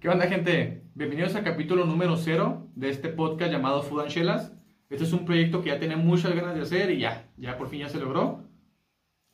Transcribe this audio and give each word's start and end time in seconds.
¿Qué 0.00 0.08
onda, 0.08 0.26
gente? 0.28 0.82
Bienvenidos 0.94 1.34
al 1.34 1.44
capítulo 1.44 1.84
número 1.84 2.16
cero 2.16 2.70
de 2.74 2.88
este 2.88 3.10
podcast 3.10 3.52
llamado 3.52 3.82
Food 3.82 4.00
and 4.00 4.10
Chelas. 4.10 4.50
Este 4.88 5.04
es 5.04 5.12
un 5.12 5.26
proyecto 5.26 5.60
que 5.60 5.68
ya 5.68 5.78
tenía 5.78 5.98
muchas 5.98 6.34
ganas 6.34 6.54
de 6.54 6.62
hacer 6.62 6.90
y 6.90 7.00
ya, 7.00 7.28
ya 7.36 7.58
por 7.58 7.68
fin 7.68 7.80
ya 7.80 7.90
se 7.90 8.00
logró. 8.00 8.48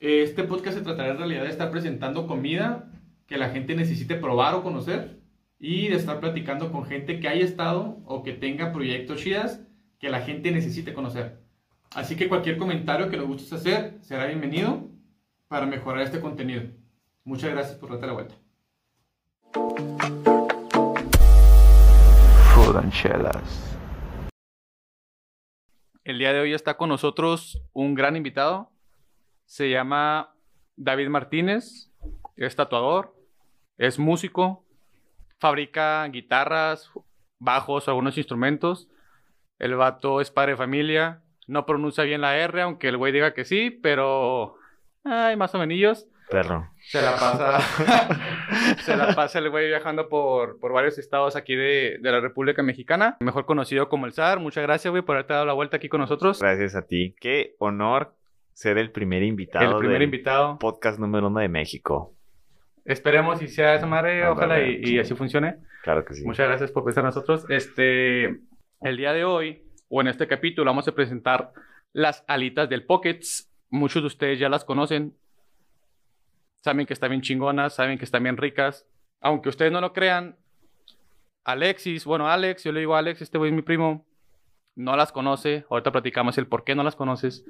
Este 0.01 0.43
podcast 0.43 0.77
se 0.77 0.83
tratará 0.83 1.11
en 1.11 1.19
realidad 1.19 1.45
de 1.45 1.51
estar 1.51 1.71
presentando 1.71 2.27
comida 2.27 2.91
que 3.29 3.39
la 3.39 3.51
gente 3.51 3.77
necesite 3.77 4.17
probar 4.17 4.57
o 4.57 4.65
conocer 4.65 5.21
y 5.61 5.87
de 5.87 5.95
estar 5.95 6.19
platicando 6.19 6.72
con 6.72 6.85
gente 6.85 7.21
que 7.21 7.28
haya 7.28 7.44
estado 7.44 8.01
o 8.04 8.24
que 8.24 8.33
tenga 8.33 8.72
proyectos 8.72 9.22
chidas 9.22 9.62
que 10.01 10.10
la 10.10 10.22
gente 10.22 10.51
necesite 10.51 10.94
conocer. 10.94 11.44
Así 11.94 12.17
que 12.17 12.28
cualquier 12.28 12.58
comentario 12.58 13.08
que 13.08 13.17
nos 13.17 13.28
gustes 13.28 13.53
hacer 13.53 13.98
será 14.01 14.26
bienvenido 14.26 14.90
para 15.46 15.64
mejorar 15.64 16.02
este 16.02 16.19
contenido. 16.19 16.64
Muchas 17.23 17.52
gracias 17.52 17.78
por 17.78 17.91
darte 17.91 18.09
la 18.09 18.14
vuelta. 18.14 18.34
El 26.02 26.19
día 26.19 26.33
de 26.33 26.41
hoy 26.41 26.52
está 26.52 26.77
con 26.77 26.88
nosotros 26.88 27.62
un 27.73 27.95
gran 27.95 28.16
invitado. 28.16 28.73
Se 29.45 29.70
llama 29.70 30.34
David 30.74 31.09
Martínez. 31.09 31.93
Es 32.37 32.57
tatuador, 32.57 33.15
es 33.79 34.01
músico, 34.01 34.65
fabrica 35.38 36.05
guitarras, 36.09 36.91
bajos, 37.38 37.87
algunos 37.87 38.19
instrumentos. 38.19 38.88
El 39.60 39.77
vato 39.77 40.21
es 40.21 40.33
padre 40.33 40.52
de 40.52 40.59
familia. 40.59 41.23
No 41.46 41.66
pronuncia 41.66 42.02
bien 42.02 42.21
la 42.21 42.37
R, 42.37 42.62
aunque 42.62 42.88
el 42.88 42.96
güey 42.96 43.12
diga 43.12 43.33
que 43.33 43.45
sí, 43.45 43.71
pero. 43.71 44.57
Ay, 45.05 45.37
más 45.37 45.55
o 45.55 45.59
menos. 45.59 46.09
Perro. 46.30 46.71
Se 46.80 47.01
la 47.01 47.12
pasa. 47.12 47.61
se 48.79 48.97
la 48.97 49.15
pasa 49.15 49.39
el 49.39 49.51
güey 49.51 49.69
viajando 49.69 50.09
por, 50.09 50.59
por 50.59 50.73
varios 50.73 50.99
estados 50.99 51.37
aquí 51.37 51.55
de, 51.55 51.99
de, 52.01 52.12
la 52.12 52.21
República 52.21 52.62
Mexicana. 52.62 53.16
Mejor 53.21 53.47
conocido 53.47 53.89
como 53.89 54.07
el 54.07 54.12
SAR. 54.12 54.41
Muchas 54.41 54.63
gracias, 54.63 54.91
güey, 54.91 55.02
por 55.02 55.16
haberte 55.16 55.35
dado 55.35 55.47
la 55.47 55.52
vuelta 55.52 55.77
aquí 55.77 55.88
con 55.88 56.01
nosotros. 56.01 56.41
Gracias 56.41 56.74
a 56.74 56.87
ti. 56.87 57.15
Qué 57.21 57.54
honor 57.59 58.15
ser 58.52 58.79
el 58.79 58.91
primer 58.91 59.23
invitado. 59.23 59.73
El 59.73 59.79
primer 59.79 60.02
invitado. 60.02 60.59
Podcast 60.59 60.99
número 60.99 61.29
uno 61.29 61.41
de 61.41 61.49
México. 61.49 62.15
Esperemos 62.85 63.43
y 63.43 63.49
sea 63.49 63.74
esa 63.74 63.87
madre, 63.87 64.22
ah, 64.22 64.32
ojalá 64.32 64.62
y, 64.62 64.80
y, 64.82 64.98
así 64.98 65.14
funcione. 65.14 65.56
Claro 65.82 66.04
que 66.04 66.14
sí. 66.14 66.24
Muchas 66.24 66.48
gracias 66.48 66.70
por 66.70 66.84
pensar 66.84 67.02
en 67.02 67.06
nosotros. 67.06 67.44
Este, 67.48 68.41
el 68.80 68.97
día 68.97 69.12
de 69.12 69.24
hoy, 69.24 69.64
o 69.88 70.00
en 70.00 70.06
este 70.06 70.27
capítulo, 70.27 70.70
vamos 70.70 70.86
a 70.88 70.94
presentar 70.94 71.52
las 71.92 72.24
alitas 72.28 72.69
del 72.69 72.84
Pockets. 72.84 73.52
Muchos 73.70 74.02
de 74.02 74.06
ustedes 74.06 74.38
ya 74.38 74.48
las 74.48 74.64
conocen 74.64 75.14
saben 76.67 76.84
que 76.84 76.95
están 76.95 77.11
bien 77.11 77.22
chingonas, 77.22 77.77
saben 77.77 77.97
que 77.97 78.05
están 78.05 78.25
bien 78.25 78.36
ricas. 78.36 78.86
Aunque 79.20 79.48
ustedes 79.48 79.70
no 79.70 79.81
lo 79.81 79.92
crean, 79.92 80.36
Alexis, 81.45 82.05
bueno, 82.05 82.28
Alex, 82.28 82.64
yo 82.64 82.72
le 82.72 82.81
digo 82.81 82.97
a 82.97 82.98
Alex, 82.98 83.22
este 83.22 83.39
güey 83.39 83.50
es 83.50 83.55
mi 83.55 83.62
primo, 83.62 84.05
no 84.75 84.97
las 84.97 85.12
conoce. 85.12 85.64
Ahorita 85.70 85.92
platicamos 85.92 86.37
el 86.39 86.48
por 86.48 86.64
qué 86.64 86.75
no 86.75 86.83
las 86.83 86.97
conoces. 86.97 87.44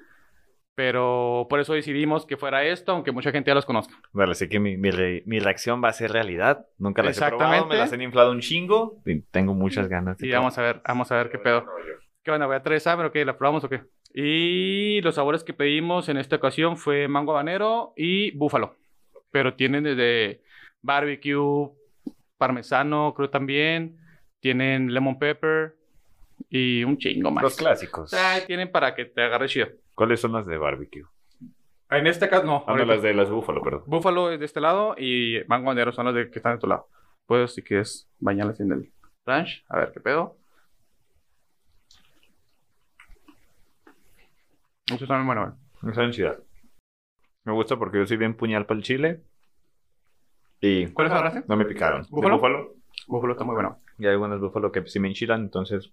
Pero 0.75 1.47
por 1.49 1.61
eso 1.61 1.73
decidimos 1.73 2.27
que 2.27 2.37
fuera 2.37 2.63
esto, 2.63 2.93
aunque 2.93 3.11
mucha 3.11 3.33
gente 3.33 3.51
ya 3.51 3.55
las 3.55 3.65
conozca. 3.65 3.95
Vale, 4.13 4.33
así 4.33 4.51
que 4.51 4.61
mi, 4.61 4.77
mi, 4.77 4.91
mi 5.25 5.39
reacción 5.39 5.83
va 5.83 5.89
a 5.89 5.95
ser 5.95 6.13
realidad. 6.13 6.67
Nunca 6.77 7.03
las 7.03 7.17
he 7.17 7.27
probado, 7.27 7.65
me 7.65 7.77
las 7.77 7.95
han 7.95 8.03
inflado 8.03 8.33
un 8.33 8.41
chingo 8.41 9.01
y 9.07 9.23
tengo 9.23 9.55
muchas 9.55 9.89
ganas. 9.89 10.19
De 10.19 10.27
y 10.27 10.31
vamos 10.31 10.59
a 10.59 10.63
ver, 10.63 10.83
vamos 10.87 11.11
a 11.11 11.17
ver 11.17 11.31
qué 11.31 11.39
pedo. 11.39 11.65
¿Qué 12.23 12.31
onda? 12.31 12.45
¿Voy 12.45 12.57
a 12.57 12.63
traer 12.63 12.77
esa? 12.77 12.95
¿Pero 12.99 13.11
qué? 13.11 13.25
¿La 13.25 13.39
probamos 13.39 13.65
o 13.65 13.71
qué? 13.71 13.85
Y 14.13 15.01
los 15.01 15.15
sabores 15.15 15.43
que 15.43 15.55
pedimos 15.55 16.11
en 16.11 16.19
esta 16.19 16.37
ocasión 16.37 16.77
fue 16.77 17.09
mango 17.09 17.33
habanero 17.33 17.95
y 17.97 18.37
búfalo 18.37 18.77
pero 19.31 19.55
tienen 19.55 19.85
desde 19.85 20.43
barbecue, 20.83 21.71
parmesano, 22.37 23.15
creo 23.15 23.31
también, 23.31 23.99
tienen 24.41 24.93
lemon 24.93 25.19
pepper 25.19 25.77
y 26.49 26.85
un 26.85 26.99
chingo 26.99 27.31
más. 27.31 27.43
Los 27.43 27.57
clásicos. 27.57 28.15
Tienen 28.47 28.71
para 28.71 28.95
que 28.95 29.07
te 29.07 29.23
agarre 29.23 29.49
chido. 29.49 29.69
¿Cuáles 29.95 30.21
son 30.21 30.33
las 30.33 30.47
de 30.47 30.59
barbecue? 30.59 31.05
En 31.91 32.07
este 32.07 32.29
caso, 32.29 32.45
no. 32.45 32.65
Ah, 32.67 32.75
no, 32.77 32.85
las 32.85 33.03
de 33.03 33.15
las 33.15 33.31
búfalo, 33.31 33.63
perdón. 33.63 33.85
Búfalo 33.87 34.31
es 34.33 34.41
de 34.41 34.47
este 34.47 34.61
lado 34.61 34.95
y 34.99 35.39
mango 35.47 35.67
bandero 35.67 35.93
son 35.93 36.07
las 36.07 36.15
de 36.15 36.31
que 36.31 36.39
están 36.39 36.55
de 36.55 36.59
tu 36.59 36.67
lado. 36.67 36.89
Puedes, 37.27 37.55
si 37.55 37.63
quieres, 37.63 38.09
bañarlas 38.19 38.61
en 38.61 38.73
el 38.73 38.93
ranch. 39.25 39.65
A 39.69 39.79
ver 39.79 39.93
qué 39.93 40.01
pedo. 40.01 40.37
Eso 44.87 45.07
muy 45.07 45.27
bueno. 45.27 45.59
Esa 45.91 46.03
densidad. 46.03 46.39
Me 47.47 47.53
gusta 47.53 47.77
porque 47.77 47.99
yo 47.99 48.07
soy 48.07 48.17
bien 48.17 48.35
puñal 48.35 48.67
para 48.67 48.79
el 48.79 48.83
chile. 48.83 49.23
Y 50.61 50.89
¿Cuáles 50.89 51.13
agarraste? 51.13 51.45
No 51.47 51.57
me 51.57 51.65
picaron. 51.65 52.05
¿Búfalo? 52.11 52.35
búfalo? 52.37 52.75
Búfalo 53.07 53.33
está 53.35 53.45
muy 53.45 53.55
bueno. 53.55 53.79
Y 53.99 54.07
hay 54.07 54.13
algunas 54.13 54.41
búfalo 54.41 54.73
que 54.73 54.85
sí 54.89 54.99
me 54.99 55.07
enchilan, 55.07 55.43
entonces 55.43 55.93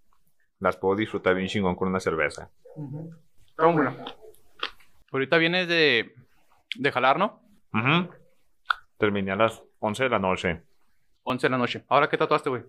las 0.59 0.77
puedo 0.77 0.95
disfrutar 0.95 1.35
bien 1.35 1.47
chingón 1.47 1.75
con 1.75 1.89
una 1.89 1.99
cerveza. 1.99 2.49
Está 3.45 3.67
muy 3.67 3.83
bueno. 3.83 3.95
Ahorita 5.11 5.37
vienes 5.37 5.67
de, 5.67 6.15
de 6.75 6.91
jalar, 6.91 7.19
¿no? 7.19 7.39
Uh 7.71 8.09
Terminé 8.97 9.31
a 9.31 9.35
las 9.35 9.61
11 9.77 10.05
de 10.05 10.09
la 10.09 10.19
noche. 10.19 10.61
11 11.21 11.45
de 11.47 11.51
la 11.51 11.57
noche. 11.59 11.83
¿Ahora 11.87 12.09
qué 12.09 12.17
tatuaste, 12.17 12.49
güey? 12.49 12.63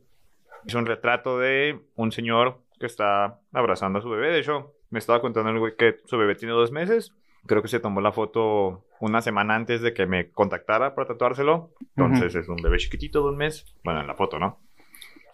Hice 0.66 0.76
un 0.76 0.84
retrato 0.84 1.38
de 1.38 1.80
un 1.94 2.12
señor 2.12 2.60
que 2.78 2.86
está 2.86 3.40
abrazando 3.52 4.00
a 4.00 4.02
su 4.02 4.10
bebé. 4.10 4.30
De 4.30 4.40
hecho, 4.40 4.74
me 4.90 4.98
estaba 4.98 5.22
contando 5.22 5.48
el 5.50 5.58
güey 5.58 5.74
que 5.74 5.96
su 6.04 6.18
bebé 6.18 6.34
tiene 6.34 6.52
dos 6.52 6.70
meses 6.70 7.14
creo 7.46 7.62
que 7.62 7.68
se 7.68 7.80
tomó 7.80 8.00
la 8.00 8.12
foto 8.12 8.84
una 9.00 9.20
semana 9.20 9.54
antes 9.54 9.82
de 9.82 9.92
que 9.92 10.06
me 10.06 10.30
contactara 10.30 10.94
para 10.94 11.08
tatuárselo. 11.08 11.70
Entonces 11.96 12.34
es 12.34 12.48
un 12.48 12.56
bebé 12.56 12.78
chiquitito 12.78 13.22
de 13.22 13.28
un 13.30 13.36
mes. 13.36 13.74
Bueno, 13.82 14.00
en 14.00 14.06
la 14.06 14.14
foto, 14.14 14.38
¿no? 14.38 14.60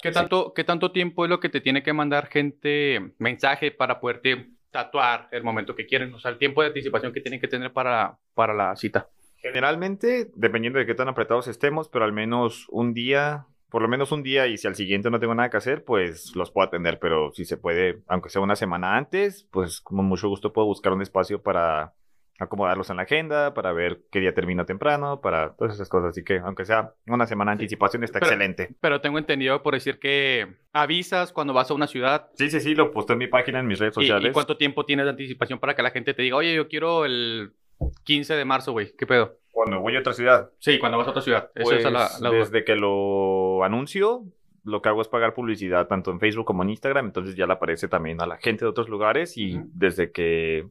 ¿Qué 0.03 0.13
tanto, 0.13 0.53
¿Qué 0.55 0.65
tanto 0.65 0.93
tiempo 0.93 1.25
es 1.25 1.31
lo 1.31 1.41
que 1.41 1.49
te 1.49 1.61
tiene 1.61 1.83
que 1.83 1.93
mandar 1.93 2.27
gente 2.27 3.13
mensaje 3.19 3.71
para 3.71 4.01
poderte 4.01 4.51
tatuar 4.71 5.29
el 5.31 5.43
momento 5.43 5.75
que 5.75 5.87
quieren? 5.87 6.15
O 6.15 6.19
sea, 6.19 6.31
el 6.31 6.39
tiempo 6.39 6.63
de 6.63 6.69
anticipación 6.69 7.13
que 7.13 7.21
tienen 7.21 7.41
que 7.41 7.49
tener 7.49 7.73
para, 7.73 8.19
para 8.35 8.55
la 8.55 8.75
cita. 8.77 9.09
Generalmente, 9.37 10.31
dependiendo 10.35 10.79
de 10.79 10.87
qué 10.87 10.95
tan 10.95 11.09
apretados 11.09 11.49
estemos, 11.49 11.89
pero 11.89 12.05
al 12.05 12.13
menos 12.13 12.67
un 12.71 12.95
día, 12.95 13.47
por 13.71 13.83
lo 13.83 13.89
menos 13.89 14.13
un 14.13 14.23
día, 14.23 14.47
y 14.47 14.57
si 14.57 14.67
al 14.67 14.75
siguiente 14.75 15.11
no 15.11 15.21
tengo 15.21 15.35
nada 15.35 15.51
que 15.51 15.57
hacer, 15.59 15.85
pues 15.85 16.35
los 16.35 16.51
puedo 16.51 16.67
atender. 16.67 16.99
Pero 16.99 17.33
si 17.33 17.45
se 17.45 17.57
puede, 17.57 18.01
aunque 18.07 18.31
sea 18.31 18.43
una 18.43 18.57
semana 18.57 18.97
antes, 18.97 19.49
pues 19.51 19.81
con 19.81 20.05
mucho 20.05 20.29
gusto 20.29 20.53
puedo 20.53 20.67
buscar 20.67 20.93
un 20.93 21.03
espacio 21.03 21.43
para 21.43 21.95
acomodarlos 22.41 22.89
en 22.91 22.97
la 22.97 23.03
agenda, 23.03 23.55
para 23.55 23.73
ver 23.73 24.01
qué 24.11 24.19
día 24.19 24.35
termina 24.35 24.65
temprano, 24.65 25.21
para 25.21 25.53
todas 25.55 25.75
esas 25.75 25.89
cosas. 25.89 26.11
Así 26.11 26.25
que, 26.25 26.39
aunque 26.39 26.65
sea 26.65 26.95
una 27.07 27.27
semana 27.27 27.53
de 27.53 27.57
anticipación, 27.57 28.03
está 28.03 28.19
excelente. 28.19 28.75
Pero 28.81 29.01
tengo 29.01 29.19
entendido 29.19 29.63
por 29.63 29.75
decir 29.75 29.99
que 29.99 30.49
avisas 30.73 31.33
cuando 31.33 31.53
vas 31.53 31.71
a 31.71 31.75
una 31.75 31.87
ciudad. 31.87 32.31
Sí, 32.35 32.51
sí, 32.51 32.61
sí, 32.61 32.75
lo 32.75 32.91
puse 32.91 33.13
en 33.13 33.19
mi 33.19 33.27
página, 33.27 33.61
en 33.61 33.67
mis 33.67 33.79
redes 33.79 33.95
sociales. 33.95 34.31
¿Y, 34.31 34.33
cuánto 34.33 34.57
tiempo 34.57 34.87
tienes 34.87 35.05
de 35.05 35.11
anticipación 35.11 35.59
para 35.59 35.77
que 35.77 35.83
la 35.83 35.91
gente 35.91 36.15
te 36.15 36.23
diga, 36.23 36.37
oye, 36.37 36.55
yo 36.55 36.69
quiero 36.69 37.05
el 37.05 37.53
15 38.05 38.35
de 38.35 38.45
marzo, 38.45 38.73
güey? 38.73 38.95
¿Qué 38.97 39.07
pedo? 39.07 39.37
Cuando 39.53 39.81
voy 39.81 39.97
a 39.97 40.01
otra 40.01 40.15
ciudad. 40.15 40.51
Sí, 40.59 40.79
cuando 40.79 40.97
vas 40.97 41.07
a 41.09 41.11
otra 41.11 41.23
ciudad. 41.23 41.51
Eso 41.55 41.75
es 41.75 41.85
la, 41.85 42.09
pues, 42.21 42.51
Desde 42.51 42.65
que 42.65 42.75
lo 42.75 43.63
anuncio, 43.65 44.25
lo 44.65 44.81
que 44.81 44.89
hago 44.89 45.03
es 45.03 45.09
pagar 45.09 45.35
publicidad 45.35 45.89
tanto 45.89 46.11
en 46.11 46.21
Facebook 46.21 46.47
como 46.47 46.63
en 46.63 46.71
Instagram, 46.71 47.07
entonces 47.07 47.37
ya 47.37 47.47
le 47.47 47.53
aparece 47.53 47.89
también 47.89 48.21
a 48.23 48.27
la 48.27 48.39
gente 48.39 48.65
de 48.65 48.71
otros 48.71 48.89
lugares 48.89 49.37
y 49.37 49.61
desde 49.75 50.13
que 50.13 50.69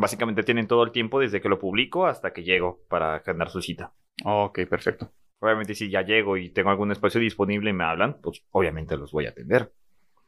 Básicamente 0.00 0.42
tienen 0.42 0.66
todo 0.66 0.82
el 0.82 0.92
tiempo 0.92 1.20
desde 1.20 1.42
que 1.42 1.50
lo 1.50 1.58
publico 1.58 2.06
hasta 2.06 2.32
que 2.32 2.42
llego 2.42 2.80
para 2.88 3.16
agendar 3.16 3.50
su 3.50 3.60
cita. 3.60 3.92
Ok, 4.24 4.60
perfecto. 4.68 5.12
Obviamente 5.40 5.74
si 5.74 5.90
ya 5.90 6.00
llego 6.00 6.38
y 6.38 6.48
tengo 6.48 6.70
algún 6.70 6.90
espacio 6.90 7.20
disponible 7.20 7.68
y 7.68 7.74
me 7.74 7.84
hablan, 7.84 8.18
pues 8.22 8.42
obviamente 8.50 8.96
los 8.96 9.12
voy 9.12 9.26
a 9.26 9.30
atender. 9.30 9.72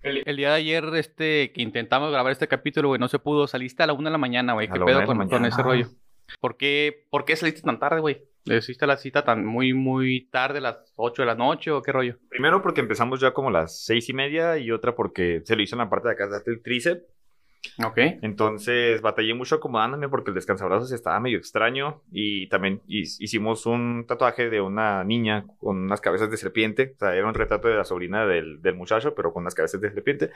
El, 0.02 0.36
día 0.36 0.50
de 0.50 0.56
ayer 0.56 0.84
este, 0.96 1.52
que 1.52 1.62
intentamos 1.62 2.10
grabar 2.10 2.32
este 2.32 2.48
capítulo, 2.48 2.88
güey, 2.88 2.98
no 2.98 3.08
se 3.08 3.18
pudo. 3.18 3.46
Saliste 3.46 3.82
a 3.82 3.86
la 3.86 3.92
una 3.94 4.10
de 4.10 4.12
la 4.12 4.18
mañana, 4.18 4.52
güey. 4.52 4.68
¿Qué 4.68 4.78
pedo 4.78 5.06
con, 5.06 5.28
con, 5.28 5.44
ese 5.46 5.62
rollo? 5.62 5.86
¿Por 6.40 6.58
qué, 6.58 7.06
¿Por 7.08 7.24
qué 7.24 7.36
saliste 7.36 7.62
tan 7.62 7.78
tarde, 7.78 8.00
güey? 8.00 8.22
¿Le 8.44 8.58
hiciste 8.58 8.86
la 8.86 8.96
cita 8.96 9.24
tan 9.24 9.46
muy, 9.46 9.72
muy 9.72 10.28
tarde, 10.28 10.60
las 10.60 10.92
8 10.96 11.22
de 11.22 11.26
la 11.26 11.34
noche 11.34 11.70
o 11.70 11.80
qué 11.80 11.92
rollo? 11.92 12.18
Primero 12.28 12.60
porque 12.60 12.80
empezamos 12.80 13.20
ya 13.20 13.32
como 13.32 13.50
las 13.50 13.84
seis 13.84 14.08
y 14.08 14.12
media 14.12 14.58
y 14.58 14.70
otra 14.70 14.96
porque 14.96 15.42
se 15.44 15.56
lo 15.56 15.62
hizo 15.62 15.76
en 15.76 15.80
la 15.80 15.88
parte 15.88 16.08
de 16.08 16.14
acá 16.14 16.28
del 16.44 16.60
tríceps 16.60 17.04
Ok. 17.84 17.98
Entonces 18.22 19.00
batallé 19.00 19.34
mucho 19.34 19.56
acomodándome 19.56 20.08
porque 20.08 20.30
el 20.30 20.34
descansabrazos 20.34 20.92
estaba 20.92 21.20
medio 21.20 21.38
extraño 21.38 22.02
y 22.10 22.48
también 22.48 22.82
hicimos 22.86 23.66
un 23.66 24.04
tatuaje 24.06 24.50
de 24.50 24.60
una 24.60 25.04
niña 25.04 25.46
con 25.58 25.78
unas 25.78 26.00
cabezas 26.00 26.30
de 26.30 26.36
serpiente. 26.36 26.92
O 26.96 26.98
sea, 26.98 27.14
era 27.14 27.26
un 27.26 27.34
retrato 27.34 27.68
de 27.68 27.76
la 27.76 27.84
sobrina 27.84 28.26
del, 28.26 28.60
del 28.60 28.74
muchacho, 28.74 29.14
pero 29.14 29.32
con 29.32 29.42
unas 29.42 29.54
cabezas 29.54 29.80
de 29.80 29.90
serpiente. 29.90 30.30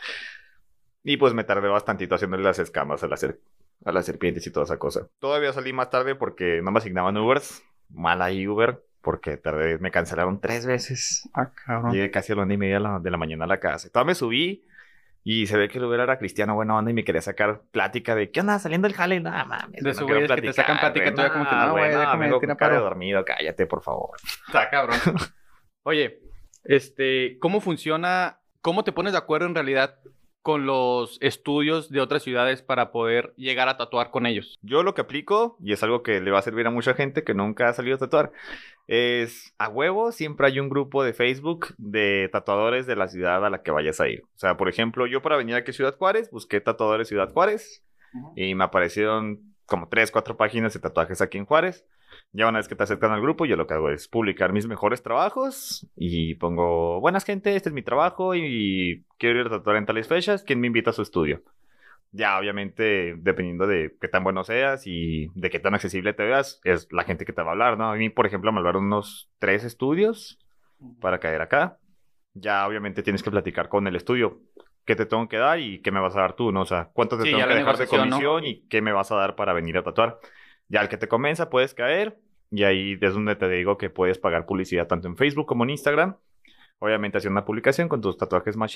Y 1.02 1.17
pues 1.17 1.34
me 1.34 1.44
tardé 1.44 1.69
bastantito 1.69 2.14
haciéndole 2.14 2.43
las 2.43 2.58
escamas 2.58 3.02
a, 3.02 3.08
la 3.08 3.17
a 3.84 3.93
las 3.93 4.06
serpientes 4.06 4.46
y 4.46 4.50
toda 4.50 4.64
esa 4.64 4.79
cosa. 4.79 5.08
Todavía 5.19 5.52
salí 5.52 5.72
más 5.72 5.90
tarde 5.90 6.14
porque 6.14 6.61
no 6.62 6.70
me 6.72 6.79
asignaban 6.79 7.17
Ubers. 7.17 7.62
Mal 7.90 8.22
ahí 8.22 8.46
Uber 8.49 8.82
porque 9.00 9.37
tardé, 9.37 9.79
me 9.79 9.93
cancelaron 9.93 10.40
tres 10.40 10.67
veces. 10.67 11.29
Ah, 11.32 11.52
cabrón. 11.52 11.93
Llegué 11.93 12.11
casi 12.11 12.32
a 12.32 12.37
las 12.37 12.44
una 12.44 12.55
y 12.55 12.56
media 12.56 12.75
de 12.75 12.81
la, 12.81 12.99
de 12.99 13.11
la 13.11 13.17
mañana 13.17 13.44
a 13.44 13.49
la 13.49 13.61
casa. 13.61 13.88
Todavía 13.88 14.08
me 14.08 14.14
subí 14.17 14.64
y 15.28 15.49
se 15.49 15.56
ve 15.56 15.69
que 15.69 15.78
el 15.78 15.84
Uber 15.84 15.99
era 15.99 16.19
cristiano, 16.19 16.55
buena 16.55 16.76
onda, 16.76 16.93
y 16.93 16.94
me 16.94 17.02
quería 17.02 17.20
sacar 17.20 17.62
plática 17.73 18.14
de 18.14 18.31
¿qué 18.31 18.38
onda? 18.38 18.61
Saliendo 18.61 18.87
el 18.87 18.94
jale, 18.94 19.19
nada 19.19 19.44
mames. 19.44 19.82
De 19.82 19.93
su 19.93 20.06
güey 20.06 20.25
que 20.25 20.40
te 20.40 20.52
sacan 20.52 20.78
plática, 20.78 21.12
tú 21.12 21.20
como 21.32 21.49
que 21.49 21.56
no, 21.56 21.73
güey, 21.73 21.88
déjame, 21.88 22.38
tiene 22.38 22.55
para 22.55 22.78
dormido, 22.78 23.25
cállate, 23.25 23.67
por 23.67 23.82
favor. 23.82 24.17
Está 24.46 24.70
cabrón. 24.70 24.96
Oye, 25.82 26.20
Este, 26.62 27.38
¿cómo 27.40 27.61
funciona? 27.61 28.38
¿Cómo 28.61 28.84
te 28.84 28.93
pones 28.93 29.14
de 29.14 29.19
acuerdo 29.19 29.49
en 29.49 29.56
realidad 29.56 29.99
con 30.46 30.64
los 30.64 31.19
estudios 31.22 31.90
de 31.90 32.00
otras 32.00 32.22
ciudades 32.22 32.62
para 32.62 32.93
poder 32.93 33.34
llegar 33.37 33.69
a 33.69 33.76
tatuar 33.76 34.12
con 34.12 34.26
ellos? 34.26 34.56
Yo 34.62 34.84
lo 34.84 34.94
que 34.94 35.00
aplico, 35.00 35.56
y 35.60 35.72
es 35.72 35.82
algo 35.82 36.04
que 36.04 36.20
le 36.20 36.31
va 36.31 36.38
a 36.38 36.43
servir 36.43 36.69
a 36.69 36.70
mucha 36.70 36.94
gente 36.94 37.25
que 37.25 37.34
nunca 37.34 37.69
ha 37.69 37.72
salido 37.72 37.96
a 37.96 37.98
tatuar, 37.98 38.31
es 38.87 39.52
a 39.58 39.69
huevo, 39.69 40.12
siempre 40.12 40.46
hay 40.46 40.60
un 40.60 40.69
grupo 40.69 41.02
de 41.02 41.14
Facebook 41.14 41.75
de 41.78 42.28
tatuadores 42.31 42.87
de 42.87 42.94
la 42.94 43.08
ciudad 43.08 43.44
a 43.44 43.50
la 43.50 43.64
que 43.64 43.72
vayas 43.72 44.00
a 44.00 44.06
ir. 44.06 44.22
O 44.22 44.38
sea, 44.38 44.56
por 44.56 44.69
ejemplo, 44.69 45.08
yo 45.08 45.20
para 45.20 45.37
venir 45.37 45.56
aquí 45.56 45.72
a 45.72 45.75
Ciudad 45.75 45.96
Juárez, 45.96 46.31
busqué 46.31 46.60
tatuadores 46.60 47.08
Ciudad 47.08 47.32
Juárez 47.32 47.82
y 48.37 48.54
me 48.54 48.62
aparecieron 48.62 49.52
como 49.64 49.88
tres, 49.88 50.12
cuatro 50.12 50.37
páginas 50.37 50.75
de 50.75 50.78
tatuajes 50.78 51.20
aquí 51.22 51.38
en 51.38 51.44
Juárez. 51.46 51.84
Ya 52.32 52.49
una 52.49 52.58
vez 52.58 52.69
que 52.69 52.76
te 52.76 52.82
acercan 52.82 53.12
al 53.12 53.23
grupo, 53.23 53.46
yo 53.46 53.56
lo 53.56 53.67
que 53.67 53.75
hago 53.75 53.90
es 53.90 54.08
publicar 54.08 54.52
mis 54.52 54.67
mejores 54.67 55.02
trabajos 55.02 55.87
y 55.96 56.34
pongo, 56.34 57.00
buenas 57.00 57.25
gente, 57.25 57.56
este 57.56 57.70
es 57.70 57.75
mi 57.75 57.82
trabajo 57.82 58.34
y 58.34 59.05
quiero 59.19 59.40
ir 59.40 59.46
a 59.46 59.50
tatuar 59.50 59.76
en 59.76 59.87
tales 59.87 60.06
fechas, 60.06 60.43
¿quién 60.43 60.61
me 60.61 60.67
invita 60.67 60.90
a 60.90 60.93
su 60.93 61.02
estudio? 61.02 61.43
Ya, 62.12 62.38
obviamente, 62.38 63.14
dependiendo 63.19 63.67
de 63.67 63.96
qué 64.00 64.08
tan 64.08 64.23
bueno 64.25 64.44
seas 64.44 64.87
y 64.87 65.28
de 65.34 65.50
qué 65.50 65.61
tan 65.61 65.75
accesible 65.75 66.12
te 66.12 66.25
veas, 66.25 66.61
es 66.64 66.88
la 66.90 67.05
gente 67.05 67.25
que 67.25 67.32
te 67.32 67.43
va 67.43 67.49
a 67.49 67.52
hablar, 67.52 67.78
¿no? 67.78 67.90
A 67.90 67.96
mí, 67.96 68.11
por 68.11 68.26
ejemplo, 68.26 68.52
me 68.52 68.58
hablaron 68.58 68.84
unos 68.84 69.31
tres 69.38 69.64
estudios 69.64 70.38
para 71.00 71.20
caer 71.20 71.43
acá. 71.43 71.79
Ya, 72.34 72.67
obviamente, 72.67 73.02
tienes 73.02 73.22
que 73.22 73.31
platicar 73.31 73.69
con 73.69 73.87
el 73.87 73.96
estudio 73.96 74.40
qué 74.87 74.94
te 74.94 75.05
tengo 75.05 75.29
que 75.29 75.37
dar 75.37 75.58
y 75.58 75.81
qué 75.82 75.90
me 75.90 76.00
vas 76.00 76.17
a 76.17 76.20
dar 76.20 76.34
tú, 76.34 76.52
¿no? 76.52 76.62
O 76.62 76.67
sea, 76.67 76.90
cuánto 76.93 77.19
te 77.19 77.25
Sí, 77.25 77.31
tengo 77.31 77.46
que 77.46 77.55
dejar 77.55 77.76
de 77.76 77.84
negociación, 77.84 78.08
¿no? 78.08 78.17
comisión 78.17 78.44
y 78.44 78.67
qué 78.69 78.81
me 78.81 78.93
vas 78.93 79.11
a 79.11 79.17
dar 79.17 79.34
para 79.34 79.52
venir 79.52 79.76
a 79.76 79.82
tatuar. 79.82 80.19
Ya 80.68 80.80
al 80.80 80.88
que 80.88 80.96
te 80.96 81.08
convenza 81.08 81.50
puedes 81.50 81.74
caer 81.74 82.18
y 82.50 82.64
ahí 82.64 82.98
es 83.00 83.14
donde 83.14 83.36
te 83.36 83.48
digo 83.48 83.76
que 83.78 83.90
puedes 83.90 84.18
pagar 84.18 84.46
publicidad 84.46 84.86
tanto 84.86 85.08
en 85.08 85.16
Facebook 85.16 85.46
como 85.46 85.64
en 85.64 85.70
Instagram. 85.70 86.16
Obviamente 86.78 87.18
haciendo 87.18 87.38
una 87.38 87.46
publicación 87.46 87.88
con 87.88 88.00
tus 88.00 88.18
tatuajes 88.18 88.56
más 88.56 88.74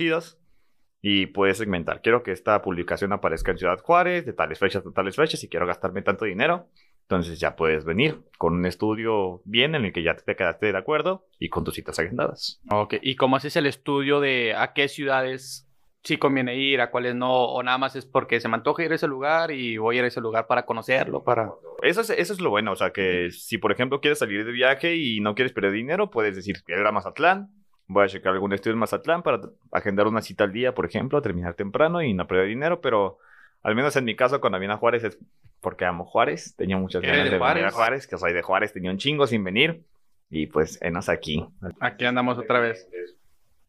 y 1.02 1.26
puedes 1.26 1.58
segmentar. 1.58 2.02
Quiero 2.02 2.22
que 2.22 2.32
esta 2.32 2.60
publicación 2.62 3.12
aparezca 3.12 3.50
en 3.50 3.58
Ciudad 3.58 3.78
Juárez, 3.81 4.26
de 4.26 4.32
tales 4.32 4.58
fechas 4.58 4.87
a 4.87 4.92
tales 4.92 5.16
fechas 5.16 5.42
y 5.44 5.48
quiero 5.48 5.66
gastarme 5.66 6.02
tanto 6.02 6.25
dinero. 6.25 6.69
Entonces 7.02 7.40
ya 7.40 7.56
puedes 7.56 7.84
venir 7.84 8.20
con 8.38 8.54
un 8.54 8.66
estudio 8.66 9.43
bien 9.44 9.75
en 9.75 9.84
el 9.84 9.93
que 9.93 10.02
ya 10.02 10.14
te 10.14 10.36
quedaste 10.36 10.72
de 10.72 10.78
acuerdo 10.78 11.26
y 11.38 11.48
con 11.48 11.64
tus 11.64 11.75
citas 11.75 11.98
agendadas. 11.98 12.60
Ok, 12.70 12.94
¿y 13.02 13.16
cómo 13.16 13.36
haces 13.36 13.56
el 13.56 13.66
estudio 13.66 14.20
de 14.20 14.54
a 14.54 14.72
qué 14.75 14.88
ciudades 14.88 15.69
sí 16.02 16.17
conviene 16.17 16.56
ir, 16.56 16.81
a 16.81 16.91
cuáles 16.91 17.14
no? 17.14 17.32
O 17.32 17.62
nada 17.62 17.79
más 17.79 17.97
es 17.97 18.06
porque 18.06 18.41
se 18.41 18.49
me 18.49 18.55
antoja 18.55 18.85
ir 18.85 18.93
a 18.93 18.94
ese 18.94 19.06
lugar 19.06 19.50
y 19.50 19.76
voy 19.76 19.97
a 19.97 19.99
ir 20.00 20.05
a 20.05 20.08
ese 20.08 20.20
lugar 20.20 20.47
para 20.47 20.64
conocerlo, 20.64 21.23
para... 21.23 21.52
Eso 21.82 22.00
es, 22.00 22.11
eso 22.11 22.32
es 22.32 22.41
lo 22.41 22.50
bueno, 22.50 22.73
o 22.73 22.76
sea 22.76 22.91
que 22.91 23.31
si 23.31 23.58
por 23.58 23.73
ejemplo 23.73 24.00
quieres 24.00 24.19
salir 24.19 24.44
de 24.44 24.52
viaje 24.52 24.97
y 24.97 25.20
no 25.20 25.35
quieres 25.35 25.52
perder 25.52 25.73
dinero, 25.73 26.11
puedes 26.11 26.37
decir 26.37 26.62
que 26.64 26.73
ir 26.73 26.87
a 26.87 26.93
Mazatlán, 26.93 27.49
voy 27.87 28.05
a 28.05 28.08
checar 28.08 28.32
algún 28.32 28.52
estudio 28.52 28.75
en 28.75 28.81
Mazatlán 28.81 29.23
para 29.23 29.41
agendar 29.73 30.06
una 30.06 30.23
cita 30.23 30.44
al 30.44 30.52
día, 30.52 30.75
por 30.75 30.87
ejemplo, 30.87 31.20
terminar 31.23 31.55
temprano 31.55 32.03
y 32.03 32.14
no 32.14 32.26
perder 32.26 32.49
dinero, 32.49 32.81
pero 32.81 33.19
al 33.62 33.75
menos 33.75 33.94
en 33.96 34.05
mi 34.05 34.17
caso 34.17 34.41
cuando 34.41 34.58
vine 34.58 34.73
a 34.73 34.76
Juárez 34.76 35.05
es 35.05 35.19
porque 35.61 35.85
amo 35.85 36.06
Juárez, 36.06 36.55
tenía 36.56 36.79
muchas 36.79 37.03
¿Eres 37.03 37.17
ganas 37.17 37.31
de 37.31 37.38
de, 37.38 37.38
venir 37.38 37.64
a 37.64 37.70
Juárez? 37.70 37.75
Juárez, 37.75 38.06
que 38.06 38.17
soy 38.17 38.32
de 38.32 38.43
Juárez, 38.43 38.73
tenía 38.73 38.91
un 38.91 38.99
chingo 38.99 39.26
sin 39.26 39.44
venir 39.44 39.85
y 40.31 40.46
pues 40.46 40.81
enos 40.81 41.08
aquí. 41.08 41.44
Aquí 41.81 42.05
andamos 42.05 42.38
otra 42.38 42.61
vez. 42.61 42.88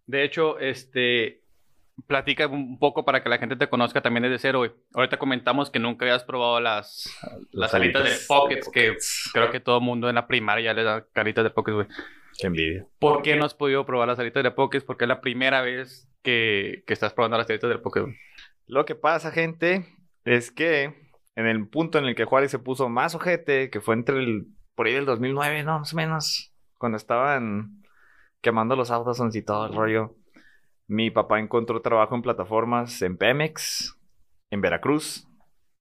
De 0.05 0.23
hecho, 0.23 0.59
este, 0.59 1.40
platica 2.07 2.47
un 2.47 2.79
poco 2.79 3.05
para 3.05 3.23
que 3.23 3.29
la 3.29 3.37
gente 3.37 3.55
te 3.55 3.69
conozca 3.69 4.01
también 4.01 4.23
desde 4.23 4.39
cero. 4.39 4.59
güey. 4.59 4.71
Ahorita 4.93 5.17
comentamos 5.17 5.69
que 5.69 5.79
nunca 5.79 6.05
habías 6.05 6.23
probado 6.23 6.59
las, 6.59 7.09
las 7.51 7.73
alitas 7.73 8.03
de 8.03 8.15
pockets, 8.27 8.69
que 8.69 8.97
creo 9.33 9.51
que 9.51 9.59
todo 9.59 9.77
el 9.77 9.83
mundo 9.83 10.09
en 10.09 10.15
la 10.15 10.27
primaria 10.27 10.65
ya 10.65 10.73
le 10.73 10.83
da 10.83 11.05
caritas 11.13 11.43
de 11.43 11.49
pockets, 11.49 11.75
güey. 11.75 11.87
Qué 12.37 12.47
envidia. 12.47 12.85
¿Por 12.99 13.21
qué 13.21 13.35
no 13.35 13.45
has 13.45 13.53
podido 13.53 13.85
probar 13.85 14.07
las 14.07 14.19
alitas 14.19 14.43
de 14.43 14.51
pockets? 14.51 14.83
Porque 14.83 15.05
es 15.05 15.09
la 15.09 15.21
primera 15.21 15.61
vez 15.61 16.09
que, 16.23 16.83
que 16.87 16.93
estás 16.93 17.13
probando 17.13 17.37
las 17.37 17.49
alitas 17.49 17.69
de 17.69 17.77
pockets, 17.77 18.05
güey. 18.05 18.17
Lo 18.67 18.85
que 18.85 18.95
pasa, 18.95 19.31
gente, 19.31 19.85
es 20.23 20.51
que 20.51 20.95
en 21.35 21.45
el 21.45 21.67
punto 21.67 21.97
en 21.97 22.05
el 22.05 22.15
que 22.15 22.25
Juárez 22.25 22.51
se 22.51 22.59
puso 22.59 22.89
más 22.89 23.15
ojete, 23.15 23.69
que 23.69 23.81
fue 23.81 23.95
entre 23.95 24.19
el, 24.19 24.47
por 24.75 24.87
ahí 24.87 24.93
del 24.93 25.05
2009, 25.05 25.63
¿no? 25.63 25.79
Más 25.79 25.93
o 25.93 25.95
menos, 25.95 26.53
cuando 26.77 26.97
estaban 26.97 27.83
quemando 28.41 28.75
los 28.75 28.91
autos 28.91 29.19
y 29.35 29.41
todo 29.41 29.67
el 29.67 29.73
rollo. 29.73 30.15
Mi 30.91 31.09
papá 31.09 31.39
encontró 31.39 31.81
trabajo 31.81 32.15
en 32.15 32.21
plataformas 32.21 33.01
en 33.01 33.15
Pemex, 33.15 33.97
en 34.49 34.59
Veracruz. 34.59 35.25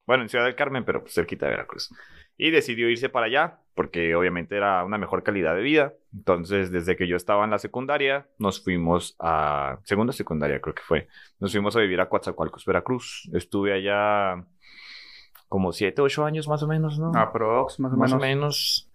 Bueno, 0.06 0.22
en 0.22 0.28
Ciudad 0.28 0.44
del 0.44 0.54
Carmen, 0.54 0.84
pero 0.84 1.00
pues, 1.00 1.14
cerquita 1.14 1.46
de 1.46 1.50
Veracruz. 1.50 1.92
Y 2.36 2.52
decidió 2.52 2.88
irse 2.88 3.08
para 3.08 3.26
allá, 3.26 3.58
porque 3.74 4.14
obviamente 4.14 4.56
era 4.56 4.84
una 4.84 4.98
mejor 4.98 5.24
calidad 5.24 5.56
de 5.56 5.62
vida. 5.62 5.94
Entonces, 6.14 6.70
desde 6.70 6.94
que 6.94 7.08
yo 7.08 7.16
estaba 7.16 7.42
en 7.42 7.50
la 7.50 7.58
secundaria, 7.58 8.28
nos 8.38 8.62
fuimos 8.62 9.16
a... 9.18 9.80
Segunda 9.82 10.12
secundaria, 10.12 10.60
creo 10.60 10.76
que 10.76 10.82
fue. 10.84 11.08
Nos 11.40 11.50
fuimos 11.50 11.74
a 11.74 11.80
vivir 11.80 12.00
a 12.00 12.08
Coatzacoalcos, 12.08 12.64
Veracruz. 12.64 13.28
Estuve 13.32 13.72
allá 13.72 14.46
como 15.48 15.72
siete, 15.72 16.02
ocho 16.02 16.24
años 16.24 16.46
más 16.46 16.62
o 16.62 16.68
menos, 16.68 17.00
¿no? 17.00 17.10
Aprox, 17.16 17.80
más 17.80 17.92
o 17.92 17.96
más 17.96 18.10
menos. 18.10 18.14
o 18.14 18.24
menos. 18.24 18.90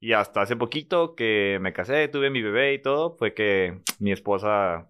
Y 0.00 0.14
hasta 0.14 0.40
hace 0.40 0.56
poquito 0.56 1.14
que 1.14 1.58
me 1.60 1.74
casé, 1.74 2.08
tuve 2.08 2.30
mi 2.30 2.40
bebé 2.40 2.72
y 2.72 2.80
todo, 2.80 3.14
fue 3.18 3.34
que 3.34 3.82
mi 3.98 4.10
esposa 4.10 4.88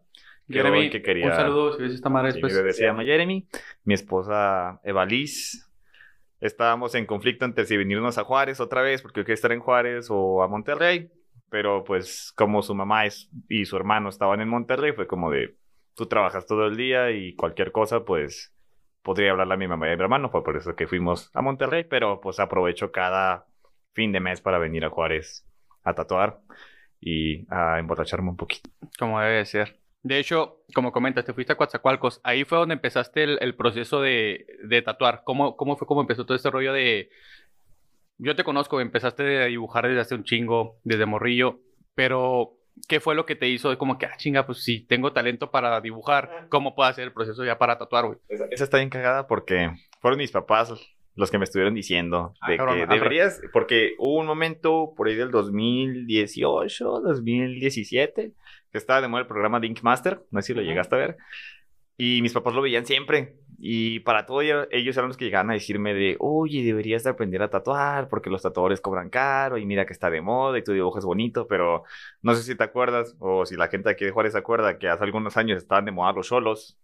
Jeremy, 0.50 0.90
que 0.90 1.02
quería... 1.02 1.26
un 1.26 1.32
saludo 1.32 1.72
si 1.76 1.82
ves 1.82 1.94
esta 1.94 2.08
madre 2.08 2.32
después. 2.32 2.52
mi 2.52 2.58
bebé 2.58 2.72
se 2.72 2.84
llama 2.84 3.04
Jeremy, 3.04 3.46
mi 3.84 3.94
esposa 3.94 4.80
Evaliz. 4.84 5.68
Estábamos 6.40 6.94
en 6.94 7.06
conflicto 7.06 7.44
entre 7.44 7.66
si 7.66 7.76
venirnos 7.76 8.16
a 8.18 8.24
Juárez 8.24 8.60
otra 8.60 8.82
vez, 8.82 9.02
porque 9.02 9.20
yo 9.20 9.24
quería 9.24 9.34
estar 9.34 9.52
en 9.52 9.60
Juárez 9.60 10.08
o 10.10 10.42
a 10.42 10.48
Monterrey. 10.48 11.10
Pero 11.50 11.84
pues 11.84 12.32
como 12.36 12.62
su 12.62 12.74
mamá 12.74 13.06
es, 13.06 13.28
y 13.48 13.64
su 13.64 13.76
hermano 13.76 14.08
estaban 14.08 14.40
en 14.40 14.48
Monterrey, 14.48 14.92
fue 14.92 15.06
como 15.06 15.30
de, 15.30 15.56
tú 15.94 16.06
trabajas 16.06 16.46
todo 16.46 16.66
el 16.66 16.76
día 16.76 17.10
y 17.10 17.34
cualquier 17.34 17.72
cosa, 17.72 18.04
pues 18.04 18.54
podría 19.02 19.32
hablarle 19.32 19.54
a 19.54 19.56
mi 19.56 19.68
mamá 19.68 19.88
y 19.88 19.92
a 19.92 19.96
mi 19.96 20.02
hermano. 20.02 20.30
Fue 20.30 20.42
por 20.44 20.56
eso 20.56 20.76
que 20.76 20.86
fuimos 20.86 21.30
a 21.34 21.42
Monterrey, 21.42 21.84
pero 21.84 22.20
pues 22.20 22.38
aprovecho 22.38 22.92
cada 22.92 23.46
fin 23.92 24.12
de 24.12 24.20
mes 24.20 24.40
para 24.40 24.58
venir 24.58 24.84
a 24.84 24.90
Juárez 24.90 25.44
a 25.82 25.94
tatuar 25.94 26.40
y 27.00 27.46
a 27.52 27.78
emborracharme 27.78 28.30
un 28.30 28.36
poquito. 28.36 28.70
Como 28.98 29.20
debe 29.20 29.38
de 29.38 29.46
ser. 29.46 29.80
De 30.02 30.18
hecho, 30.18 30.62
como 30.74 30.92
comentas, 30.92 31.24
te 31.24 31.34
fuiste 31.34 31.52
a 31.52 31.56
Coatzacoalcos. 31.56 32.20
Ahí 32.24 32.44
fue 32.44 32.58
donde 32.58 32.74
empezaste 32.74 33.22
el, 33.22 33.38
el 33.40 33.54
proceso 33.54 34.00
de, 34.00 34.46
de 34.64 34.82
tatuar. 34.82 35.22
¿Cómo, 35.24 35.56
¿Cómo 35.56 35.76
fue 35.76 35.86
cómo 35.86 36.00
empezó 36.00 36.24
todo 36.24 36.36
este 36.36 36.50
rollo 36.50 36.72
de... 36.72 37.10
Yo 38.18 38.36
te 38.36 38.44
conozco, 38.44 38.80
empezaste 38.80 39.42
a 39.42 39.46
dibujar 39.46 39.86
desde 39.86 40.00
hace 40.00 40.14
un 40.14 40.24
chingo, 40.24 40.78
desde 40.84 41.06
morrillo, 41.06 41.60
pero 41.94 42.58
¿qué 42.86 43.00
fue 43.00 43.14
lo 43.14 43.24
que 43.24 43.36
te 43.36 43.48
hizo? 43.48 43.76
Como 43.78 43.98
que, 43.98 44.06
ah, 44.06 44.16
chinga, 44.16 44.46
pues 44.46 44.62
si 44.62 44.80
tengo 44.80 45.12
talento 45.12 45.50
para 45.50 45.80
dibujar, 45.80 46.46
¿cómo 46.50 46.74
puedo 46.74 46.88
hacer 46.88 47.04
el 47.04 47.12
proceso 47.12 47.44
ya 47.44 47.58
para 47.58 47.78
tatuar, 47.78 48.06
güey? 48.06 48.18
Esa, 48.28 48.44
esa 48.50 48.64
está 48.64 48.76
bien 48.76 48.90
cagada 48.90 49.26
porque 49.26 49.70
fueron 50.00 50.18
mis 50.18 50.32
papás 50.32 50.72
los 51.14 51.30
que 51.30 51.38
me 51.38 51.44
estuvieron 51.44 51.74
diciendo 51.74 52.34
Ah, 52.40 52.50
de 52.50 52.56
cabrón, 52.56 52.78
que 52.78 52.86
deberías, 52.86 53.40
porque 53.52 53.94
hubo 53.98 54.18
un 54.18 54.26
momento 54.26 54.92
por 54.96 55.08
ahí 55.08 55.14
del 55.14 55.30
2018, 55.30 57.00
2017, 57.00 58.32
que 58.72 58.78
estaba 58.78 59.00
de 59.00 59.08
moda 59.08 59.22
el 59.22 59.26
programa 59.28 59.60
de 59.60 59.66
Ink 59.68 59.82
Master, 59.82 60.24
no 60.30 60.40
sé 60.42 60.48
si 60.48 60.54
lo 60.54 60.62
llegaste 60.62 60.94
a 60.94 60.98
ver, 60.98 61.16
y 61.96 62.22
mis 62.22 62.32
papás 62.32 62.54
lo 62.54 62.62
veían 62.62 62.86
siempre, 62.86 63.36
y 63.58 64.00
para 64.00 64.24
todo 64.24 64.40
ello- 64.40 64.66
ellos 64.70 64.96
eran 64.96 65.08
los 65.08 65.16
que 65.18 65.26
llegaban 65.26 65.50
a 65.50 65.54
decirme 65.54 65.92
de, 65.94 66.16
oye, 66.18 66.64
deberías 66.64 67.04
de 67.04 67.10
aprender 67.10 67.42
a 67.42 67.50
tatuar, 67.50 68.08
porque 68.08 68.30
los 68.30 68.42
tatuadores 68.42 68.80
cobran 68.80 69.10
caro, 69.10 69.58
y 69.58 69.66
mira 69.66 69.84
que 69.86 69.92
está 69.92 70.08
de 70.10 70.22
moda, 70.22 70.58
y 70.58 70.64
tu 70.64 70.72
dibujo 70.72 70.98
es 70.98 71.04
bonito, 71.04 71.46
pero 71.46 71.84
no 72.22 72.34
sé 72.34 72.42
si 72.42 72.54
te 72.56 72.64
acuerdas, 72.64 73.16
o 73.18 73.44
si 73.46 73.56
la 73.56 73.68
gente 73.68 73.90
aquí 73.90 74.04
de 74.06 74.12
Juárez 74.12 74.32
se 74.32 74.38
acuerda, 74.38 74.78
que 74.78 74.88
hace 74.88 75.04
algunos 75.04 75.36
años 75.36 75.58
estaban 75.58 75.84
de 75.84 75.92
moda 75.92 76.12
los 76.12 76.28
solos, 76.28 76.78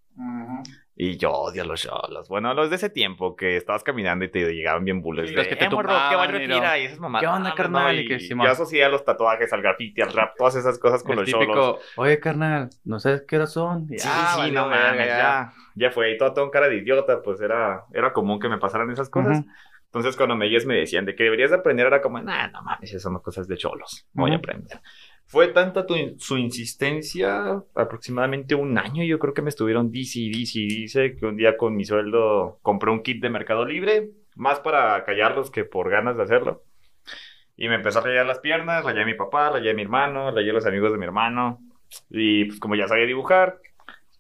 y 0.99 1.19
yo 1.19 1.31
odio 1.31 1.63
a 1.63 1.67
los 1.67 1.83
cholos. 1.83 2.29
Bueno, 2.29 2.55
los 2.55 2.71
de 2.71 2.77
ese 2.77 2.89
tiempo 2.89 3.37
que 3.37 3.57
estabas 3.57 3.85
caminando 3.85 4.25
y 4.25 4.31
te 4.31 4.41
llegaban 4.55 4.85
bien 4.85 5.03
bullets. 5.03 5.29
Sí, 5.29 5.35
de, 5.35 5.39
los 5.39 5.49
que 5.49 5.57
te 5.57 5.65
"Eh, 5.67 5.69
tumbaban 5.69 6.09
¿qué 6.11 6.17
barrio 6.17 6.39
tira?" 6.41 6.79
Y 6.79 6.85
esas 6.87 6.99
mamadas. 6.99 7.23
¿Qué 7.29 7.35
onda, 7.37 7.51
No, 7.51 7.55
carnal? 7.55 7.95
no, 7.97 8.01
Y 8.01 8.09
que 8.09 8.19
yo 8.19 8.43
asocié 8.51 8.85
a 8.85 8.89
los 8.89 9.05
tatuajes, 9.05 9.53
al 9.53 9.61
graffiti, 9.63 10.01
al 10.01 10.13
rap, 10.13 10.35
todas 10.39 10.57
esas 10.57 10.79
cosas 10.79 11.03
con 11.03 11.13
el 11.13 11.17
los 11.19 11.27
típico, 11.27 11.53
cholos. 11.53 11.93
oye, 11.97 12.19
carnal, 12.19 12.71
¿no 12.85 12.99
sabes 12.99 13.25
qué 13.29 13.37
hora 13.37 13.47
son? 13.47 13.89
Sí, 13.89 13.97
"Ah, 14.03 14.39
sí, 14.43 14.51
no 14.51 14.69
mames, 14.69 15.07
ya. 15.09 15.53
Ya 15.75 15.91
fue. 15.91 16.13
Y 16.13 16.17
todo, 16.19 16.33
todo 16.33 16.45
con 16.47 16.51
cara 16.51 16.69
de 16.69 16.77
idiota, 16.79 17.21
pues 17.21 17.41
era, 17.43 17.85
era 17.93 18.13
común 18.15 18.41
que 18.41 18.49
me 18.49 18.57
pasaran 18.59 18.91
esas 18.91 19.11
cosas. 19.11 19.41
Ujú. 19.41 19.49
Entonces, 19.87 20.17
cuando 20.17 20.35
me, 20.37 20.47
ellos 20.47 20.65
me 20.67 20.75
decían 20.77 21.05
de 21.05 21.15
que 21.15 21.25
deberías 21.25 21.51
de 21.51 21.57
aprender, 21.57 21.87
era 21.87 22.01
como, 22.01 22.21
nah, 22.21 22.49
no 22.49 22.63
mames, 22.63 22.91
esas 22.91 23.03
son 23.03 23.19
cosas 23.21 23.47
de 23.47 23.57
cholos. 23.57 24.07
Voy 24.13 24.31
a 24.31 24.35
Ujú. 24.35 24.39
aprender. 24.41 24.81
Fue 25.29 25.49
tanta 25.49 25.85
su 26.19 26.39
insistencia, 26.39 27.63
aproximadamente 27.75 28.55
un 28.55 28.79
año, 28.79 29.03
yo 29.03 29.19
creo 29.19 29.35
que 29.35 29.43
me 29.43 29.49
estuvieron 29.51 29.91
dice 29.91 30.21
y 30.21 30.31
dice 30.31 31.17
que 31.17 31.27
un 31.27 31.37
día 31.37 31.57
con 31.57 31.75
mi 31.75 31.85
sueldo 31.85 32.59
compré 32.63 32.91
un 32.93 33.03
kit 33.03 33.21
de 33.21 33.29
Mercado 33.31 33.65
Libre, 33.65 34.11
más 34.37 34.61
para 34.61 35.05
callarlos 35.05 35.51
que 35.51 35.65
por 35.65 35.91
ganas 35.91 36.17
de 36.17 36.23
hacerlo. 36.23 36.63
Y 37.57 37.69
me 37.69 37.75
empezó 37.75 37.99
a 37.99 38.03
rayar 38.03 38.27
las 38.27 38.39
piernas, 38.39 38.85
rayé 38.85 39.03
a 39.03 39.07
mi 39.07 39.15
papá, 39.15 39.51
rayé 39.51 39.71
a 39.71 39.75
mi 39.75 39.83
hermano, 39.83 40.31
rayé 40.31 40.51
a 40.51 40.53
los 40.55 40.67
amigos 40.67 40.93
de 40.93 40.99
mi 40.99 41.07
hermano. 41.07 41.61
Y 42.11 42.45
pues 42.45 42.61
como 42.61 42.77
ya 42.77 42.87
sabía 42.87 43.07
dibujar, 43.07 43.59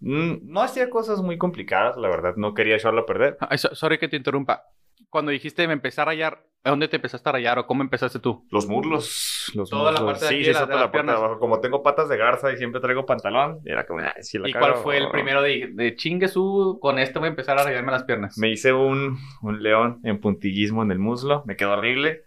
mm, 0.00 0.38
no 0.42 0.62
hacía 0.62 0.90
cosas 0.90 1.20
muy 1.20 1.38
complicadas, 1.38 1.96
la 1.98 2.08
verdad, 2.08 2.34
no 2.36 2.54
quería 2.54 2.76
echarlo 2.76 3.02
a 3.02 3.06
perder. 3.06 3.36
So- 3.56 3.74
sorry 3.74 3.98
que 3.98 4.08
te 4.08 4.16
interrumpa. 4.16 4.64
Cuando 5.10 5.30
dijiste 5.30 5.66
me 5.66 5.72
empezar 5.74 6.02
a 6.08 6.12
rayar, 6.12 6.42
¿Dónde 6.64 6.88
te 6.88 6.96
empezaste 6.96 7.28
a 7.28 7.32
rayar 7.32 7.60
o 7.60 7.66
cómo 7.68 7.82
empezaste 7.84 8.18
tú? 8.18 8.44
Los 8.50 8.66
muslos. 8.66 9.52
Los 9.54 9.70
Toda 9.70 9.92
la 9.92 10.00
muslos. 10.00 10.18
parte 10.18 10.24
de 10.24 10.28
sí, 10.30 10.34
aquí 10.34 10.44
sí, 10.46 10.48
de 10.48 10.52
la- 10.54 10.58
esa 10.58 10.66
de 10.66 10.72
las 10.74 10.80
la 10.82 10.90
parte 10.90 11.06
de 11.12 11.16
abajo. 11.16 11.38
Como 11.38 11.60
tengo 11.60 11.80
patas 11.80 12.08
de 12.08 12.16
garza 12.16 12.52
y 12.52 12.56
siempre 12.56 12.80
traigo 12.80 13.06
pantalón, 13.06 13.60
era 13.64 13.86
como, 13.86 14.00
ay, 14.00 14.20
si 14.22 14.36
la 14.40 14.48
¿Y 14.48 14.52
cuál 14.52 14.72
cago- 14.72 14.82
fue 14.82 14.98
el 14.98 15.08
primero 15.10 15.42
de, 15.42 15.70
de 15.72 15.94
chingue 15.94 16.26
su, 16.26 16.78
con 16.82 16.98
este 16.98 17.20
voy 17.20 17.26
a 17.26 17.30
empezar 17.30 17.56
a 17.56 17.62
rayarme 17.62 17.92
las 17.92 18.02
piernas? 18.02 18.36
Me 18.36 18.50
hice 18.50 18.72
un, 18.72 19.16
un 19.42 19.62
león 19.62 20.00
en 20.02 20.20
puntillismo 20.20 20.82
en 20.82 20.90
el 20.90 20.98
muslo, 20.98 21.44
me 21.46 21.54
quedó 21.54 21.74
horrible. 21.74 22.24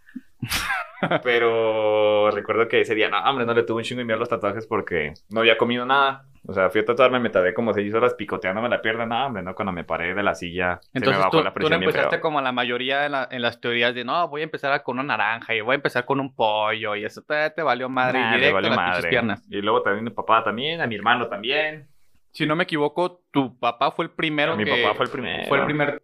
Pero 1.24 2.32
recuerdo 2.32 2.68
que 2.68 2.82
ese 2.82 2.96
día, 2.96 3.10
no, 3.10 3.20
hombre, 3.24 3.46
no 3.46 3.54
le 3.54 3.64
tuve 3.64 3.78
un 3.78 3.84
chingo 3.84 4.00
de 4.00 4.06
miedo 4.06 4.18
a 4.18 4.20
los 4.20 4.30
tatuajes 4.30 4.68
porque 4.68 5.14
no 5.30 5.42
había 5.42 5.58
comido 5.58 5.86
nada. 5.86 6.26
O 6.48 6.54
sea, 6.54 6.70
fui 6.70 6.82
a 6.82 6.86
tatuarme, 6.86 7.20
me 7.20 7.30
tardé 7.30 7.54
como 7.54 7.74
seis 7.74 7.94
horas 7.94 8.14
picoteándome 8.14 8.70
la 8.70 8.82
pierna. 8.82 9.06
No, 9.06 9.26
hombre, 9.28 9.44
no, 9.44 9.54
cuando 9.54 9.72
me 9.72 9.84
paré 9.84 10.14
de 10.14 10.24
la 10.24 10.34
silla, 10.36 10.80
se 10.82 10.88
me 10.92 10.94
Entonces 11.00 11.20
bajó 11.20 11.38
tú, 11.38 11.44
la 11.44 11.54
tú 11.54 11.70
no 11.70 11.76
presión 11.76 11.80
bien 11.80 11.90
empezaste 11.90 12.20
como 12.22 12.42
la 12.42 12.52
mayoría 12.52 13.06
en, 13.06 13.12
la- 13.12 13.28
en 13.30 13.42
las 13.42 13.60
teorías 13.60 13.94
de 13.94 14.04
no, 14.06 14.28
voy 14.30 14.42
a 14.42 14.44
empezar 14.46 14.72
a- 14.72 14.84
con 14.84 14.98
una 15.00 15.04
naranja 15.18 15.54
y 15.54 15.62
voy 15.62 15.74
a 15.74 15.76
empezar 15.76 16.06
con 16.06 16.20
un 16.20 16.34
pollo 16.34 16.96
y 16.96 17.04
eso 17.06 17.22
te, 17.24 17.50
te 17.52 17.62
valió 17.62 17.90
madre 17.90 18.20
Nah, 18.20 18.32
directo 18.38 18.54
valió 18.54 18.68
a 18.68 18.76
las 18.76 18.78
madre. 18.78 19.10
piernas. 19.10 19.46
Y 19.50 19.62
luego 19.62 19.82
también 19.84 20.06
mi 20.06 20.12
papá 20.12 20.44
también, 20.44 20.82
a 20.82 20.88
mi 20.88 20.96
hermano 20.96 21.28
también. 21.28 21.88
Si 22.32 22.46
no 22.46 22.56
me 22.56 22.64
equivoco, 22.64 23.24
tu 23.32 23.58
papá 23.60 23.92
fue 23.92 24.06
el 24.06 24.12
primero 24.12 24.56
mi 24.56 24.64
que 24.66 24.72
papá 24.82 24.96
fue 24.96 25.06
el 25.06 25.12
primero. 25.12 25.44
fue 25.48 25.58
el 25.58 25.66
primer 25.66 26.02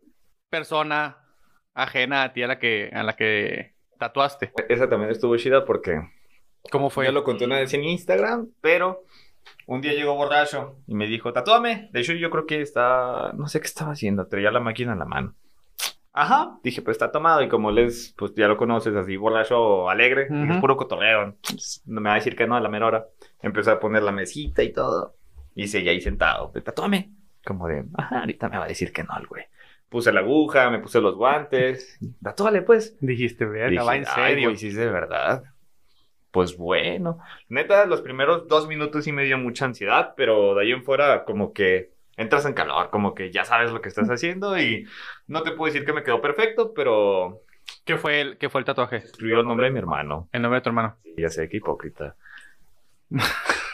persona 0.50 1.18
ajena 1.74 2.24
a 2.24 2.34
ti 2.34 2.44
a 2.44 2.48
la 2.48 2.60
que 2.60 2.90
a 2.94 3.04
la 3.04 3.16
que 3.16 3.75
tatuaste. 3.98 4.52
Esa 4.70 4.90
también 4.90 5.12
estuvo 5.12 5.36
chida 5.38 5.66
porque 5.66 6.02
¿Cómo 6.72 6.90
fue? 6.90 7.06
Ya 7.06 7.12
lo 7.12 7.24
conté 7.24 7.46
una 7.46 7.60
vez 7.60 7.74
en 7.74 7.84
Instagram, 7.84 8.50
pero 8.62 9.04
un 9.68 9.82
día 9.82 9.94
llegó 9.94 10.16
borracho 10.16 10.78
y 10.88 10.96
me 10.96 11.08
dijo, 11.08 11.32
tatúame. 11.34 11.90
De 11.92 12.02
hecho, 12.02 12.14
yo 12.14 12.30
creo 12.30 12.46
que 12.46 12.62
está, 12.62 13.34
no 13.34 13.48
sé 13.48 13.60
qué 13.60 13.68
estaba 13.68 13.92
haciendo, 13.92 14.28
traía 14.28 14.52
la 14.52 14.60
máquina 14.60 14.94
en 14.94 15.00
la 15.00 15.06
mano. 15.06 15.36
Ajá, 16.18 16.58
dije, 16.64 16.82
pues 16.82 16.96
está 16.96 17.12
tomado 17.12 17.42
y 17.42 17.50
como 17.50 17.72
les, 17.72 18.14
pues 18.18 18.34
ya 18.36 18.48
lo 18.48 18.56
conoces, 18.56 18.96
así 18.96 19.18
borracho, 19.18 19.90
alegre, 19.90 20.28
dije, 20.30 20.44
Ujú. 20.46 20.54
es 20.54 20.60
puro 20.60 20.78
cotorreo, 20.78 21.36
no 21.86 22.02
me 22.02 22.08
va 22.10 22.14
a 22.14 22.20
decir 22.20 22.38
que 22.38 22.48
no 22.48 22.56
a 22.56 22.62
la 22.62 22.70
mera 22.70 22.86
hora. 22.86 23.06
Empecé 23.42 23.72
a 23.72 23.80
poner 23.82 24.02
la 24.02 24.14
mesita 24.14 24.64
y 24.64 24.72
todo, 24.72 25.18
y 25.56 25.68
seguía 25.68 25.92
ahí 25.92 26.00
sentado, 26.00 26.54
tatúame. 26.64 27.12
Como 27.46 27.68
de, 27.68 27.84
ajá, 27.98 28.22
ahorita 28.22 28.48
me 28.48 28.58
va 28.58 28.64
a 28.64 28.68
decir 28.70 28.94
que 28.94 29.04
no 29.04 29.16
el 29.20 29.28
güey. 29.28 29.44
Puse 29.96 30.12
la 30.12 30.20
aguja, 30.20 30.70
me 30.70 30.80
puse 30.80 31.00
los 31.00 31.16
guantes, 31.16 31.98
tatúale 32.22 32.64
pues. 32.64 32.98
Dijiste, 33.00 33.46
verga, 33.46 33.70
Dije, 33.70 33.84
va 33.84 33.96
en 33.96 34.04
"Ay, 34.14 34.34
serio. 34.34 34.50
es 34.50 34.75
de 34.75 34.88
verdad. 34.92 35.44
Pues 36.32 36.58
bueno. 36.58 37.20
Neta, 37.48 37.86
los 37.86 38.02
primeros 38.02 38.46
dos 38.50 38.68
minutos 38.68 39.06
sí 39.06 39.14
me 39.14 39.24
dio 39.24 39.38
mucha 39.38 39.64
ansiedad, 39.64 40.14
pero 40.18 40.54
de 40.54 40.64
ahí 40.64 40.72
en 40.74 40.84
fuera 40.84 41.24
como 41.24 41.54
que 41.54 41.92
entras 42.18 42.46
en 42.46 42.52
calor, 42.54 42.90
como 42.90 43.16
que 43.16 43.32
ya 43.32 43.46
sabes 43.46 43.72
lo 43.72 43.80
que 43.80 43.88
estás 43.88 44.10
haciendo 44.10 44.58
y 44.60 44.86
no 45.28 45.44
te 45.44 45.52
puedo 45.54 45.72
decir 45.72 45.86
que 45.86 45.94
me 45.94 46.04
quedó 46.04 46.20
perfecto, 46.22 46.74
pero 46.74 47.40
¿Qué 47.86 47.96
fue 47.96 48.20
el 48.20 48.38
qué 48.38 48.50
fue 48.50 48.60
el 48.60 48.66
tatuaje? 48.66 48.98
escribió 48.98 49.40
el 49.40 49.48
nombre 49.48 49.68
de 49.68 49.72
mi 49.72 49.80
hermano. 49.80 50.28
El 50.34 50.42
nombre 50.42 50.60
de 50.60 50.64
tu 50.64 50.70
hermano. 50.72 50.98
Y 51.06 51.22
ya 51.22 51.30
sé 51.30 51.48
qué 51.48 51.56
hipócrita. 51.58 52.18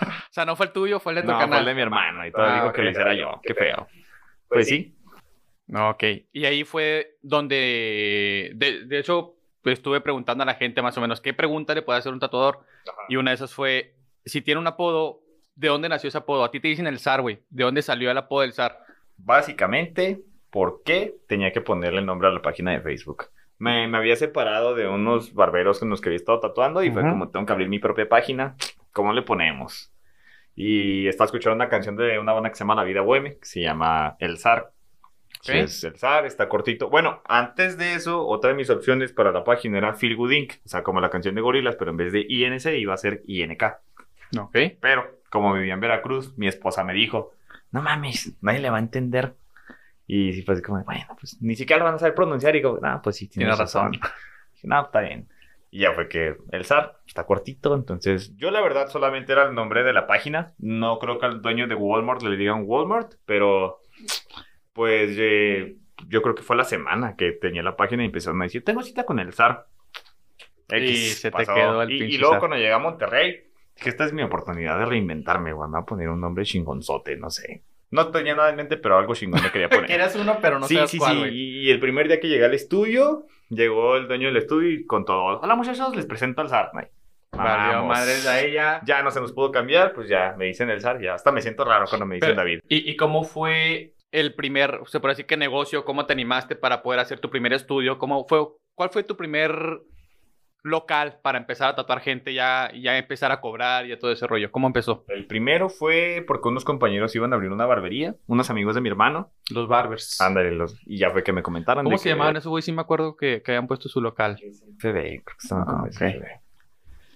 O 0.03 0.33
sea, 0.33 0.45
no 0.45 0.55
fue 0.55 0.67
el 0.67 0.71
tuyo, 0.71 0.99
fue 1.01 1.11
el 1.11 1.15
de 1.17 1.21
tu 1.23 1.27
No, 1.27 1.33
fue 1.35 1.43
canal. 1.43 1.59
el 1.59 1.65
de 1.65 1.73
mi 1.75 1.81
hermano 1.81 2.25
y 2.25 2.31
todo 2.31 2.43
Ah, 2.45 2.53
dijo 2.61 2.71
que 2.73 2.81
lo 2.83 2.89
hiciera 2.91 3.13
yo. 3.15 3.39
Qué 3.43 3.53
feo. 3.53 3.87
Pues 4.47 4.67
sí. 4.67 4.95
No, 5.71 5.91
ok. 5.91 6.03
Y 6.33 6.43
ahí 6.43 6.65
fue 6.65 7.17
donde, 7.21 8.51
de, 8.55 8.85
de 8.85 8.99
hecho, 8.99 9.35
pues, 9.61 9.79
estuve 9.79 10.01
preguntando 10.01 10.43
a 10.43 10.45
la 10.45 10.55
gente 10.55 10.81
más 10.81 10.97
o 10.97 11.01
menos 11.01 11.21
qué 11.21 11.33
pregunta 11.33 11.73
le 11.73 11.81
puede 11.81 11.97
hacer 11.97 12.11
un 12.11 12.19
tatuador. 12.19 12.59
Y 13.07 13.15
una 13.15 13.31
de 13.31 13.35
esas 13.35 13.53
fue, 13.53 13.95
si 14.25 14.41
tiene 14.41 14.59
un 14.59 14.67
apodo, 14.67 15.21
¿de 15.55 15.69
dónde 15.69 15.87
nació 15.87 16.09
ese 16.09 16.17
apodo? 16.17 16.43
A 16.43 16.51
ti 16.51 16.59
te 16.59 16.67
dicen 16.67 16.87
el 16.87 16.99
zar, 16.99 17.21
güey. 17.21 17.39
¿De 17.49 17.63
dónde 17.63 17.81
salió 17.81 18.11
el 18.11 18.17
apodo 18.17 18.41
del 18.41 18.51
zar? 18.51 18.79
Básicamente, 19.15 20.21
¿por 20.49 20.81
qué 20.83 21.15
tenía 21.29 21.53
que 21.53 21.61
ponerle 21.61 21.99
el 21.99 22.05
nombre 22.05 22.27
a 22.27 22.31
la 22.31 22.41
página 22.41 22.71
de 22.71 22.81
Facebook? 22.81 23.29
Me, 23.57 23.87
me 23.87 23.97
había 23.97 24.17
separado 24.17 24.75
de 24.75 24.89
unos 24.89 25.33
barberos 25.33 25.79
con 25.79 25.89
los 25.89 26.01
que 26.01 26.09
había 26.09 26.17
estado 26.17 26.41
tatuando 26.41 26.83
y 26.83 26.91
fue 26.91 27.01
como 27.01 27.29
tengo 27.29 27.45
que 27.45 27.53
abrir 27.53 27.69
mi 27.69 27.79
propia 27.79 28.09
página. 28.09 28.57
¿Cómo 28.91 29.13
le 29.13 29.21
ponemos? 29.21 29.93
Y 30.53 31.07
estaba 31.07 31.27
escuchando 31.27 31.55
una 31.55 31.69
canción 31.69 31.95
de 31.95 32.19
una 32.19 32.33
banda 32.33 32.49
que 32.49 32.55
se 32.55 32.65
llama 32.65 32.75
La 32.75 32.83
Vida 32.83 32.99
Boheme, 32.99 33.37
que 33.37 33.45
se 33.45 33.61
llama 33.61 34.17
El 34.19 34.37
Zar. 34.37 34.73
Ok. 35.43 35.49
Es 35.55 35.83
el 35.83 35.97
Zar, 35.97 36.25
está 36.25 36.47
cortito. 36.47 36.89
Bueno, 36.89 37.21
antes 37.27 37.77
de 37.77 37.95
eso, 37.95 38.25
otra 38.27 38.51
de 38.51 38.55
mis 38.55 38.69
opciones 38.69 39.11
para 39.11 39.31
la 39.31 39.43
página 39.43 39.77
era 39.79 39.93
Feel 39.93 40.15
Good 40.15 40.31
Inc. 40.31 40.53
O 40.65 40.69
sea, 40.69 40.83
como 40.83 41.01
la 41.01 41.09
canción 41.09 41.33
de 41.35 41.41
Gorilas, 41.41 41.75
pero 41.75 41.91
en 41.91 41.97
vez 41.97 42.13
de 42.13 42.25
INC 42.27 42.65
iba 42.77 42.93
a 42.93 42.97
ser 42.97 43.23
INK. 43.25 43.63
Ok. 44.39 44.57
Pero, 44.79 45.19
como 45.29 45.53
vivía 45.53 45.73
en 45.73 45.79
Veracruz, 45.79 46.37
mi 46.37 46.47
esposa 46.47 46.83
me 46.83 46.93
dijo, 46.93 47.33
no 47.71 47.81
mames, 47.81 48.33
nadie 48.41 48.59
le 48.59 48.69
va 48.69 48.77
a 48.77 48.81
entender. 48.81 49.33
Y 50.05 50.33
sí, 50.33 50.41
pues 50.43 50.61
como, 50.61 50.83
bueno, 50.83 51.05
pues 51.19 51.41
ni 51.41 51.55
siquiera 51.55 51.79
lo 51.79 51.85
van 51.85 51.95
a 51.95 51.99
saber 51.99 52.13
pronunciar. 52.13 52.55
Y 52.55 52.61
como, 52.61 52.77
no, 52.79 53.01
pues 53.01 53.15
sí, 53.15 53.27
tienes 53.27 53.47
Tienes 53.55 53.57
razón. 53.59 53.93
razón. 53.93 54.11
Dije, 54.53 54.67
no, 54.67 54.81
está 54.81 55.01
bien. 55.01 55.27
Y 55.71 55.79
ya 55.79 55.93
fue 55.93 56.09
que 56.09 56.35
el 56.51 56.65
SAR 56.65 56.99
está 57.07 57.25
cortito. 57.25 57.73
Entonces, 57.73 58.35
yo 58.35 58.51
la 58.51 58.61
verdad 58.61 58.89
solamente 58.89 59.31
era 59.31 59.43
el 59.47 59.55
nombre 59.55 59.83
de 59.83 59.93
la 59.93 60.05
página. 60.05 60.53
No 60.59 60.99
creo 60.99 61.17
que 61.17 61.25
al 61.25 61.41
dueño 61.41 61.65
de 61.67 61.75
Walmart 61.75 62.21
le 62.23 62.35
digan 62.35 62.63
Walmart, 62.65 63.13
pero 63.25 63.79
pues 64.73 65.11
eh, 65.17 65.75
yo 66.07 66.21
creo 66.21 66.35
que 66.35 66.43
fue 66.43 66.55
la 66.55 66.63
semana 66.63 67.15
que 67.15 67.31
tenía 67.33 67.63
la 67.63 67.75
página 67.75 68.03
y 68.03 68.07
empezaron 68.07 68.41
a 68.41 68.45
decir, 68.45 68.63
tengo 68.63 68.81
cita 68.83 69.05
con 69.05 69.19
el 69.19 69.33
SAR. 69.33 69.67
Y 70.73 70.95
se 71.09 71.31
te 71.31 71.45
quedó 71.45 71.81
el 71.81 71.91
y, 71.91 72.15
y 72.15 72.17
luego 72.17 72.39
cuando 72.39 72.55
llegué 72.55 72.71
a 72.71 72.79
Monterrey, 72.79 73.43
que 73.75 73.89
esta 73.89 74.05
es 74.05 74.13
mi 74.13 74.23
oportunidad 74.23 74.79
de 74.79 74.85
reinventarme, 74.85 75.51
güey. 75.51 75.67
Me 75.69 75.73
voy 75.77 75.81
a 75.81 75.85
poner 75.85 76.09
un 76.09 76.21
nombre 76.21 76.45
chingonzote, 76.45 77.17
no 77.17 77.29
sé. 77.29 77.63
No 77.89 78.09
tenía 78.09 78.35
nada 78.35 78.49
en 78.51 78.55
mente, 78.55 78.77
pero 78.77 78.97
algo 78.97 79.13
chingón 79.13 79.43
me 79.43 79.51
quería 79.51 79.67
poner. 79.69 79.87
Quieres 79.87 80.15
uno, 80.15 80.37
pero 80.41 80.59
no 80.59 80.67
sí, 80.67 80.75
sabes 80.75 80.91
sí, 80.91 80.97
cuál, 80.97 81.13
sí. 81.13 81.19
güey. 81.19 81.33
Y, 81.37 81.71
el 81.71 81.79
primer 81.81 82.07
día 82.07 82.21
que 82.21 82.29
llegué 82.29 82.45
al 82.45 82.53
estudio, 82.53 83.25
llegó 83.49 83.97
el 83.97 84.07
dueño 84.07 84.27
del 84.27 84.37
estudio 84.37 84.69
y 84.71 84.85
con 84.85 85.03
todo. 85.03 85.41
Hola 85.41 85.55
muchachos, 85.55 85.93
les 85.93 86.05
presento 86.05 86.39
al. 86.41 86.47
Ay, 86.73 86.87
Valió 87.33 87.73
vamos. 87.79 87.89
madre 87.89 88.13
de 88.21 88.47
ella. 88.47 88.81
Ya 88.85 89.03
no 89.03 89.11
se 89.11 89.19
nos 89.19 89.33
pudo 89.33 89.51
cambiar, 89.51 89.91
pues 89.93 90.07
ya 90.07 90.35
me 90.37 90.45
dicen 90.45 90.69
el 90.69 90.79
SAR. 90.79 91.01
Ya 91.01 91.15
hasta 91.15 91.33
me 91.33 91.41
siento 91.41 91.65
raro 91.65 91.85
cuando 91.89 92.05
me 92.05 92.15
dicen 92.15 92.29
Pero- 92.29 92.37
David. 92.41 92.59
¿Y, 92.69 92.89
y 92.91 92.95
cómo 92.95 93.23
fue 93.23 93.93
el 94.11 94.33
primer, 94.35 94.81
se 94.87 94.99
puede 94.99 95.13
decir 95.13 95.25
que 95.25 95.37
negocio? 95.37 95.85
¿Cómo 95.85 96.05
te 96.05 96.13
animaste 96.13 96.55
para 96.55 96.81
poder 96.83 96.99
hacer 96.99 97.19
tu 97.19 97.29
primer 97.29 97.53
estudio? 97.53 97.97
¿Cómo 97.97 98.25
fue, 98.27 98.45
¿Cuál 98.75 98.89
fue 98.89 99.03
tu 99.03 99.15
primer 99.17 99.81
local 100.63 101.19
para 101.23 101.39
empezar 101.39 101.69
a 101.69 101.75
tatuar 101.75 102.01
gente, 102.01 102.33
ya, 102.35 102.71
ya 102.79 102.95
empezar 102.97 103.31
a 103.31 103.41
cobrar 103.41 103.87
y 103.87 103.93
a 103.93 103.99
todo 103.99 104.11
ese 104.11 104.27
rollo? 104.27 104.51
¿Cómo 104.51 104.67
empezó? 104.67 105.05
El 105.07 105.25
primero 105.25 105.69
fue 105.69 106.23
porque 106.27 106.49
unos 106.49 106.63
compañeros 106.65 107.15
iban 107.15 107.33
a 107.33 107.35
abrir 107.35 107.51
una 107.51 107.65
barbería, 107.65 108.15
unos 108.27 108.49
amigos 108.49 108.75
de 108.75 108.81
mi 108.81 108.89
hermano. 108.89 109.31
Los 109.49 109.67
Barbers. 109.67 110.21
Ándale, 110.21 110.51
los, 110.51 110.77
y 110.85 110.97
ya 110.99 111.09
fue 111.09 111.23
que 111.23 111.33
me 111.33 111.41
comentaron. 111.41 111.83
¿Cómo 111.83 111.95
de 111.95 111.97
se 111.99 112.03
que- 112.03 112.09
llamaban 112.09 112.37
esos 112.37 112.49
güey? 112.49 112.61
Sí 112.61 112.71
me 112.71 112.81
acuerdo 112.81 113.15
que, 113.15 113.41
que 113.41 113.51
habían 113.51 113.67
puesto 113.67 113.89
su 113.89 114.01
local. 114.01 114.37
FB, 114.39 114.83
creo 114.83 115.23
que 115.23 115.47
Ah, 115.51 115.65
como 115.65 115.83
ok. 115.83 115.89
FB. 115.91 116.25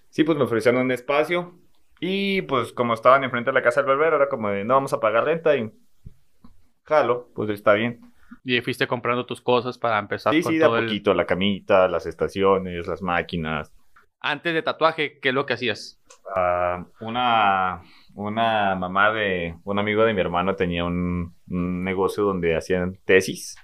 Sí, 0.10 0.24
pues 0.24 0.38
me 0.38 0.46
ofrecieron 0.46 0.82
un 0.82 0.92
espacio. 0.92 1.60
Y 2.00 2.42
pues 2.44 2.74
como 2.74 2.94
estaban 2.94 3.24
enfrente 3.24 3.52
de 3.52 3.54
la 3.54 3.62
casa 3.62 3.82
del 3.82 3.88
barbero, 3.88 4.16
era 4.18 4.28
como 4.28 4.50
de 4.50 4.64
no 4.66 4.74
vamos 4.74 4.92
a 4.94 5.00
pagar 5.00 5.24
renta 5.26 5.56
y 5.56 5.72
jalo, 6.86 7.30
pues 7.36 7.50
está 7.50 7.74
bien. 7.74 8.02
Y 8.44 8.62
fuiste 8.62 8.88
comprando 8.88 9.26
tus 9.26 9.42
cosas 9.42 9.78
para 9.78 10.00
empezar 10.00 10.34
Sí, 10.34 10.42
con 10.42 10.54
sí, 10.54 10.58
de 10.58 10.66
a 10.66 10.68
todo 10.68 10.78
el... 10.80 10.86
poquito, 10.86 11.14
la 11.14 11.26
camita, 11.26 11.88
las 11.88 12.06
estaciones, 12.06 12.88
las 12.88 13.02
máquinas. 13.02 13.74
Antes 14.20 14.54
de 14.54 14.62
tatuaje, 14.64 15.20
¿qué 15.20 15.30
es 15.30 15.36
lo 15.36 15.46
que 15.46 15.54
hacías? 15.54 16.00
Ah, 16.36 16.86
una, 17.00 17.82
una 18.16 18.76
mamá 18.76 19.12
de 19.12 19.56
un 19.64 19.80
amigo 19.80 20.04
de 20.04 20.14
mi 20.14 20.22
hermano 20.22 20.56
tenía 20.56 20.84
un, 20.86 21.36
un 21.50 21.84
negocio 21.84 22.24
donde 22.24 22.56
hacían 22.56 22.98
tesis. 23.06 23.56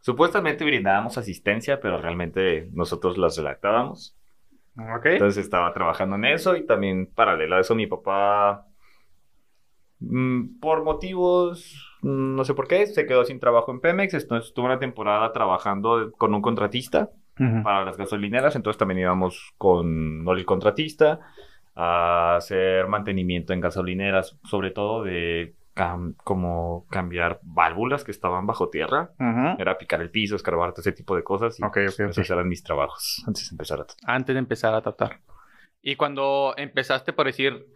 Supuestamente 0.00 0.64
brindábamos 0.64 1.18
asistencia, 1.18 1.80
pero 1.80 2.00
realmente 2.00 2.68
nosotros 2.72 3.18
las 3.18 3.36
redactábamos. 3.36 4.16
Ok. 4.78 5.06
Entonces 5.06 5.44
estaba 5.44 5.72
trabajando 5.72 6.16
en 6.16 6.26
eso 6.26 6.56
y 6.56 6.66
también 6.66 7.06
paralelo 7.14 7.56
a 7.56 7.60
eso 7.60 7.74
mi 7.74 7.86
papá, 7.86 8.66
mm, 10.00 10.58
por 10.60 10.84
motivos, 10.84 11.95
no 12.02 12.44
sé 12.44 12.54
por 12.54 12.68
qué, 12.68 12.86
se 12.86 13.06
quedó 13.06 13.24
sin 13.24 13.40
trabajo 13.40 13.72
en 13.72 13.80
Pemex. 13.80 14.14
Entonces 14.14 14.48
estuvo 14.48 14.66
una 14.66 14.78
temporada 14.78 15.32
trabajando 15.32 16.12
con 16.18 16.34
un 16.34 16.42
contratista 16.42 17.10
para 17.62 17.84
las 17.84 17.96
gasolineras, 17.98 18.56
entonces 18.56 18.78
también 18.78 19.00
íbamos 19.00 19.52
con 19.58 20.24
el 20.26 20.44
contratista 20.46 21.20
a 21.74 22.36
hacer 22.36 22.86
mantenimiento 22.88 23.52
en 23.52 23.60
gasolineras, 23.60 24.38
sobre 24.44 24.70
todo 24.70 25.02
de 25.04 25.54
cam- 25.74 26.14
como 26.24 26.86
cambiar 26.90 27.38
válvulas 27.42 28.04
que 28.04 28.10
estaban 28.10 28.46
bajo 28.46 28.70
tierra. 28.70 29.10
Era 29.58 29.76
picar 29.76 30.00
el 30.00 30.10
piso, 30.10 30.36
escarbar, 30.36 30.70
todo 30.72 30.80
ese 30.80 30.92
tipo 30.92 31.14
de 31.14 31.22
cosas. 31.22 31.60
Y 31.60 31.64
Ok, 31.64 31.76
ok, 31.88 32.00
ok. 32.04 32.08
esos 32.08 32.30
eran 32.30 32.48
mis 32.48 32.62
trabajos 32.62 33.22
antes 33.26 33.50
de 33.50 33.54
empezar 33.54 33.80
a 33.80 33.86
Antes 34.06 34.34
de 34.34 34.38
empezar 34.38 34.74
a 34.74 34.80
tatuar. 34.80 35.20
Y 35.82 35.96
cuando 35.96 36.54
empezaste, 36.56 37.12
por 37.12 37.26
decir, 37.26 37.66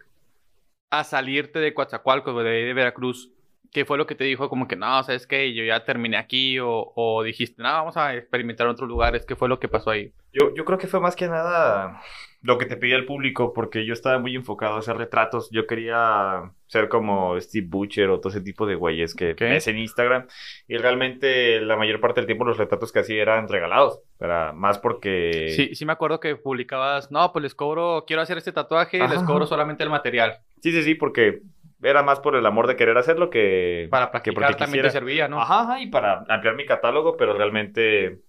a 0.89 1.03
salirte 1.03 1.59
de 1.59 1.73
Coatzacoalcos, 1.75 2.43
de 2.43 2.73
Veracruz, 2.73 3.31
¿qué 3.71 3.85
fue 3.85 3.97
lo 3.97 4.05
que 4.05 4.15
te 4.15 4.23
dijo? 4.23 4.49
Como 4.49 4.67
que 4.67 4.75
no, 4.75 5.01
¿sabes 5.03 5.25
qué? 5.27 5.53
Yo 5.53 5.63
ya 5.63 5.83
terminé 5.83 6.17
aquí 6.17 6.59
o, 6.59 6.91
o 6.95 7.23
dijiste, 7.23 7.61
no, 7.63 7.69
vamos 7.69 7.97
a 7.97 8.15
experimentar 8.15 8.67
en 8.67 8.71
otros 8.73 8.89
lugares. 8.89 9.25
¿Qué 9.25 9.35
fue 9.35 9.49
lo 9.49 9.59
que 9.59 9.67
pasó 9.67 9.89
ahí? 9.91 10.11
Yo, 10.33 10.53
yo 10.55 10.65
creo 10.65 10.77
que 10.77 10.87
fue 10.87 10.99
más 10.99 11.15
que 11.15 11.27
nada 11.27 12.01
lo 12.43 12.57
que 12.57 12.65
te 12.65 12.75
pedía 12.75 12.95
el 12.95 13.05
público, 13.05 13.53
porque 13.53 13.85
yo 13.85 13.93
estaba 13.93 14.17
muy 14.17 14.35
enfocado 14.35 14.73
a 14.75 14.79
hacer 14.79 14.97
retratos. 14.97 15.49
Yo 15.51 15.67
quería 15.67 16.51
ser 16.65 16.89
como 16.89 17.39
Steve 17.39 17.67
Butcher 17.69 18.09
o 18.09 18.19
todo 18.19 18.29
ese 18.29 18.41
tipo 18.41 18.65
de 18.65 18.73
güeyes 18.73 19.13
que 19.13 19.33
Ok. 19.33 19.41
ves 19.41 19.67
en 19.67 19.77
Instagram. 19.77 20.25
Y 20.67 20.77
realmente 20.77 21.61
la 21.61 21.75
mayor 21.77 21.99
parte 21.99 22.19
del 22.19 22.25
tiempo 22.25 22.43
los 22.43 22.57
retratos 22.57 22.91
que 22.91 22.97
hacía 22.99 23.21
eran 23.21 23.47
regalados. 23.47 23.99
Era 24.19 24.53
más 24.53 24.79
porque... 24.79 25.49
Sí, 25.55 25.75
sí 25.75 25.85
me 25.85 25.93
acuerdo 25.93 26.19
que 26.19 26.35
publicabas, 26.35 27.11
no, 27.11 27.31
pues 27.31 27.43
les 27.43 27.53
cobro, 27.53 28.05
quiero 28.07 28.23
hacer 28.23 28.39
este 28.39 28.51
tatuaje, 28.51 28.97
les 28.97 29.17
Ajá. 29.17 29.25
cobro 29.25 29.45
solamente 29.45 29.83
el 29.83 29.91
material. 29.91 30.39
sí, 30.63 30.71
sí, 30.71 30.81
sí, 30.81 30.95
porque 30.95 31.41
era 31.81 32.03
más 32.03 32.19
por 32.19 32.35
el 32.35 32.45
amor 32.45 32.67
de 32.67 32.75
querer 32.75 32.97
hacerlo 32.97 33.29
que... 33.29 33.87
Para 33.89 34.07
que 34.07 34.11
practicar 34.11 34.33
porque 34.33 34.53
también 34.53 34.67
quisiera. 34.83 34.87
te 34.89 34.93
servía, 34.93 35.27
¿no? 35.27 35.41
Ajá, 35.41 35.61
ajá, 35.61 35.79
y 35.81 35.87
para 35.87 36.25
ampliar 36.29 36.55
mi 36.55 36.65
catálogo, 36.65 37.17
pero 37.17 37.33
realmente 37.33 38.19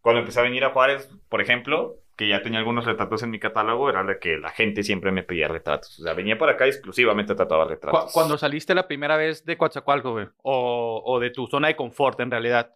cuando 0.00 0.20
empecé 0.20 0.40
a 0.40 0.44
venir 0.44 0.64
a 0.64 0.70
Juárez, 0.70 1.10
por 1.28 1.40
ejemplo, 1.40 1.96
que 2.16 2.28
ya 2.28 2.42
tenía 2.42 2.58
algunos 2.58 2.84
retratos 2.84 3.22
en 3.22 3.30
mi 3.30 3.38
catálogo, 3.38 3.88
era 3.88 4.04
de 4.04 4.18
que 4.18 4.36
la 4.36 4.50
gente 4.50 4.82
siempre 4.82 5.10
me 5.12 5.22
pedía 5.22 5.48
retratos. 5.48 5.98
O 5.98 6.02
sea, 6.02 6.12
venía 6.12 6.36
para 6.38 6.52
acá 6.52 6.66
y 6.66 6.70
exclusivamente 6.70 7.34
trataba 7.34 7.64
Cu- 7.64 7.70
retratos. 7.70 8.12
Cuando 8.12 8.36
saliste 8.36 8.74
la 8.74 8.86
primera 8.86 9.16
vez 9.16 9.44
de 9.46 9.56
Coatzacoalcos, 9.56 10.12
güey, 10.12 10.26
o, 10.42 11.02
o 11.04 11.18
de 11.20 11.30
tu 11.30 11.46
zona 11.46 11.68
de 11.68 11.76
confort 11.76 12.20
en 12.20 12.30
realidad, 12.30 12.74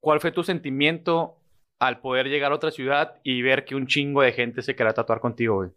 ¿cuál 0.00 0.20
fue 0.20 0.32
tu 0.32 0.42
sentimiento 0.42 1.36
al 1.78 2.00
poder 2.00 2.28
llegar 2.28 2.52
a 2.52 2.54
otra 2.54 2.70
ciudad 2.70 3.16
y 3.22 3.42
ver 3.42 3.64
que 3.66 3.74
un 3.74 3.86
chingo 3.86 4.22
de 4.22 4.32
gente 4.32 4.62
se 4.62 4.74
quería 4.74 4.94
tatuar 4.94 5.20
contigo, 5.20 5.56
güey? 5.56 5.70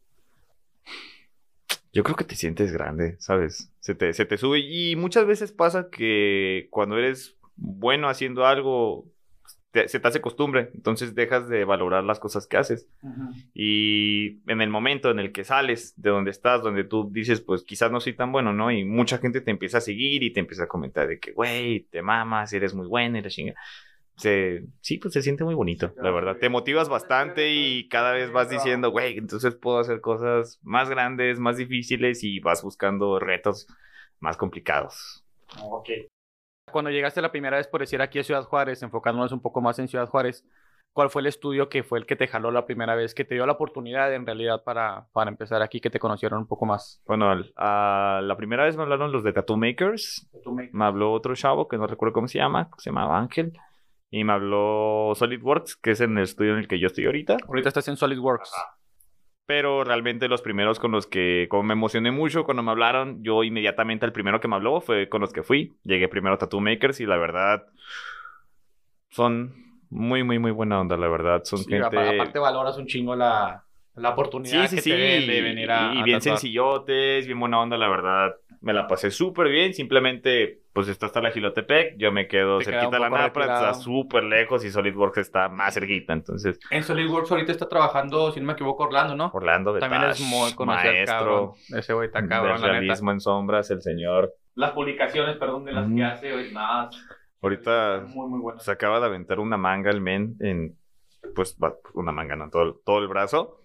Yo 1.94 2.04
creo 2.04 2.16
que 2.16 2.24
te 2.26 2.36
sientes 2.36 2.72
grande, 2.72 3.16
¿sabes? 3.20 3.72
Se 3.80 3.96
te, 3.96 4.14
se 4.14 4.26
te 4.26 4.38
sube 4.38 4.60
y 4.60 4.96
muchas 4.96 5.26
veces 5.26 5.52
pasa 5.52 5.90
que 5.92 6.68
cuando 6.70 6.98
eres 6.98 7.38
bueno 7.56 8.10
haciendo 8.10 8.46
algo, 8.46 9.06
te- 9.72 9.88
se 9.88 10.00
te 10.00 10.08
hace 10.08 10.22
costumbre, 10.22 10.70
entonces 10.76 11.16
dejas 11.16 11.50
de 11.50 11.66
valorar 11.66 12.04
las 12.04 12.20
cosas 12.20 12.46
que 12.48 12.58
haces. 12.58 12.88
Y 13.54 14.40
en 14.52 14.62
el 14.62 14.70
momento 14.70 15.10
en 15.10 15.20
el 15.20 15.32
que 15.32 15.44
sales 15.44 15.94
de 15.98 16.10
donde 16.12 16.32
estás, 16.32 16.62
donde 16.62 16.84
tú 16.84 17.10
dices, 17.12 17.42
pues 17.42 17.64
quizás 17.64 17.92
no 17.92 18.00
soy 18.00 18.14
tan 18.14 18.32
bueno, 18.32 18.54
¿no? 18.54 18.72
Y 18.72 18.84
mucha 18.86 19.18
gente 19.18 19.42
te 19.42 19.52
empieza 19.52 19.80
a 19.80 19.82
seguir 19.82 20.24
y 20.24 20.32
te 20.34 20.40
empieza 20.40 20.64
a 20.66 20.68
comentar 20.68 21.08
de 21.08 21.20
que, 21.20 21.32
güey, 21.32 21.82
te 21.90 22.02
mamas, 22.02 22.54
eres 22.54 22.74
muy 22.76 22.88
buena 22.88 23.20
y 23.20 23.22
la 23.24 23.30
chinga. 23.30 23.56
Se, 24.18 24.66
sí, 24.82 24.98
pues 24.98 25.14
se 25.14 25.22
siente 25.22 25.44
muy 25.44 25.54
bonito, 25.54 25.94
la 26.02 26.10
verdad. 26.10 26.38
Te 26.38 26.50
motivas 26.50 26.90
bastante 26.90 27.52
y 27.52 27.88
cada 27.88 28.14
vez 28.14 28.32
vas 28.32 28.50
diciendo, 28.50 28.90
güey, 28.90 29.18
entonces 29.18 29.56
puedo 29.56 29.78
hacer 29.78 30.02
cosas 30.02 30.60
más 30.64 30.90
grandes, 30.90 31.40
más 31.40 31.58
difíciles 31.58 32.24
y 32.24 32.40
vas 32.40 32.64
buscando 32.64 33.20
retos 33.20 33.68
más 34.20 34.36
complicados. 34.36 35.24
Cuando 36.72 36.90
llegaste 36.90 37.22
la 37.22 37.32
primera 37.32 37.58
vez 37.58 37.68
por 37.68 37.82
decir 37.82 38.02
aquí 38.02 38.20
a 38.20 38.24
Ciudad 38.24 38.44
Juárez, 38.44 38.82
enfocándonos 38.82 39.32
un 39.32 39.42
poco 39.42 39.62
más 39.62 39.78
en 39.78 39.88
Ciudad 39.88 40.10
Juárez, 40.10 40.44
¿cuál 40.94 41.12
fue 41.12 41.22
el 41.22 41.28
estudio 41.28 41.70
que 41.70 41.84
fue 41.84 42.00
el 42.00 42.08
que 42.08 42.16
te 42.16 42.28
jaló 42.28 42.50
la 42.50 42.66
primera 42.66 42.96
vez, 42.96 43.14
que 43.14 43.24
te 43.24 43.36
dio 43.36 43.46
la 43.46 43.54
oportunidad 43.54 44.12
en 44.14 44.26
realidad 44.26 44.64
para, 44.64 45.08
para 45.14 45.30
empezar 45.30 45.62
aquí, 45.62 45.80
que 45.80 45.92
te 45.92 46.00
conocieron 46.00 46.40
un 46.40 46.48
poco 46.48 46.66
más? 46.66 47.02
Bueno, 47.06 47.32
a 47.56 48.22
la 48.24 48.36
primera 48.36 48.66
vez 48.66 48.76
me 48.76 48.84
hablaron 48.84 49.12
los 49.12 49.24
de 49.24 49.32
Tattoo 49.32 49.58
Makers, 49.58 50.28
me 50.72 50.86
habló 50.86 51.14
otro 51.14 51.36
chavo 51.36 51.68
que 51.68 51.78
no 51.78 51.86
recuerdo 51.86 52.14
cómo 52.14 52.28
se 52.28 52.40
llama, 52.40 52.72
se 52.78 52.90
llamaba 52.90 53.20
Ángel, 53.20 53.54
y 54.10 54.24
me 54.24 54.34
habló 54.34 55.14
SolidWorks, 55.16 55.76
que 55.78 55.92
es 55.92 56.02
en 56.02 56.18
el 56.18 56.24
estudio 56.24 56.54
en 56.54 56.60
el 56.60 56.68
que 56.68 56.80
yo 56.80 56.88
estoy 56.88 57.06
ahorita. 57.06 57.38
Ahorita 57.48 57.70
estás 57.70 57.88
en 57.88 57.98
SolidWorks. 57.98 58.52
Pero 59.46 59.84
realmente 59.86 60.28
los 60.28 60.42
primeros 60.42 60.78
con 60.78 60.92
los 60.92 61.08
que, 61.08 61.48
como 61.50 61.64
me 61.64 61.74
emocioné 61.74 62.12
mucho 62.12 62.44
cuando 62.44 62.64
me 62.64 62.72
hablaron, 62.72 63.24
yo 63.24 63.44
inmediatamente 63.44 64.06
el 64.06 64.12
primero 64.12 64.42
que 64.42 64.48
me 64.50 64.56
habló 64.56 64.82
fue 64.82 65.08
con 65.08 65.22
los 65.22 65.32
que 65.32 65.42
fui. 65.44 65.78
Llegué 65.84 66.10
primero 66.10 66.36
a 66.36 66.38
Tattoo 66.38 66.60
Makers 66.60 67.00
y 67.00 67.06
la 67.06 67.16
verdad 67.18 67.64
son 69.10 69.54
muy, 69.90 70.24
muy, 70.24 70.38
muy 70.40 70.52
buena 70.52 70.82
onda, 70.82 70.98
la 70.98 71.08
verdad. 71.08 71.42
Son 71.46 71.60
Sí, 71.60 71.70
gente... 71.70 71.86
apa- 71.86 72.10
aparte 72.10 72.40
valoras 72.40 72.78
un 72.78 72.88
chingo 72.88 73.16
la, 73.16 73.64
la 73.96 74.10
oportunidad 74.10 74.68
Sí, 74.70 74.80
sí, 74.82 74.90
que 74.90 74.96
te 74.96 75.32
de 75.32 75.42
venir 75.42 75.72
a, 75.72 75.94
y 75.94 76.04
bien 76.04 76.22
sencillotes, 76.22 77.26
bien 77.26 77.40
buena 77.40 77.62
onda, 77.62 77.78
la 77.78 77.88
verdad. 77.88 78.36
Me 78.68 78.74
la 78.74 78.86
pasé 78.86 79.12
súper 79.12 79.48
bien. 79.48 79.74
Simplemente, 79.74 80.60
pues 80.74 80.90
está 80.90 81.06
hasta 81.06 81.22
la 81.22 81.32
Gilotepec. 81.32 81.96
Yo 81.98 82.12
me 82.12 82.28
quedo 82.28 82.58
Te 82.60 82.66
cerquita 82.66 82.90
de 82.92 83.00
la 83.00 83.10
Napra, 83.10 83.28
retirado. 83.46 83.66
está 83.72 83.74
súper 83.82 84.26
lejos 84.26 84.66
y 84.66 84.70
SolidWorks 84.72 85.20
está 85.20 85.48
más 85.48 85.74
cerquita. 85.74 86.12
Entonces, 86.12 86.60
En 86.70 86.84
SolidWorks 86.84 87.32
ahorita 87.32 87.54
está 87.54 87.70
trabajando, 87.70 88.30
si 88.34 88.42
no 88.42 88.46
me 88.48 88.54
equivoco, 88.54 88.84
Orlando, 88.84 89.16
¿no? 89.16 89.32
Orlando 89.34 89.78
También 89.80 90.04
es 90.04 90.20
Betash, 90.20 90.30
muy 90.30 90.54
conocido, 90.54 90.92
maestro. 90.94 91.54
Ese 91.78 91.94
güey 91.94 92.08
está 92.08 92.28
cabrón, 92.28 92.56
del 92.56 92.62
la 92.62 92.68
neta. 92.68 92.80
realismo 92.82 93.12
en 93.14 93.22
sombras, 93.22 93.72
el 93.72 93.82
señor. 93.82 94.34
Las 94.56 94.72
publicaciones, 94.72 95.38
perdón, 95.38 95.64
de 95.64 95.72
las 95.72 95.90
que 95.90 96.04
hace, 96.04 96.34
güey, 96.34 96.52
nada. 96.52 96.90
Ahorita 97.42 98.04
Muy, 98.08 98.28
muy 98.30 98.40
bueno. 98.42 98.60
se 98.60 98.72
acaba 98.72 99.00
de 99.00 99.06
aventar 99.06 99.40
una 99.40 99.56
manga 99.56 99.92
el 99.92 100.02
men 100.02 100.36
en, 100.42 100.76
pues, 101.36 101.56
una 101.94 102.12
manga, 102.12 102.36
no, 102.36 102.50
todo, 102.50 102.82
todo 102.84 103.00
el 103.00 103.08
brazo. 103.08 103.62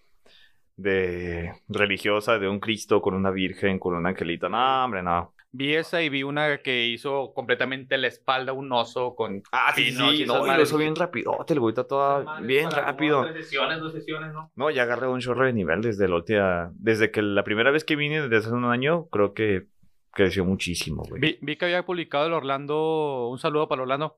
De 0.77 1.53
religiosa, 1.69 2.39
de 2.39 2.49
un 2.49 2.59
Cristo 2.59 3.03
con 3.03 3.15
una 3.15 3.31
virgen, 3.31 3.79
con 3.79 3.95
un 3.95 4.07
angelito. 4.07 4.49
No, 4.49 4.85
hombre, 4.85 5.03
no. 5.03 5.35
Vi 5.55 5.75
esa 5.75 6.01
y 6.03 6.09
vi 6.09 6.23
una 6.23 6.63
que 6.63 6.87
hizo 6.87 7.35
completamente 7.35 7.99
la 7.99 8.07
espalda 8.07 8.55
un 8.55 8.73
oso 8.73 9.15
con... 9.15 9.43
Ah, 9.53 9.71
sí, 9.75 9.93
sí, 9.93 9.99
no, 9.99 10.11
sí, 10.11 10.23
y 10.23 10.25
lo 10.25 10.63
hizo 10.63 10.79
bien 10.79 10.97
rapidote, 10.97 11.53
el 11.53 11.61
güey 11.61 11.73
está 11.73 11.85
toda 11.85 12.41
bien 12.41 12.71
rápido. 12.71 13.23
Tres 13.25 13.45
sesiones, 13.45 13.81
dos 13.81 13.93
sesiones, 13.93 14.33
¿no? 14.33 14.51
No, 14.57 14.71
ya 14.71 14.85
agarré 14.85 15.09
un 15.09 15.21
chorro 15.21 15.45
de 15.45 15.53
nivel 15.53 15.83
desde 15.83 16.09
la 16.09 16.15
última, 16.15 16.73
desde 16.75 17.11
que 17.11 17.21
la 17.21 17.45
primera 17.45 17.71
vez 17.71 17.85
que 17.85 17.97
vine 17.97 18.23
desde 18.23 18.39
hace 18.39 18.55
un 18.55 18.65
año, 18.65 19.09
creo 19.09 19.35
que 19.35 19.67
creció 20.13 20.47
muchísimo, 20.47 21.03
güey. 21.07 21.21
Vi, 21.21 21.39
vi 21.43 21.57
que 21.57 21.67
había 21.67 21.85
publicado 21.85 22.27
el 22.29 22.33
Orlando, 22.33 23.29
un 23.29 23.39
saludo 23.39 23.69
para 23.69 23.83
Orlando, 23.83 24.17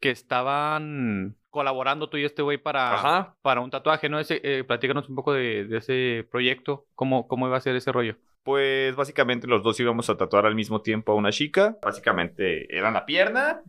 que 0.00 0.10
estaban 0.10 1.36
colaborando 1.50 2.08
tú 2.08 2.18
y 2.18 2.24
este 2.24 2.42
güey 2.42 2.58
para, 2.58 2.94
Ajá. 2.94 3.36
para 3.42 3.60
un 3.60 3.70
tatuaje, 3.70 4.08
¿no? 4.08 4.18
Ese, 4.18 4.40
eh, 4.44 4.64
platícanos 4.64 5.08
un 5.08 5.16
poco 5.16 5.32
de, 5.32 5.64
de 5.64 5.78
ese 5.78 6.26
proyecto, 6.30 6.86
cómo, 6.94 7.26
cómo 7.26 7.46
iba 7.46 7.56
a 7.56 7.60
ser 7.60 7.76
ese 7.76 7.92
rollo. 7.92 8.16
Pues 8.42 8.94
básicamente 8.94 9.46
los 9.46 9.62
dos 9.62 9.80
íbamos 9.80 10.08
a 10.08 10.16
tatuar 10.16 10.46
al 10.46 10.54
mismo 10.54 10.80
tiempo 10.82 11.12
a 11.12 11.14
una 11.16 11.32
chica. 11.32 11.78
Básicamente 11.82 12.76
era 12.76 12.90
la 12.90 13.06
pierna. 13.06 13.62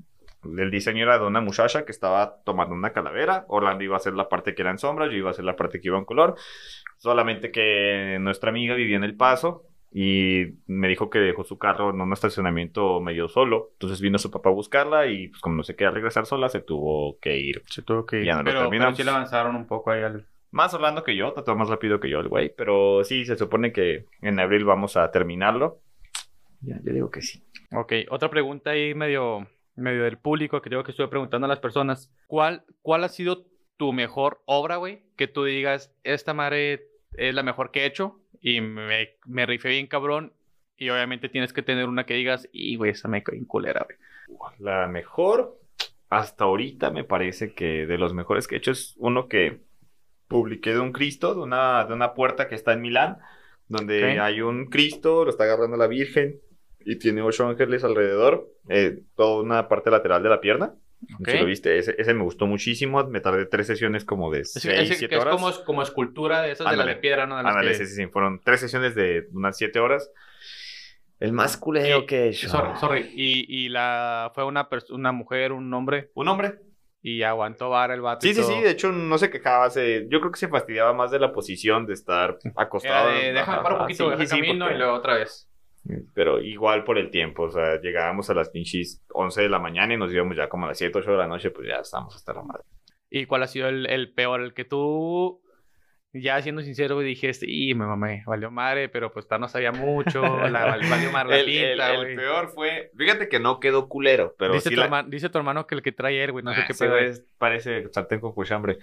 El 0.43 0.69
diseño 0.69 1.03
era 1.03 1.17
de 1.17 1.25
una 1.25 1.41
muchacha 1.41 1.83
que 1.83 1.91
estaba 1.91 2.43
tomando 2.43 2.75
una 2.75 2.93
calavera. 2.93 3.45
Orlando 3.47 3.83
iba 3.83 3.95
a 3.95 3.97
hacer 3.97 4.13
la 4.13 4.29
parte 4.29 4.53
que 4.53 4.61
era 4.61 4.71
en 4.71 4.77
sombra, 4.77 5.07
yo 5.07 5.13
iba 5.13 5.29
a 5.29 5.31
hacer 5.31 5.45
la 5.45 5.55
parte 5.55 5.81
que 5.81 5.87
iba 5.87 5.97
en 5.97 6.05
color. 6.05 6.35
Solamente 6.97 7.51
que 7.51 8.17
nuestra 8.19 8.49
amiga 8.49 8.75
vivía 8.75 8.97
en 8.97 9.03
El 9.03 9.15
Paso 9.17 9.63
y 9.91 10.55
me 10.67 10.87
dijo 10.87 11.09
que 11.09 11.19
dejó 11.19 11.43
su 11.43 11.57
carro 11.57 11.89
en 11.91 12.01
un 12.01 12.13
estacionamiento 12.13 12.99
medio 12.99 13.27
solo. 13.27 13.69
Entonces 13.73 14.01
vino 14.01 14.17
su 14.17 14.29
papá 14.31 14.49
a 14.49 14.53
buscarla 14.53 15.07
y 15.07 15.29
pues 15.29 15.41
como 15.41 15.55
no 15.55 15.63
se 15.63 15.75
quería 15.75 15.91
regresar 15.91 16.25
sola, 16.25 16.49
se 16.49 16.61
tuvo 16.61 17.17
que 17.19 17.37
ir. 17.37 17.63
Se 17.67 17.81
tuvo 17.81 18.05
que 18.05 18.25
Ya 18.25 18.33
no 18.33 18.39
lo 18.39 18.45
pero, 18.45 18.59
pero 18.59 18.69
terminamos. 18.69 18.97
sí 18.97 19.03
le 19.03 19.11
avanzaron 19.11 19.55
un 19.55 19.65
poco 19.67 19.91
ahí 19.91 20.03
al... 20.03 20.25
Más 20.51 20.73
Orlando 20.73 21.03
que 21.03 21.15
yo, 21.15 21.33
tatuó 21.33 21.55
más 21.55 21.67
rápido 21.69 21.99
que 21.99 22.09
yo 22.09 22.19
el 22.19 22.29
güey. 22.29 22.53
Pero 22.55 23.03
sí, 23.03 23.25
se 23.25 23.35
supone 23.35 23.71
que 23.71 24.05
en 24.21 24.39
abril 24.39 24.65
vamos 24.65 24.95
a 24.97 25.11
terminarlo. 25.11 25.81
Ya, 26.61 26.79
yo 26.83 26.93
digo 26.93 27.11
que 27.11 27.21
sí. 27.21 27.43
Ok, 27.71 27.93
otra 28.09 28.29
pregunta 28.29 28.71
ahí 28.71 28.93
medio, 28.95 29.47
medio 29.75 30.03
del 30.03 30.17
público 30.17 30.61
que 30.61 30.69
creo 30.69 30.83
que 30.83 30.91
estuve 30.91 31.09
preguntando 31.09 31.45
a 31.45 31.49
las 31.49 31.59
personas. 31.59 32.13
¿Cuál, 32.27 32.63
cuál 32.81 33.03
ha 33.03 33.09
sido 33.09 33.45
tu 33.77 33.93
mejor 33.93 34.41
obra, 34.45 34.77
güey? 34.77 35.03
Que 35.17 35.27
tú 35.27 35.43
digas, 35.43 35.93
esta 36.03 36.33
madre 36.33 36.87
es 37.17 37.35
la 37.35 37.43
mejor 37.43 37.71
que 37.71 37.81
he 37.81 37.85
hecho 37.85 38.19
y 38.41 38.61
me, 38.61 39.15
me 39.25 39.45
rifé 39.45 39.69
bien 39.69 39.87
cabrón. 39.87 40.33
Y 40.77 40.89
obviamente 40.89 41.29
tienes 41.29 41.53
que 41.53 41.63
tener 41.63 41.87
una 41.87 42.05
que 42.05 42.13
digas, 42.13 42.47
y 42.51 42.75
güey, 42.75 42.91
esa 42.91 43.07
me 43.07 43.23
quedó 43.23 43.33
bien 43.33 43.45
culera, 43.45 43.85
güey. 43.85 43.97
La 44.59 44.87
mejor, 44.87 45.59
hasta 46.09 46.43
ahorita 46.43 46.91
me 46.91 47.03
parece 47.03 47.53
que 47.53 47.87
de 47.87 47.97
los 47.97 48.13
mejores 48.13 48.47
que 48.47 48.55
he 48.55 48.57
hecho 48.59 48.71
es 48.71 48.93
uno 48.97 49.27
que 49.27 49.59
publiqué 50.27 50.73
de 50.73 50.79
un 50.79 50.91
Cristo, 50.91 51.33
de 51.33 51.41
una, 51.41 51.85
de 51.85 51.93
una 51.93 52.13
puerta 52.13 52.47
que 52.47 52.55
está 52.55 52.73
en 52.73 52.81
Milán, 52.81 53.17
donde 53.67 54.19
hay 54.19 54.41
un 54.41 54.67
Cristo, 54.67 55.23
lo 55.23 55.31
está 55.31 55.45
agarrando 55.45 55.77
la 55.77 55.87
Virgen 55.87 56.39
y 56.79 56.97
tiene 56.97 57.21
ocho 57.21 57.47
ángeles 57.47 57.83
alrededor, 57.83 58.47
eh, 58.69 58.99
toda 59.15 59.41
una 59.41 59.67
parte 59.67 59.89
lateral 59.89 60.23
de 60.23 60.29
la 60.29 60.41
pierna. 60.41 60.75
Si 61.25 61.37
lo 61.37 61.45
viste, 61.45 61.77
ese, 61.77 61.95
ese 61.97 62.13
me 62.13 62.23
gustó 62.23 62.47
muchísimo. 62.47 63.03
Me 63.07 63.19
tardé 63.21 63.45
tres 63.45 63.67
sesiones 63.67 64.03
como 64.05 64.31
de 64.31 64.41
Ese- 64.41 64.59
seis, 64.59 64.79
ese 64.89 64.93
siete 64.95 65.09
que 65.09 65.15
es 65.15 65.21
horas. 65.21 65.35
como, 65.35 65.63
como 65.65 65.81
escultura 65.83 66.41
de 66.41 66.51
esas 66.51 66.69
de 66.69 66.77
la 66.77 66.85
de 66.85 66.95
piedra, 66.95 67.27
¿no? 67.27 67.37
De 67.37 67.43
las 67.43 67.55
Ándale, 67.55 67.77
que- 67.77 67.85
sí, 67.85 67.95
sí, 67.95 68.07
fueron 68.07 68.41
tres 68.43 68.59
sesiones 68.59 68.95
de 68.95 69.27
unas 69.33 69.57
siete 69.57 69.79
horas. 69.79 70.11
El 71.19 71.33
más 71.33 71.57
culero 71.57 72.05
que 72.05 72.25
he 72.25 72.29
hecho. 72.29 72.47
Sorry, 72.49 72.77
sorry. 72.79 73.11
Y, 73.15 73.45
y 73.65 73.69
la 73.69 74.31
fue 74.35 74.43
una, 74.43 74.67
una 74.89 75.11
mujer, 75.11 75.51
un 75.51 75.73
hombre, 75.73 76.11
Un 76.13 76.27
hombre. 76.27 76.59
y 77.01 77.23
aguantó 77.23 77.69
vara 77.71 77.93
el 77.95 78.01
vato. 78.01 78.21
Sí, 78.25 78.33
sí, 78.35 78.43
sí, 78.43 78.61
de 78.61 78.69
hecho 78.71 78.91
no 78.91 79.17
se 79.17 79.29
quejaba, 79.31 79.69
se, 79.71 80.07
yo 80.09 80.19
creo 80.19 80.31
que 80.31 80.39
se 80.39 80.47
fastidiaba 80.47 80.93
más 80.93 81.09
de 81.09 81.19
la 81.19 81.31
posición 81.31 81.87
de 81.87 81.93
estar 81.93 82.37
acostado. 82.55 83.09
de, 83.09 83.33
déjame 83.33 83.63
parar 83.63 83.73
un 83.73 83.79
poquito, 83.85 84.15
sí, 84.17 84.27
sí, 84.27 84.29
camino 84.35 84.65
porque- 84.65 84.75
y 84.75 84.77
luego 84.77 84.93
otra 84.93 85.15
vez. 85.15 85.46
Pero 86.13 86.41
igual 86.41 86.83
por 86.83 86.97
el 86.97 87.09
tiempo, 87.11 87.43
o 87.43 87.51
sea, 87.51 87.79
llegábamos 87.81 88.29
a 88.29 88.33
las 88.33 88.49
pinches 88.49 89.01
11 89.13 89.41
de 89.43 89.49
la 89.49 89.59
mañana 89.59 89.93
y 89.93 89.97
nos 89.97 90.11
íbamos 90.13 90.35
ya 90.35 90.49
como 90.49 90.65
a 90.65 90.69
las 90.69 90.77
7, 90.77 90.99
8 90.99 91.11
de 91.11 91.17
la 91.17 91.27
noche, 91.27 91.49
pues 91.51 91.67
ya 91.67 91.75
estábamos 91.77 92.15
hasta 92.15 92.33
la 92.33 92.43
madre. 92.43 92.63
¿Y 93.09 93.25
cuál 93.25 93.43
ha 93.43 93.47
sido 93.47 93.69
el, 93.69 93.85
el 93.89 94.13
peor? 94.13 94.41
El 94.41 94.53
que 94.53 94.65
tú 94.65 95.41
Ya 96.13 96.41
siendo 96.41 96.61
sincero, 96.61 96.99
dije, 96.99 97.31
y 97.43 97.73
me 97.75 97.85
mamé, 97.85 98.23
valió 98.25 98.49
madre, 98.49 98.89
pero 98.89 99.11
pues 99.11 99.27
no 99.39 99.47
sabía 99.47 99.71
mucho, 99.71 100.21
la, 100.49 100.65
val- 100.65 100.81
valió 100.89 101.11
madre 101.11 101.39
El, 101.41 101.45
pinta, 101.45 101.93
el- 101.93 102.15
peor 102.15 102.49
fue, 102.49 102.91
fíjate 102.97 103.29
que 103.29 103.39
no 103.39 103.59
quedó 103.59 103.87
culero, 103.87 104.33
pero 104.37 104.53
Dice, 104.53 104.69
sí 104.69 104.75
tu 104.75 104.79
la- 104.79 104.85
hermano, 104.85 105.09
dice 105.09 105.29
tu 105.29 105.37
hermano 105.37 105.67
que 105.67 105.75
el 105.75 105.81
que 105.81 105.91
trae 105.91 106.23
él, 106.23 106.31
güey, 106.31 106.43
no 106.43 106.53
sé 106.53 106.61
Ah, 106.61 106.65
qué 106.67 106.73
pedo. 106.73 106.97
es- 106.97 107.23
parece 107.37 107.87
sartén 107.93 108.19
con 108.19 108.33
cuchambre. 108.33 108.79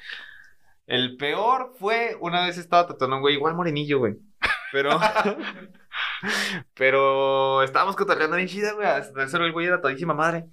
El 0.86 1.16
peor 1.16 1.72
fue, 1.78 2.16
una 2.20 2.44
vez 2.44 2.58
estaba 2.58 2.86
tatuando 2.86 3.16
un 3.16 3.22
güey, 3.22 3.34
igual 3.34 3.54
morenillo, 3.54 3.98
güey. 4.00 4.14
Pero, 4.74 4.90
pero 6.74 7.62
estábamos 7.62 7.94
cotorreando 7.94 8.37
bien 8.37 8.48
chida, 8.48 8.72
güey. 8.72 8.87
Hasta 8.88 9.22
eso 9.22 9.37
el 9.38 9.52
güey 9.52 9.66
era 9.68 9.80
todísima 9.80 10.14
madre. 10.14 10.46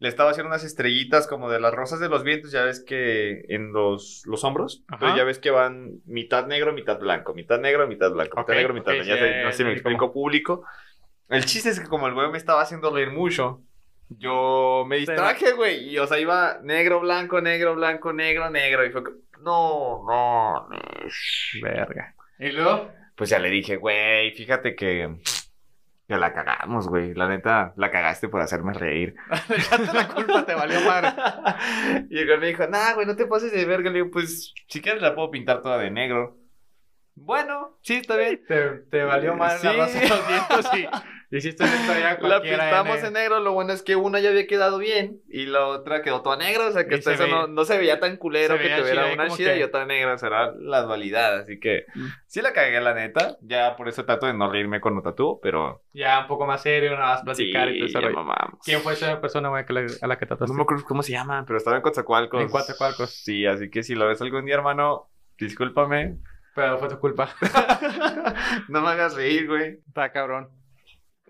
Le 0.00 0.08
estaba 0.08 0.30
haciendo 0.30 0.48
unas 0.48 0.64
estrellitas 0.64 1.28
como 1.28 1.48
de 1.48 1.60
las 1.60 1.72
rosas 1.72 2.00
de 2.00 2.08
los 2.08 2.24
vientos, 2.24 2.50
ya 2.50 2.64
ves 2.64 2.84
que 2.84 3.44
en 3.48 3.72
los, 3.72 4.22
los 4.26 4.42
hombros, 4.42 4.84
Ajá. 4.88 4.98
pero 5.00 5.16
ya 5.16 5.24
ves 5.24 5.38
que 5.38 5.50
van 5.50 6.00
mitad 6.04 6.46
negro, 6.46 6.72
mitad 6.72 6.98
blanco, 6.98 7.32
mitad 7.34 7.60
negro, 7.60 7.86
mitad 7.86 8.10
blanco, 8.10 8.40
Ok, 8.40 8.48
mitad 8.48 8.54
negro, 8.58 8.74
mitad 8.74 8.92
ok, 8.94 9.04
blanco. 9.04 9.08
Ya 9.08 9.16
sí, 9.16 9.20
sé, 9.32 9.42
no 9.44 9.50
sé 9.52 9.56
si 9.56 9.64
me 9.64 9.72
explico 9.72 9.98
como- 10.00 10.12
público. 10.12 10.64
El 11.28 11.44
chiste 11.44 11.68
es 11.70 11.78
que 11.80 11.86
como 11.88 12.08
el 12.08 12.14
güey 12.14 12.28
me 12.30 12.38
estaba 12.38 12.62
haciendo 12.62 12.90
reír 12.92 13.10
mucho, 13.10 13.62
yo 14.08 14.84
me 14.88 14.96
distraje, 14.96 15.52
güey. 15.52 15.90
Y 15.90 15.98
o 15.98 16.06
sea, 16.06 16.18
iba 16.18 16.58
negro, 16.62 17.00
blanco, 17.00 17.40
negro, 17.40 17.74
blanco, 17.76 18.12
negro, 18.12 18.50
negro. 18.50 18.84
Y 18.84 18.90
fue 18.90 19.02
no, 19.42 20.04
no, 20.08 20.68
no. 20.68 20.78
Verga. 21.62 22.14
Y 22.38 22.50
luego, 22.52 22.90
Pues 23.18 23.30
ya 23.30 23.38
le 23.40 23.50
dije, 23.50 23.76
güey, 23.76 24.30
fíjate 24.30 24.74
que. 24.76 25.16
Que 26.06 26.16
la 26.16 26.32
cagamos, 26.32 26.88
güey. 26.88 27.12
La 27.12 27.28
neta, 27.28 27.74
la 27.76 27.90
cagaste 27.90 28.28
por 28.30 28.40
hacerme 28.40 28.72
reír. 28.72 29.14
La 29.92 30.08
culpa, 30.08 30.46
te 30.46 30.54
valió 30.54 30.80
madre. 30.80 31.10
y 32.10 32.18
el 32.18 32.26
güey 32.26 32.38
me 32.38 32.46
dijo, 32.46 32.66
nah, 32.66 32.94
güey, 32.94 33.06
no 33.06 33.14
te 33.14 33.26
pases 33.26 33.52
de 33.52 33.66
verga. 33.66 33.90
Le 33.90 33.96
digo, 33.98 34.10
pues, 34.10 34.54
si 34.68 34.80
quieres 34.80 35.02
la 35.02 35.14
puedo 35.14 35.30
pintar 35.30 35.60
toda 35.60 35.76
de 35.76 35.90
negro. 35.90 36.38
Bueno, 37.14 37.76
sí, 37.82 37.96
está 37.96 38.16
bien. 38.16 38.40
Te, 38.48 38.68
te 38.90 39.02
valió 39.04 39.34
madre 39.36 39.58
la 39.64 39.70
Sí. 39.72 39.76
raza 39.78 40.00
de 40.00 40.08
los 40.08 40.28
vientos 40.28 40.78
y 40.78 40.88
hiciste 41.30 41.62
una 41.64 41.74
historia 41.74 42.18
La 42.22 42.40
pintamos 42.40 43.02
en 43.04 43.12
negro, 43.12 43.40
lo 43.40 43.52
bueno 43.52 43.72
es 43.72 43.82
que 43.82 43.96
una 43.96 44.18
ya 44.20 44.30
había 44.30 44.46
quedado 44.46 44.78
bien 44.78 45.20
y 45.28 45.46
la 45.46 45.66
otra 45.66 46.00
quedó 46.02 46.22
toda 46.22 46.36
negra, 46.36 46.66
o 46.66 46.72
sea 46.72 46.86
que 46.86 46.94
hasta 46.96 47.10
se 47.10 47.14
eso 47.14 47.24
veía- 47.24 47.34
no, 47.36 47.46
no 47.48 47.64
se 47.64 47.76
veía 47.78 48.00
tan 48.00 48.16
culero 48.16 48.54
se 48.56 48.60
que 48.62 48.68
veía 48.68 48.78
tuviera 48.80 49.12
una 49.12 49.28
chida 49.28 49.52
que- 49.54 49.60
y 49.60 49.62
otra 49.62 49.84
negra, 49.84 50.16
será 50.18 50.52
la 50.58 50.82
dualidad, 50.82 51.38
así 51.38 51.60
que 51.60 51.84
Mm. 51.94 52.06
sí 52.26 52.40
la 52.40 52.52
cagué 52.52 52.80
la 52.80 52.94
neta, 52.94 53.36
ya 53.42 53.76
por 53.76 53.88
eso 53.88 54.04
trato 54.04 54.26
de 54.26 54.34
no 54.34 54.50
reírme 54.50 54.80
cuando 54.80 55.02
tatúo, 55.02 55.38
pero 55.40 55.82
Ya 55.92 56.20
un 56.20 56.26
poco 56.28 56.46
más 56.46 56.62
serio, 56.62 56.92
nada 56.92 57.14
más 57.14 57.22
platicar 57.22 57.68
sí, 57.68 57.80
y 57.84 57.92
todo 57.92 58.10
mamamos. 58.10 58.60
¿Quién 58.64 58.80
fue 58.80 58.92
esa 58.94 59.20
persona, 59.20 59.48
güey, 59.48 59.64
a 60.00 60.06
la 60.06 60.18
que 60.18 60.26
trataste? 60.26 60.52
No 60.52 60.56
me 60.56 60.62
acuerdo 60.62 60.84
cómo 60.84 61.02
se 61.02 61.12
llama, 61.12 61.44
pero 61.46 61.56
estaba 61.58 61.76
en 61.76 61.82
Coatzacoalcos. 61.82 62.40
En 62.40 62.48
Coatzacoalcos. 62.48 63.10
Sí, 63.10 63.44
así 63.46 63.68
que 63.70 63.82
si 63.82 63.94
lo 63.94 64.06
ves 64.06 64.22
algún 64.22 64.44
día, 64.44 64.54
hermano, 64.54 65.10
discúlpame. 65.38 66.16
Pero 66.54 66.78
fue 66.78 66.88
tu 66.88 66.98
culpa. 66.98 67.28
no 68.68 68.80
me 68.80 68.88
hagas 68.88 69.14
reír, 69.14 69.46
güey. 69.46 69.78
Está 69.86 70.10
cabrón. 70.12 70.48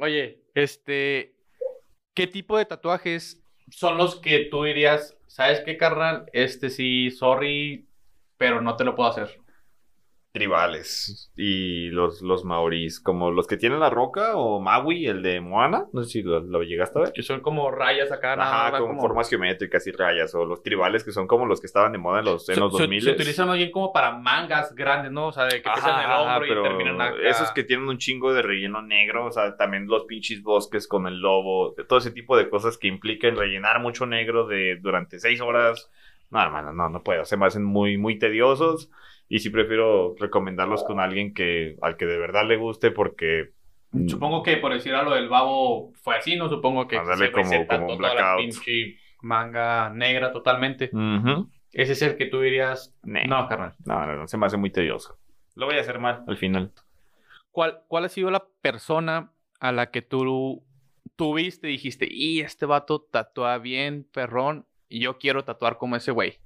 Oye, 0.00 0.44
este, 0.54 1.34
¿qué 2.14 2.26
tipo 2.28 2.56
de 2.56 2.66
tatuajes 2.66 3.42
son 3.70 3.98
los 3.98 4.20
que 4.20 4.46
tú 4.50 4.64
dirías, 4.64 5.16
sabes 5.26 5.60
qué, 5.60 5.76
carnal? 5.76 6.26
Este 6.32 6.70
sí, 6.70 7.10
sorry, 7.10 7.88
pero 8.36 8.60
no 8.60 8.76
te 8.76 8.84
lo 8.84 8.94
puedo 8.94 9.10
hacer. 9.10 9.40
Tribales 10.38 11.30
y 11.36 11.88
los, 11.90 12.22
los 12.22 12.44
maoris, 12.44 13.00
como 13.00 13.30
los 13.30 13.46
que 13.46 13.56
tienen 13.56 13.80
la 13.80 13.90
roca 13.90 14.36
o 14.36 14.60
Maui, 14.60 15.06
el 15.06 15.22
de 15.22 15.40
Moana, 15.40 15.86
no 15.92 16.02
sé 16.02 16.10
si 16.10 16.22
lo, 16.22 16.40
lo 16.40 16.62
llegaste 16.62 16.98
a 16.98 17.02
ver. 17.02 17.12
Que 17.12 17.22
son 17.22 17.40
como 17.40 17.70
rayas 17.70 18.10
acá, 18.12 18.34
Ajá, 18.34 18.78
con 18.78 18.88
como- 18.88 19.00
formas 19.00 19.28
geométricas 19.28 19.86
y 19.86 19.92
rayas, 19.92 20.34
o 20.34 20.44
los 20.44 20.62
tribales 20.62 21.04
que 21.04 21.12
son 21.12 21.26
como 21.26 21.46
los 21.46 21.60
que 21.60 21.66
estaban 21.66 21.92
de 21.92 21.98
moda 21.98 22.20
en 22.20 22.24
los, 22.24 22.48
en 22.48 22.54
Se, 22.56 22.60
los 22.60 22.72
se- 22.76 22.82
2000. 22.84 23.02
se 23.02 23.10
utilizan 23.12 23.46
más 23.48 23.56
bien 23.56 23.70
como 23.70 23.92
para 23.92 24.12
mangas 24.18 24.74
grandes, 24.74 25.12
¿no? 25.12 25.28
O 25.28 25.32
sea, 25.32 25.44
de 25.44 25.60
que 25.62 25.68
empiezan 25.68 26.00
en 26.04 26.10
el 26.10 26.16
hombro 26.16 26.46
y 26.46 26.62
terminan 26.68 27.00
acá. 27.00 27.16
esos 27.28 27.50
que 27.52 27.64
tienen 27.64 27.88
un 27.88 27.98
chingo 27.98 28.32
de 28.32 28.42
relleno 28.42 28.82
negro, 28.82 29.26
o 29.26 29.30
sea, 29.32 29.56
también 29.56 29.86
los 29.86 30.04
pinches 30.04 30.42
bosques 30.42 30.88
con 30.88 31.06
el 31.06 31.20
lobo, 31.20 31.74
todo 31.88 31.98
ese 31.98 32.10
tipo 32.10 32.36
de 32.36 32.48
cosas 32.48 32.78
que 32.78 32.88
implican 32.88 33.36
rellenar 33.36 33.80
mucho 33.80 34.06
negro 34.06 34.46
de 34.46 34.76
durante 34.80 35.18
seis 35.18 35.40
horas. 35.40 35.90
No, 36.30 36.42
hermano, 36.42 36.72
no, 36.74 36.90
no 36.90 37.02
puedo. 37.02 37.24
Se 37.24 37.38
me 37.38 37.46
hacen 37.46 37.64
muy, 37.64 37.96
muy 37.96 38.18
tediosos. 38.18 38.90
Y 39.28 39.40
sí 39.40 39.50
prefiero 39.50 40.14
recomendarlos 40.18 40.84
con 40.84 41.00
alguien 41.00 41.34
que, 41.34 41.76
al 41.82 41.96
que 41.96 42.06
de 42.06 42.18
verdad 42.18 42.46
le 42.46 42.56
guste 42.56 42.90
porque 42.90 43.50
Supongo 44.06 44.42
que 44.42 44.58
por 44.58 44.72
decir 44.74 44.94
algo 44.94 45.14
del 45.14 45.30
babo 45.30 45.92
fue 45.94 46.16
así, 46.16 46.36
¿no? 46.36 46.48
Supongo 46.50 46.86
que 46.86 46.96
se 46.96 47.32
como- 47.32 47.66
como 47.66 47.92
un 47.92 47.98
toda 47.98 48.14
la 48.14 48.36
pinche 48.36 48.98
manga 49.22 49.88
negra 49.90 50.30
totalmente. 50.32 50.90
Ese 51.72 51.92
es 51.92 52.02
el 52.02 52.16
que 52.16 52.26
tú 52.26 52.40
dirías, 52.40 52.94
Nee. 53.02 53.26
no, 53.26 53.46
carnal. 53.48 53.74
No, 53.86 54.04
no, 54.06 54.14
no, 54.16 54.28
se 54.28 54.36
me 54.36 54.44
hace 54.46 54.56
muy 54.58 54.70
tedioso. 54.70 55.18
Lo 55.54 55.66
voy 55.66 55.76
a 55.76 55.80
hacer 55.80 55.98
mal 55.98 56.22
al 56.26 56.36
final. 56.36 56.72
¿Cuál, 57.50 57.80
¿Cuál 57.88 58.04
ha 58.04 58.08
sido 58.08 58.30
la 58.30 58.44
persona 58.60 59.32
a 59.58 59.72
la 59.72 59.90
que 59.90 60.02
tú 60.02 60.62
tuviste 61.16 61.68
y 61.68 61.72
dijiste, 61.72 62.06
y 62.10 62.40
este 62.40 62.66
vato 62.66 63.00
tatúa 63.00 63.58
bien, 63.58 64.06
perrón, 64.12 64.66
y 64.88 65.00
yo 65.00 65.18
quiero 65.18 65.44
tatuar 65.44 65.78
como 65.78 65.96
ese 65.96 66.12
güey? 66.12 66.38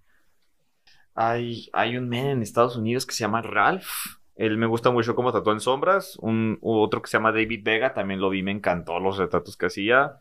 Hay, 1.15 1.69
hay 1.73 1.97
un 1.97 2.09
men 2.09 2.27
en 2.27 2.43
Estados 2.43 2.77
Unidos 2.77 3.07
que 3.07 3.15
se 3.15 3.21
llama 3.25 3.43
Ralph. 3.43 3.87
Él 4.35 4.57
me 4.57 4.67
gusta 4.67 4.91
mucho 4.91 5.15
cómo 5.15 5.33
tatúa 5.33 5.53
en 5.53 5.61
sombras. 5.61 6.17
Un 6.21 6.59
otro 6.63 7.03
que 7.03 7.09
se 7.11 7.17
llama 7.19 7.33
David 7.33 7.61
Vega, 7.63 7.93
también 7.95 8.21
lo 8.21 8.31
vi, 8.31 8.43
me 8.43 8.51
encantó 8.51 8.99
los 8.99 9.19
retratos 9.19 9.57
que 9.57 9.67
hacía. 9.67 10.17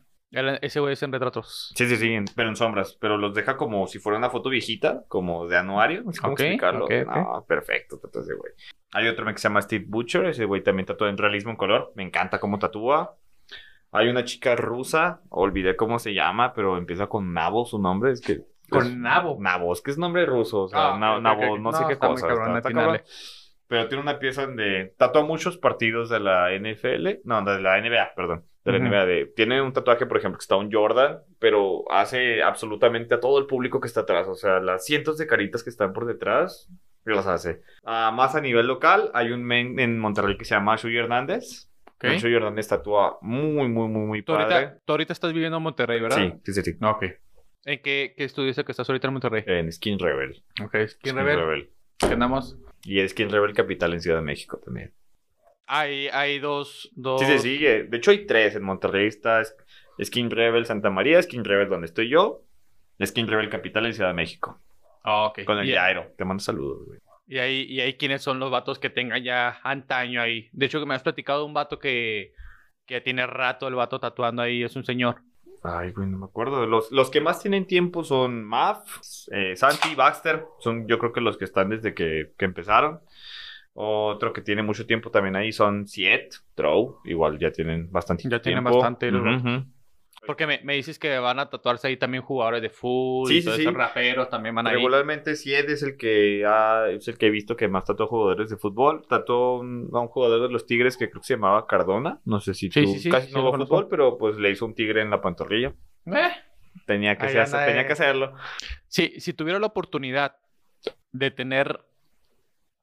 Ese 0.62 0.80
güey 0.80 0.94
es 0.94 1.02
en 1.02 1.12
retratos. 1.12 1.72
Sí, 1.76 1.86
sí, 1.86 1.96
sí, 1.96 2.12
en- 2.12 2.24
pero 2.34 2.48
en 2.48 2.56
sombras. 2.56 2.96
Pero 3.00 3.18
los 3.18 3.34
deja 3.34 3.56
como 3.58 3.86
si 3.86 3.98
fuera 3.98 4.18
una 4.18 4.30
foto 4.30 4.48
viejita, 4.48 5.04
como 5.08 5.46
de 5.46 5.58
anuario. 5.58 6.02
No 6.04 6.12
sé 6.12 6.20
cómo 6.20 6.32
Ok, 6.34 6.40
explicarlo. 6.40 6.86
No, 6.88 7.44
perfecto, 7.46 7.98
tatúa 7.98 8.22
ese 8.22 8.34
güey. 8.34 8.52
Hay 8.92 9.08
otro 9.08 9.24
men 9.26 9.34
que 9.34 9.40
se 9.40 9.48
llama 9.48 9.60
Steve 9.62 9.84
Butcher. 9.88 10.26
Ese 10.26 10.44
güey 10.46 10.62
también 10.62 10.86
tatúa 10.86 11.08
en 11.10 11.18
realismo 11.18 11.50
en 11.50 11.56
color. 11.56 11.92
Me 11.96 12.02
encanta 12.02 12.38
cómo 12.40 12.58
tatúa. 12.58 13.16
Hay 13.90 14.08
una 14.08 14.24
chica 14.24 14.56
rusa, 14.56 15.20
olvidé 15.28 15.76
cómo 15.76 15.98
se 15.98 16.14
llama, 16.14 16.54
pero 16.54 16.78
empieza 16.78 17.08
con 17.08 17.34
Nabo 17.34 17.66
su 17.66 17.78
nombre. 17.78 18.12
Es 18.12 18.22
que. 18.22 18.40
Con 18.72 19.02
nabo. 19.02 19.36
Nabo, 19.40 19.72
es 19.72 19.80
que 19.82 19.90
es 19.90 19.98
nombre 19.98 20.24
ruso. 20.26 20.62
O 20.64 20.68
sea, 20.68 20.94
Ah, 20.94 20.98
Nabo, 20.98 21.18
ok. 21.52 21.58
no, 21.58 21.70
No, 21.70 21.72
sé 21.72 21.84
qué 21.86 21.92
está 21.94 22.06
muy 22.08 22.14
cosa. 22.16 22.28
cabrón 22.28 22.56
está- 22.56 22.68
está. 22.70 23.04
Pero 23.68 23.88
tiene 23.88 24.02
una 24.02 24.18
pieza 24.18 24.44
donde 24.46 24.94
tatúa 24.98 25.22
muchos 25.22 25.56
partidos 25.56 26.10
de 26.10 26.20
la 26.20 26.52
NFL, 26.52 27.20
no, 27.24 27.42
de 27.42 27.58
la 27.60 27.78
NBA, 27.78 28.12
perdón, 28.14 28.44
de 28.64 28.72
la 28.72 28.78
Ujú. 28.78 28.86
NBA. 28.88 29.06
De, 29.06 29.26
tiene 29.34 29.62
un 29.62 29.72
tatuaje, 29.72 30.04
por 30.04 30.18
ejemplo, 30.18 30.36
que 30.38 30.42
está 30.42 30.56
un 30.56 30.70
Jordan, 30.70 31.20
pero 31.38 31.84
hace 31.90 32.42
absolutamente 32.42 33.14
a 33.14 33.20
todo 33.20 33.38
el 33.38 33.46
público 33.46 33.80
que 33.80 33.86
está 33.86 34.00
atrás. 34.00 34.28
O 34.28 34.34
sea, 34.34 34.60
las 34.60 34.84
cientos 34.84 35.16
de 35.16 35.26
caritas 35.26 35.62
que 35.64 35.70
están 35.70 35.94
por 35.94 36.04
detrás, 36.04 36.68
las 37.04 37.26
hace. 37.26 37.62
Ah, 37.84 38.12
más 38.14 38.34
a 38.34 38.40
nivel 38.42 38.66
local, 38.66 39.10
hay 39.14 39.32
un 39.32 39.42
men 39.42 39.78
en 39.80 39.98
Monterrey 39.98 40.36
que 40.36 40.44
se 40.44 40.54
llama 40.54 40.76
Shuy 40.76 40.96
Hernández. 40.98 41.68
Ok. 41.94 42.04
El 42.04 42.18
Shuy 42.18 42.34
Hernández 42.34 42.68
tatúa 42.68 43.16
muy, 43.22 43.68
muy, 43.68 43.88
muy, 43.88 44.06
muy 44.06 44.22
Tú 44.22 44.34
padre. 44.34 44.54
ahorita, 44.54 44.78
tú 44.84 44.92
ahorita 44.92 45.12
estás 45.14 45.32
viviendo 45.32 45.56
en 45.56 45.62
Monterrey, 45.62 45.98
¿verdad? 46.00 46.16
Sí, 46.18 46.32
sí, 46.44 46.52
sí, 46.52 46.62
sí. 46.72 46.76
No, 46.78 46.90
Ok. 46.90 47.04
¿En 47.64 47.80
qué, 47.80 48.14
qué 48.16 48.24
estudio 48.24 48.52
que 48.64 48.72
estás 48.72 48.88
ahorita 48.88 49.06
en 49.06 49.12
Monterrey? 49.12 49.44
En 49.46 49.70
Skin 49.70 49.98
Rebel. 49.98 50.42
Ok, 50.62 50.76
¿quién 51.00 51.16
Rebel? 51.16 51.70
¿Qué 51.98 52.06
andamos? 52.06 52.56
Y 52.84 52.98
es 53.00 53.12
Skin 53.12 53.30
Rebel 53.30 53.54
Capital 53.54 53.92
en 53.92 54.00
Ciudad 54.00 54.18
de 54.18 54.24
México 54.24 54.58
también. 54.64 54.92
Hay, 55.66 56.08
hay 56.08 56.40
dos, 56.40 56.90
dos... 56.96 57.20
Sí, 57.20 57.26
se 57.26 57.38
sigue. 57.38 57.84
De 57.84 57.96
hecho, 57.96 58.10
hay 58.10 58.26
tres. 58.26 58.56
En 58.56 58.64
Monterrey 58.64 59.06
está 59.06 59.42
Skin 60.02 60.30
Rebel 60.30 60.66
Santa 60.66 60.90
María, 60.90 61.22
Skin 61.22 61.44
Rebel 61.44 61.68
donde 61.68 61.86
estoy 61.86 62.08
yo, 62.08 62.42
Skin 63.04 63.28
Rebel 63.28 63.48
Capital 63.48 63.86
en 63.86 63.94
Ciudad 63.94 64.10
de 64.10 64.14
México. 64.14 64.60
Ah, 65.04 65.26
ok. 65.26 65.44
Con 65.44 65.58
el 65.58 65.72
Jairo. 65.72 66.12
Te 66.18 66.24
mando 66.24 66.42
saludos, 66.42 66.84
güey. 66.86 66.98
y 67.26 67.38
ahí, 67.38 67.62
y 67.68 67.80
ahí 67.80 67.94
quiénes 67.94 68.22
son 68.22 68.40
los 68.40 68.50
vatos 68.50 68.78
que 68.80 68.90
tengan 68.90 69.22
ya 69.22 69.60
antaño 69.62 70.20
ahí. 70.20 70.48
De 70.52 70.66
hecho, 70.66 70.80
que 70.80 70.86
me 70.86 70.94
has 70.94 71.02
platicado 71.02 71.40
de 71.40 71.46
un 71.46 71.54
vato 71.54 71.78
que, 71.78 72.32
que 72.86 73.00
tiene 73.00 73.26
rato 73.26 73.68
el 73.68 73.74
vato 73.76 74.00
tatuando 74.00 74.42
ahí, 74.42 74.64
es 74.64 74.74
un 74.74 74.84
señor. 74.84 75.22
Ay, 75.64 75.92
güey, 75.92 76.08
no 76.08 76.18
me 76.18 76.24
acuerdo. 76.24 76.66
Los, 76.66 76.90
los 76.90 77.10
que 77.10 77.20
más 77.20 77.40
tienen 77.40 77.66
tiempo 77.66 78.02
son 78.02 78.42
Maf, 78.44 78.98
eh, 79.30 79.54
Santi, 79.56 79.94
Baxter. 79.94 80.44
Son 80.58 80.88
yo 80.88 80.98
creo 80.98 81.12
que 81.12 81.20
los 81.20 81.38
que 81.38 81.44
están 81.44 81.70
desde 81.70 81.94
que, 81.94 82.32
que 82.36 82.44
empezaron. 82.44 83.00
Otro 83.74 84.32
que 84.32 84.42
tiene 84.42 84.62
mucho 84.62 84.86
tiempo 84.86 85.10
también 85.10 85.36
ahí 85.36 85.52
son 85.52 85.86
Siet, 85.86 86.34
Trow. 86.54 86.98
Igual 87.04 87.38
ya 87.38 87.52
tienen 87.52 87.90
bastante 87.90 88.24
Ya 88.28 88.42
tienen 88.42 88.64
tiempo. 88.64 88.78
bastante 88.78 89.10
los 89.10 89.22
Ujú, 89.22 89.48
ujú. 89.48 89.64
Porque 90.24 90.46
me, 90.46 90.60
me 90.62 90.74
dices 90.74 90.98
que 91.00 91.18
van 91.18 91.40
a 91.40 91.50
tatuarse 91.50 91.88
ahí 91.88 91.96
también 91.96 92.22
jugadores 92.22 92.62
de 92.62 92.70
fútbol 92.70 93.28
Sí, 93.28 93.38
y 93.38 93.40
sí, 93.40 93.44
todos 93.46 93.56
sí. 93.56 93.62
esos 93.62 93.74
raperos 93.74 94.28
también 94.30 94.54
van 94.54 94.66
ahí. 94.68 94.74
Regularmente 94.74 95.34
Sied 95.34 95.68
es 95.68 95.82
el 95.82 95.96
que 95.96 96.44
ha- 96.46 96.88
es 96.90 97.08
el 97.08 97.18
que 97.18 97.26
he 97.26 97.30
visto 97.30 97.56
que 97.56 97.66
más 97.66 97.84
tatuó 97.84 98.06
jugadores 98.06 98.48
de 98.48 98.56
fútbol. 98.56 99.04
Tatuó 99.08 99.58
un- 99.58 99.90
a 99.92 99.98
un 99.98 100.06
jugador 100.08 100.42
de 100.42 100.48
los 100.52 100.64
Tigres 100.64 100.96
que 100.96 101.10
creo 101.10 101.20
que 101.22 101.26
se 101.26 101.34
llamaba 101.34 101.66
Cardona. 101.66 102.20
No 102.24 102.40
sé 102.40 102.54
si 102.54 102.70
Sí, 102.70 102.84
tú 102.84 102.92
sí, 102.92 102.98
sí, 103.00 103.10
casi 103.10 103.32
no 103.32 103.50
conozco. 103.50 103.74
fútbol, 103.74 103.88
pero 103.88 104.16
pues 104.16 104.36
le 104.36 104.50
hizo 104.50 104.64
un 104.64 104.74
tigre 104.74 105.02
en 105.02 105.10
la 105.10 105.20
pantorrilla. 105.20 105.74
Eh, 106.06 106.30
Tenía 106.86 107.16
que, 107.18 107.26
tenía 107.26 107.80
eh. 107.82 107.86
que 107.86 107.92
hacerlo. 107.92 108.34
Sí, 108.88 109.14
si 109.20 109.32
tuviera 109.34 109.58
la 109.58 109.66
oportunidad 109.66 110.36
de 111.10 111.30
tener, 111.30 111.80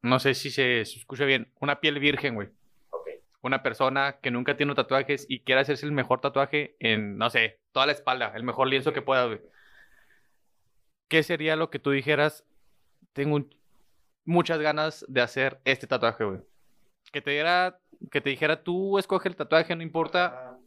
no 0.02 0.20
sé 0.20 0.34
si 0.36 0.52
se, 0.52 0.84
se 0.86 1.00
escucha 1.00 1.26
bien, 1.26 1.52
una 1.60 1.80
piel 1.80 2.00
virgen, 2.00 2.36
güey. 2.36 2.50
Una 3.42 3.64
persona 3.64 4.18
que 4.22 4.32
nunca 4.32 4.58
tiene 4.58 4.76
tatuajes 4.76 5.26
y 5.30 5.40
quiere 5.42 5.62
hacerse 5.62 5.86
el 5.86 5.92
mejor 5.94 6.20
tatuaje 6.20 6.76
en, 6.80 7.18
no 7.18 7.30
sé, 7.30 7.60
toda 7.72 7.86
la 7.86 7.94
espalda, 7.94 8.34
el 8.36 8.44
mejor 8.44 8.68
lienzo 8.68 8.92
que 8.92 9.02
pueda, 9.02 9.26
güey. 9.26 9.40
¿Qué 11.08 11.24
sería 11.24 11.56
lo 11.56 11.70
que 11.70 11.80
tú 11.80 11.92
dijeras? 11.92 12.46
Tengo 13.14 13.36
un 13.36 13.56
muchas 14.26 14.60
ganas 14.60 15.06
de 15.08 15.22
hacer 15.22 15.60
este 15.66 15.88
tatuaje, 15.88 16.24
güey. 16.24 16.40
Que 17.12 17.22
te 17.22 17.32
diera, 17.32 17.80
que 18.12 18.22
te 18.22 18.30
dijera, 18.30 18.62
tú 18.64 19.00
escoge 19.00 19.28
el 19.30 19.36
tatuaje, 19.36 19.76
no 19.76 19.82
importa, 19.82 20.58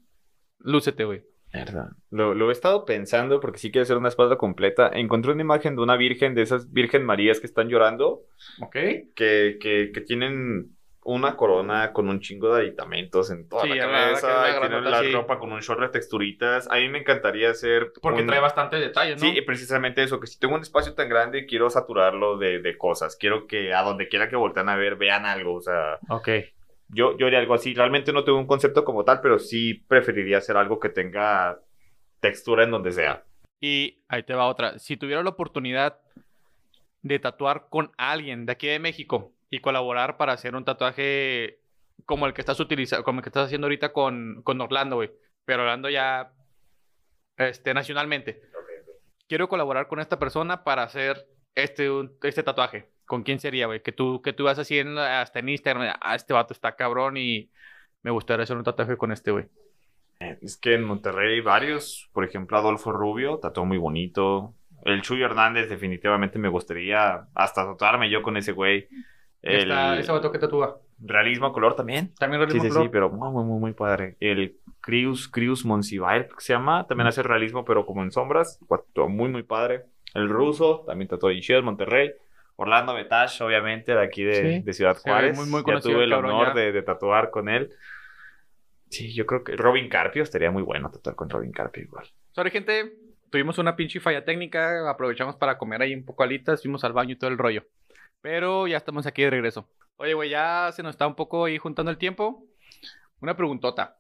lúcete, 0.59 1.05
güey. 1.05 1.23
Verdad. 1.53 1.91
Lo, 2.11 2.35
lo 2.35 2.49
he 2.49 2.53
estado 2.53 2.85
pensando 2.87 3.39
porque 3.39 3.59
sí 3.59 3.71
quiero 3.71 3.83
hacer 3.83 3.99
una 3.99 4.09
espalda 4.09 4.39
completa. 4.39 4.89
Encontré 4.93 5.33
una 5.33 5.43
imagen 5.43 5.77
de 5.77 5.83
una 5.83 5.97
virgen, 5.97 6.35
de 6.35 6.43
esas 6.43 6.73
Virgen 6.73 7.05
Marías 7.05 7.41
que 7.41 7.47
están 7.47 7.69
llorando, 7.69 8.23
Ok. 8.63 8.73
que, 8.73 9.59
que, 9.61 9.91
que 9.93 10.01
tienen 10.01 10.75
una 11.05 11.37
corona 11.37 11.93
con 11.93 12.09
un 12.09 12.21
chingo 12.21 12.55
de 12.55 12.63
aditamentos 12.63 13.31
en 13.31 13.49
toda 13.49 13.63
Sí, 13.63 13.71
la 13.71 13.75
la 13.75 13.83
cabeza, 13.83 14.39
una 14.39 14.51
y 14.51 14.55
granota 14.55 14.91
la 14.91 15.03
ropa 15.13 15.39
con 15.39 15.53
un 15.53 15.61
short 15.61 15.81
de 15.81 15.89
texturitas. 15.89 16.69
A 16.71 16.77
mí 16.77 16.89
me 16.89 16.99
encantaría 16.99 17.51
hacer... 17.51 17.93
Porque 18.01 18.21
un- 18.21 18.29
trae 18.29 18.41
bastante 18.41 18.77
detalle, 18.77 19.17
¿no? 19.17 19.19
Sí, 19.21 19.41
precisamente 19.43 20.03
eso, 20.03 20.21
que 20.21 20.29
si 20.29 20.39
tengo 20.39 20.55
un 20.55 20.61
espacio 20.63 20.95
tan 20.95 21.09
grande, 21.09 21.47
quiero 21.47 21.69
saturarlo 21.71 22.39
de, 22.39 22.61
de 22.61 22.79
cosas. 22.79 23.17
Quiero 23.17 23.47
que 23.49 23.75
a 23.75 23.83
donde 23.83 24.09
quiera 24.09 24.29
que 24.29 24.37
voltean 24.37 24.69
a 24.69 24.77
ver, 24.77 24.95
vean 24.97 25.27
algo. 25.27 25.55
O 25.55 25.61
sea, 25.61 25.99
Ok. 26.09 26.29
yo, 26.89 27.17
yo 27.19 27.27
haría 27.27 27.41
algo 27.41 27.55
así. 27.55 27.75
Realmente 27.75 28.13
no 28.13 28.23
tengo 28.23 28.39
un 28.39 28.47
concepto 28.47 28.85
como 28.85 29.05
tal, 29.05 29.21
pero 29.21 29.39
sí 29.41 29.75
preferiría 29.89 30.39
hacer 30.39 30.57
algo 30.57 30.79
que 30.79 30.89
tenga 30.89 31.59
textura 32.21 32.63
en 32.63 32.71
donde 32.71 32.93
sea. 32.93 33.25
Y 33.61 34.03
ahí 34.09 34.23
te 34.23 34.35
va 34.35 34.47
otra. 34.47 34.79
Si 34.79 34.97
tuviera 34.97 35.23
la 35.25 35.31
oportunidad 35.31 35.99
de 37.03 37.19
tatuar 37.19 37.67
con 37.69 37.91
alguien 37.99 38.47
de 38.47 38.53
aquí 38.53 38.69
de 38.69 38.79
México 38.79 39.33
y 39.53 39.61
colaborar 39.61 40.17
para 40.17 40.33
hacer 40.33 40.57
un 40.57 40.65
tatuaje 40.65 41.59
como 42.07 42.27
el 42.27 42.33
que 42.33 42.41
estás 42.41 42.59
utilizando, 42.59 43.05
como 43.05 43.19
el 43.19 43.23
que 43.23 43.29
estás 43.29 43.45
haciendo 43.47 43.67
ahorita 43.67 43.93
con, 43.93 44.41
con 44.45 44.59
Orlando, 44.63 44.97
güey. 44.97 45.11
Pero 45.45 45.63
Orlando 45.63 45.91
ya 45.91 46.33
este, 47.37 47.75
nacionalmente. 47.75 48.41
Quiero 49.29 49.49
colaborar 49.51 49.89
con 49.89 50.01
esta 50.01 50.19
persona 50.19 50.65
para 50.65 50.85
hacer 50.85 51.27
este, 51.55 51.91
un- 51.91 52.17
este 52.23 52.43
tatuaje. 52.43 52.89
¿Con 53.05 53.25
quién 53.25 53.41
sería, 53.41 53.67
güey? 53.67 53.83
Que 53.83 53.93
tú, 53.93 54.23
que 54.23 54.33
tú 54.33 54.45
vas 54.45 54.59
así 54.59 54.79
en, 54.79 54.97
hasta 54.97 55.41
en 55.41 55.51
Instagram. 55.51 55.97
Ah, 56.01 56.15
este 56.15 56.33
vato 56.33 56.55
está 56.55 56.75
cabrón 56.75 57.19
y 57.19 57.51
me 58.03 58.11
gustaría 58.11 58.45
hacer 58.45 58.57
un 58.57 58.65
tatuaje 58.65 58.97
con 58.97 59.13
este, 59.13 59.33
güey. 59.33 59.47
Es 60.41 60.57
que 60.57 60.75
en 60.75 60.85
Monterrey 60.85 61.35
hay 61.35 61.41
varios. 61.43 62.09
Por 62.15 62.25
ejemplo, 62.25 62.57
Adolfo 62.57 62.91
Rubio, 62.91 63.39
tatuó 63.39 63.67
muy 63.67 63.77
bonito. 63.77 64.55
El 64.85 65.03
Chuyo 65.03 65.27
Hernández, 65.27 65.69
definitivamente 65.69 66.39
me 66.39 66.49
gustaría 66.49 67.27
hasta 67.35 67.67
tatuarme 67.67 68.09
yo 68.09 68.23
con 68.23 68.37
ese 68.39 68.53
güey. 68.53 68.89
El 69.43 69.63
Esta- 69.71 69.99
ese 69.99 70.13
vato 70.13 70.31
que 70.31 70.39
tatúa. 70.39 70.81
realismo 71.05 71.47
a 71.47 71.53
color 71.53 71.75
también. 71.75 72.15
También 72.15 72.41
Sí, 72.43 72.47
realismo 72.47 72.63
sí, 72.63 72.69
color. 72.71 72.83
sí, 72.85 72.89
pero 72.93 73.11
muy, 73.11 73.45
muy, 73.45 73.59
muy, 73.59 73.73
padre. 73.73 74.17
El 74.21 74.57
Crius, 74.81 75.29
Crius 75.29 75.65
que 75.65 76.35
se 76.39 76.53
llama, 76.53 76.87
también 76.87 77.09
hace 77.09 77.23
realismo, 77.25 77.65
pero 77.65 77.85
como 77.85 78.03
en 78.05 78.13
sombras. 78.13 78.61
Muy, 79.09 79.29
muy 79.31 79.43
padre. 79.43 79.83
El 80.15 80.29
ruso, 80.29 80.85
también 80.87 81.09
tatuó 81.09 81.31
en 81.31 81.41
Chido, 81.41 81.63
Monterrey. 81.63 82.13
Orlando 82.57 82.95
Betash, 82.95 83.43
obviamente, 83.43 83.93
de 83.95 84.01
aquí 84.03 84.23
de, 84.23 84.35
Sí. 84.59 84.63
de 84.63 84.73
Ciudad 84.75 84.97
Juárez. 84.97 85.37
muy, 85.37 85.47
muy 85.49 85.61
ya 85.61 85.65
conocido 85.65 85.95
tuve 85.95 86.05
el 86.05 86.11
cabrón 86.11 86.33
honor 86.33 86.49
ya. 86.55 86.61
de, 86.61 86.73
de 86.73 86.83
tatuar 86.83 87.31
con 87.31 87.49
él. 87.49 87.71
Sí, 88.91 89.13
yo 89.15 89.25
creo 89.27 89.43
que 89.43 89.57
Robin 89.57 89.89
Carpio 89.89 90.23
estaría 90.23 90.51
muy 90.51 90.63
bueno 90.63 90.91
tatuar 90.91 91.17
con 91.17 91.31
Robin 91.31 91.51
Carpio 91.51 91.83
igual. 91.83 92.07
Sorry, 92.33 92.51
gente. 92.51 92.93
Tuvimos 93.31 93.57
una 93.57 93.75
pinche 93.75 93.99
falla 94.01 94.25
técnica. 94.25 94.89
Aprovechamos 94.91 95.37
para 95.37 95.57
comer 95.57 95.81
ahí 95.81 95.95
un 95.95 96.05
poco 96.05 96.23
alitas. 96.23 96.61
Fuimos 96.61 96.85
al 96.85 96.93
baño 96.93 97.13
y 97.13 97.17
todo 97.17 97.31
el 97.31 97.39
rollo. 97.39 97.65
Pero 98.23 98.67
ya 98.67 98.79
estamos 98.79 99.07
aquí 99.07 99.23
de 99.23 99.31
regreso. 99.31 99.69
Oye, 99.97 100.15
güey, 100.15 100.31
ya 100.31 100.71
se 100.73 100.83
nos 100.83 100.95
está 100.95 101.07
un 101.07 101.15
poco 101.15 101.45
ahí 101.45 101.59
juntando 101.59 101.91
el 101.91 101.99
tiempo. 101.99 102.47
Una 103.21 103.37
preguntota. 103.37 103.99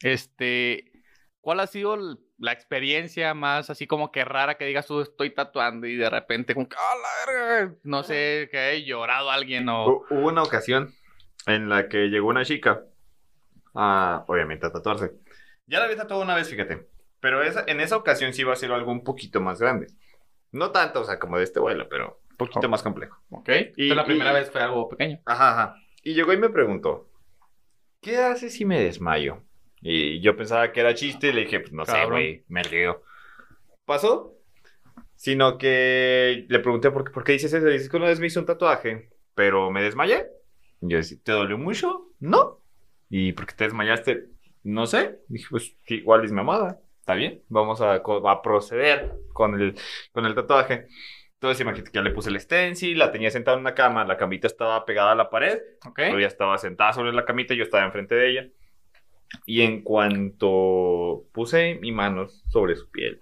Este. 0.00 0.92
¿Cuál 1.40 1.60
ha 1.60 1.66
sido 1.66 1.98
la 2.38 2.52
experiencia 2.52 3.34
más 3.34 3.68
así 3.68 3.86
como 3.86 4.10
que 4.10 4.24
rara 4.24 4.54
que 4.56 4.64
digas 4.64 4.86
tú 4.86 5.02
estoy 5.02 5.30
tatuando 5.30 5.86
y 5.86 5.94
de 5.94 6.08
repente 6.08 6.54
como 6.54 6.68
que, 6.68 6.76
¡ah, 6.78 6.94
la 6.96 7.32
verga! 7.32 7.74
No 7.82 8.02
sé, 8.02 8.48
que 8.50 8.58
haya 8.58 8.86
llorado 8.86 9.30
alguien 9.30 9.68
o... 9.68 9.86
Hu- 9.86 10.06
Hubo 10.08 10.28
una 10.28 10.42
ocasión 10.42 10.94
en 11.46 11.68
la 11.68 11.88
que 11.90 12.08
llegó 12.08 12.28
una 12.28 12.46
chica, 12.46 12.84
a, 13.74 14.24
obviamente 14.26 14.66
a 14.66 14.72
tatuarse. 14.72 15.12
Ya 15.66 15.80
la 15.80 15.84
había 15.84 15.98
tatuado 15.98 16.22
una 16.22 16.34
vez, 16.34 16.48
fíjate. 16.48 16.88
Pero 17.20 17.42
esa, 17.42 17.64
en 17.66 17.80
esa 17.80 17.98
ocasión 17.98 18.32
sí 18.32 18.40
iba 18.40 18.54
a 18.54 18.56
ser 18.56 18.72
algo 18.72 18.90
un 18.90 19.04
poquito 19.04 19.42
más 19.42 19.60
grande. 19.60 19.88
No 20.50 20.70
tanto, 20.70 21.02
o 21.02 21.04
sea, 21.04 21.18
como 21.18 21.36
de 21.36 21.44
este 21.44 21.60
vuelo, 21.60 21.88
pero 21.90 22.22
un 22.34 22.36
poquito 22.38 22.66
Oh. 22.66 22.70
más 22.70 22.82
complejo. 22.82 23.16
Ok. 23.30 23.48
Y- 23.48 23.52
Entonces, 23.52 23.96
la 23.96 24.04
primera 24.04 24.30
y- 24.32 24.34
vez 24.34 24.50
fue 24.50 24.60
algo 24.60 24.88
pequeño. 24.88 25.20
Ajá, 25.24 25.50
ajá. 25.52 25.74
Y 26.02 26.14
llegó 26.14 26.32
y 26.32 26.36
me 26.38 26.50
preguntó, 26.50 27.08
¿qué 28.00 28.18
haces 28.18 28.52
si 28.54 28.64
me 28.64 28.80
desmayo? 28.80 29.42
Y 29.80 30.20
yo 30.20 30.36
pensaba 30.36 30.72
que 30.72 30.80
era 30.80 30.94
chiste 30.94 31.28
y 31.28 31.32
le 31.32 31.42
dije, 31.42 31.60
pues 31.60 31.72
no 31.72 31.84
sé, 31.84 32.04
güey, 32.06 32.44
me 32.48 32.62
río. 32.62 33.02
¿Pasó? 33.84 34.34
Sino 35.14 35.58
que 35.58 36.46
le 36.48 36.58
pregunté, 36.58 36.90
¿por 36.90 37.04
qué, 37.04 37.10
¿por 37.10 37.24
qué 37.24 37.32
dices 37.32 37.52
eso? 37.52 37.66
Dices 37.66 37.88
que 37.88 37.96
una 37.96 38.06
vez 38.06 38.18
me 38.20 38.26
hice 38.26 38.38
un 38.38 38.46
tatuaje, 38.46 39.10
pero 39.34 39.70
me 39.70 39.82
desmayé. 39.82 40.26
Y 40.80 40.88
yo 40.90 40.96
decía, 40.98 41.18
¿te 41.22 41.32
dolió 41.32 41.56
mucho? 41.58 42.08
No. 42.20 42.60
¿Y 43.10 43.32
por 43.32 43.46
qué 43.46 43.54
te 43.54 43.64
desmayaste? 43.64 44.26
No 44.64 44.86
sé. 44.86 45.18
Dije, 45.28 45.46
pues 45.50 45.76
igual 45.86 46.24
es 46.24 46.32
mi 46.32 46.40
amada. 46.40 46.80
Está 47.00 47.14
bien, 47.14 47.42
vamos 47.48 47.80
a, 47.82 47.94
a 47.96 48.42
proceder 48.42 49.12
con 49.34 49.60
el, 49.60 49.74
con 50.12 50.24
el 50.24 50.34
tatuaje. 50.34 50.88
Entonces 51.44 51.60
imagínate 51.60 51.90
que 51.90 51.96
ya 51.98 52.02
le 52.02 52.10
puse 52.10 52.30
el 52.30 52.40
stencil, 52.40 52.98
la 52.98 53.12
tenía 53.12 53.30
sentada 53.30 53.56
en 53.56 53.60
una 53.60 53.74
cama, 53.74 54.04
la 54.04 54.16
camita 54.16 54.46
estaba 54.46 54.84
pegada 54.86 55.12
a 55.12 55.14
la 55.14 55.28
pared, 55.28 55.58
Ok. 55.86 55.94
pero 55.96 56.18
ella 56.18 56.26
estaba 56.28 56.56
sentada 56.56 56.92
sobre 56.94 57.12
la 57.12 57.24
camita 57.26 57.52
y 57.52 57.58
yo 57.58 57.64
estaba 57.64 57.84
enfrente 57.84 58.14
de 58.14 58.30
ella. 58.30 58.46
Y 59.46 59.62
en 59.62 59.82
cuanto 59.82 61.24
puse 61.32 61.74
mi 61.80 61.92
mano 61.92 62.28
sobre 62.48 62.76
su 62.76 62.90
piel 62.90 63.20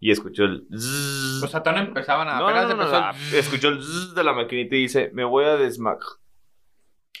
y 0.00 0.10
escuchó 0.12 0.44
el 0.44 0.66
zzzz, 0.72 1.42
O 1.42 1.48
sea, 1.48 1.60
no 1.72 1.78
empezaban 1.78 2.28
a... 2.28 2.38
no, 2.38 2.46
apenas 2.48 2.68
no, 2.68 2.68
no, 2.70 2.76
no, 2.76 2.82
empezó 2.84 3.00
no, 3.00 3.10
el- 3.10 3.38
escuchó 3.38 3.68
el 3.68 3.82
zzzz 3.82 4.14
de 4.14 4.24
la 4.24 4.32
maquinita 4.32 4.76
y 4.76 4.80
dice, 4.82 5.10
me 5.12 5.24
voy 5.24 5.44
a 5.44 5.56
desmayar. 5.56 5.98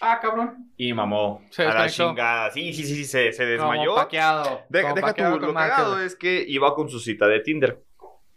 Ah, 0.00 0.20
cabrón. 0.22 0.70
Y 0.76 0.92
mamó 0.92 1.42
Se 1.50 1.64
a 1.64 1.74
la 1.74 1.88
chingada. 1.88 2.50
Sí, 2.52 2.72
sí, 2.72 2.84
sí, 2.84 2.94
sí, 2.94 3.04
se, 3.04 3.32
se 3.32 3.56
Como 3.58 3.72
desmayó. 3.72 3.94
paqueado. 3.96 4.62
De- 4.68 4.82
como 4.82 4.94
deja 4.94 5.06
paqueado 5.08 5.38
con 5.40 5.48
lo 5.48 5.54
cagado 5.54 6.00
es 6.00 6.14
que 6.14 6.44
iba 6.46 6.74
con 6.74 6.88
su 6.88 7.00
cita 7.00 7.26
de 7.26 7.40
Tinder. 7.40 7.82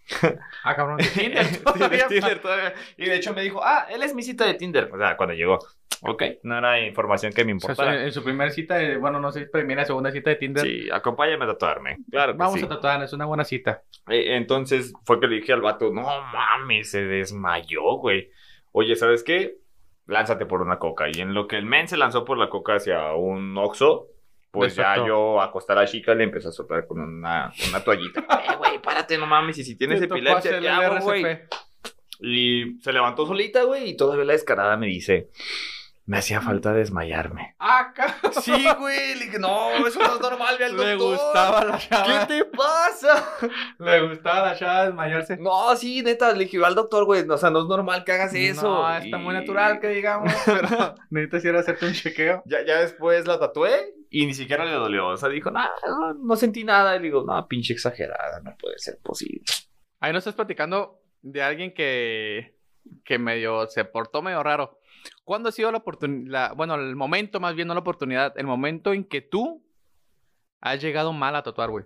Ah, 0.63 0.75
cabrón. 0.75 0.97
de 0.97 1.03
Tinder 1.13 1.45
Sí, 1.45 1.57
de 1.57 1.63
todavía. 1.63 2.07
Tinder 2.07 2.39
todavía. 2.41 2.73
Y 2.97 3.05
de 3.05 3.15
hecho 3.15 3.33
me 3.33 3.41
dijo, 3.41 3.61
ah, 3.63 3.87
él 3.89 4.03
es 4.03 4.13
mi 4.13 4.23
cita 4.23 4.45
de 4.45 4.53
Tinder. 4.55 4.89
O 4.93 4.97
sea, 4.97 5.15
cuando 5.17 5.33
llegó. 5.35 5.59
Ok, 6.03 6.23
no 6.43 6.57
era 6.57 6.79
información 6.79 7.31
que 7.31 7.45
me 7.45 7.53
O 7.53 7.59
sea, 7.59 7.69
importara. 7.71 8.03
en 8.03 8.11
su 8.11 8.23
primera 8.23 8.49
cita, 8.49 8.75
de- 8.75 8.97
bueno, 8.97 9.19
no 9.19 9.31
sé, 9.31 9.45
primera, 9.45 9.85
segunda 9.85 10.11
cita 10.11 10.31
de 10.31 10.35
Tinder. 10.35 10.63
Sí, 10.65 10.89
acompáñame 10.91 11.45
a 11.45 11.49
tatuarme. 11.49 11.97
Claro 12.09 12.31
que 12.33 12.37
Vamos 12.39 12.59
sí. 12.59 12.65
a 12.65 12.69
tatuar, 12.69 13.03
es 13.03 13.13
una 13.13 13.25
buena 13.25 13.43
cita. 13.43 13.83
Eh, 14.09 14.35
Entonces 14.35 14.93
fue 15.05 15.19
que 15.19 15.27
le 15.27 15.35
dije 15.35 15.53
al 15.53 15.61
vato, 15.61 15.91
no 15.93 16.01
mames, 16.01 16.89
se 16.89 17.03
desmayó, 17.03 17.97
güey. 17.97 18.31
Oye, 18.71 18.95
¿sabes 18.95 19.23
qué? 19.23 19.57
Lánzate 20.07 20.47
por 20.47 20.61
una 20.63 20.79
coca. 20.79 21.05
Y 21.07 21.21
en 21.21 21.35
lo 21.35 21.47
que 21.47 21.57
el 21.57 21.65
men 21.65 21.87
se 21.87 21.97
lanzó 21.97 22.25
por 22.25 22.37
la 22.39 22.49
coca 22.49 22.75
hacia 22.75 23.13
un 23.13 23.55
oxo, 23.59 24.07
pues 24.51 24.75
ya 24.75 24.97
yo 24.97 25.41
acostar 25.41 25.77
a 25.77 25.81
la 25.81 25.87
chica 25.87 26.13
le 26.13 26.25
empecé 26.25 26.49
a 26.49 26.51
soplar 26.51 26.85
con 26.85 26.99
una, 26.99 27.53
una 27.69 27.83
toallita. 27.83 28.19
eh, 28.49 28.55
güey, 28.57 28.81
párate, 28.81 29.17
no 29.17 29.25
mames. 29.25 29.57
Y 29.57 29.63
si 29.63 29.75
tienes 29.75 30.01
epilepsia, 30.01 30.37
hacerle 30.37 30.67
¿qué 30.67 30.67
el 30.67 30.73
hago, 30.73 30.99
güey? 31.05 31.39
Y 32.19 32.79
se 32.81 32.93
levantó 32.93 33.25
solita, 33.25 33.63
güey, 33.63 33.89
y 33.89 33.97
todavía 33.97 34.25
la 34.25 34.33
descarada 34.33 34.77
me 34.77 34.87
dice, 34.87 35.29
me 36.05 36.17
hacía 36.17 36.41
falta 36.41 36.73
desmayarme. 36.73 37.55
Ah. 37.59 37.93
Sí, 38.41 38.51
güey, 38.79 39.15
le 39.15 39.25
dije, 39.25 39.39
no, 39.39 39.85
eso 39.85 39.99
no 39.99 40.15
es 40.15 40.21
normal, 40.21 40.55
ve 40.57 40.65
al 40.65 40.77
Le 40.77 40.91
doctor. 40.95 41.17
gustaba 41.17 41.63
la 41.65 41.77
chava. 41.77 42.27
¿Qué 42.27 42.33
te 42.33 42.45
pasa? 42.45 43.29
Le 43.79 44.07
gustaba 44.07 44.47
la 44.47 44.55
chava 44.57 44.85
desmayarse. 44.85 45.37
No, 45.37 45.75
sí, 45.75 46.01
neta, 46.01 46.31
le 46.33 46.45
dije 46.45 46.63
al 46.63 46.75
doctor, 46.75 47.05
güey, 47.05 47.27
o 47.29 47.37
sea, 47.37 47.49
no 47.49 47.59
es 47.61 47.65
normal 47.67 48.03
que 48.03 48.11
hagas 48.13 48.33
eso. 48.33 48.67
No, 48.67 48.97
está 48.97 49.17
muy 49.17 49.33
natural 49.33 49.79
que 49.79 49.89
digamos, 49.89 50.33
pero 50.45 50.95
necesitas 51.09 51.45
ir 51.45 51.55
a 51.55 51.59
hacerte 51.59 51.85
un 51.85 51.93
chequeo. 51.93 52.43
Ya, 52.45 52.65
ya 52.65 52.79
después 52.79 53.27
la 53.27 53.39
tatué 53.39 53.93
y 54.09 54.25
ni 54.25 54.33
siquiera 54.33 54.65
le 54.65 54.71
dolió. 54.73 55.07
O 55.07 55.17
sea, 55.17 55.29
dijo, 55.29 55.51
no, 55.51 55.61
no, 55.87 56.13
no 56.13 56.35
sentí 56.35 56.63
nada. 56.63 56.95
Y 56.95 56.99
le 56.99 57.05
digo, 57.05 57.23
no, 57.25 57.47
pinche 57.47 57.73
exagerada, 57.73 58.41
no 58.43 58.55
puede 58.59 58.77
ser 58.79 58.97
posible. 59.03 59.43
Ahí 59.99 60.11
nos 60.11 60.21
estás 60.21 60.35
platicando 60.35 60.99
de 61.21 61.43
alguien 61.43 61.73
que, 61.73 62.57
que 63.05 63.19
medio 63.19 63.67
se 63.67 63.85
portó 63.85 64.21
medio 64.21 64.41
raro. 64.41 64.79
¿Cuándo 65.31 65.47
ha 65.47 65.53
sido 65.53 65.71
la 65.71 65.77
oportunidad? 65.77 66.53
Bueno, 66.57 66.75
el 66.75 66.93
momento, 66.93 67.39
más 67.39 67.55
bien, 67.55 67.65
no 67.65 67.73
la 67.73 67.79
oportunidad, 67.79 68.37
el 68.37 68.45
momento 68.45 68.91
en 68.91 69.05
que 69.05 69.21
tú 69.21 69.65
has 70.59 70.81
llegado 70.81 71.13
mal 71.13 71.37
a 71.37 71.41
tatuar, 71.41 71.69
güey. 71.69 71.85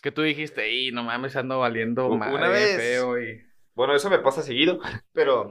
Que 0.00 0.12
tú 0.12 0.22
dijiste, 0.22 0.72
y 0.72 0.92
no 0.92 1.02
mames, 1.02 1.34
ando 1.34 1.58
valiendo 1.58 2.06
una 2.06 2.46
vez- 2.48 2.76
feo 2.76 3.20
y... 3.20 3.42
Bueno, 3.74 3.92
eso 3.96 4.08
me 4.08 4.20
pasa 4.20 4.40
seguido, 4.40 4.78
pero 5.12 5.50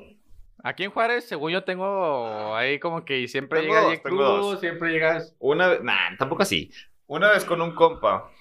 Aquí 0.64 0.86
en 0.86 0.92
Juárez, 0.92 1.26
según 1.26 1.52
yo 1.52 1.66
tengo 1.66 2.56
ahí 2.56 2.80
como 2.80 3.04
que 3.04 3.28
siempre 3.28 3.60
Tengo 3.64 3.74
llegas 3.74 4.00
crudo, 4.00 4.38
dos. 4.38 4.62
siempre 4.62 4.94
llegas... 4.94 5.36
una 5.40 5.68
vez, 5.68 5.84
nah, 5.84 6.16
tampoco 6.18 6.44
así. 6.44 6.72
Una 7.08 7.30
vez 7.32 7.44
con 7.44 7.62
un 7.62 7.76
compa, 7.76 8.32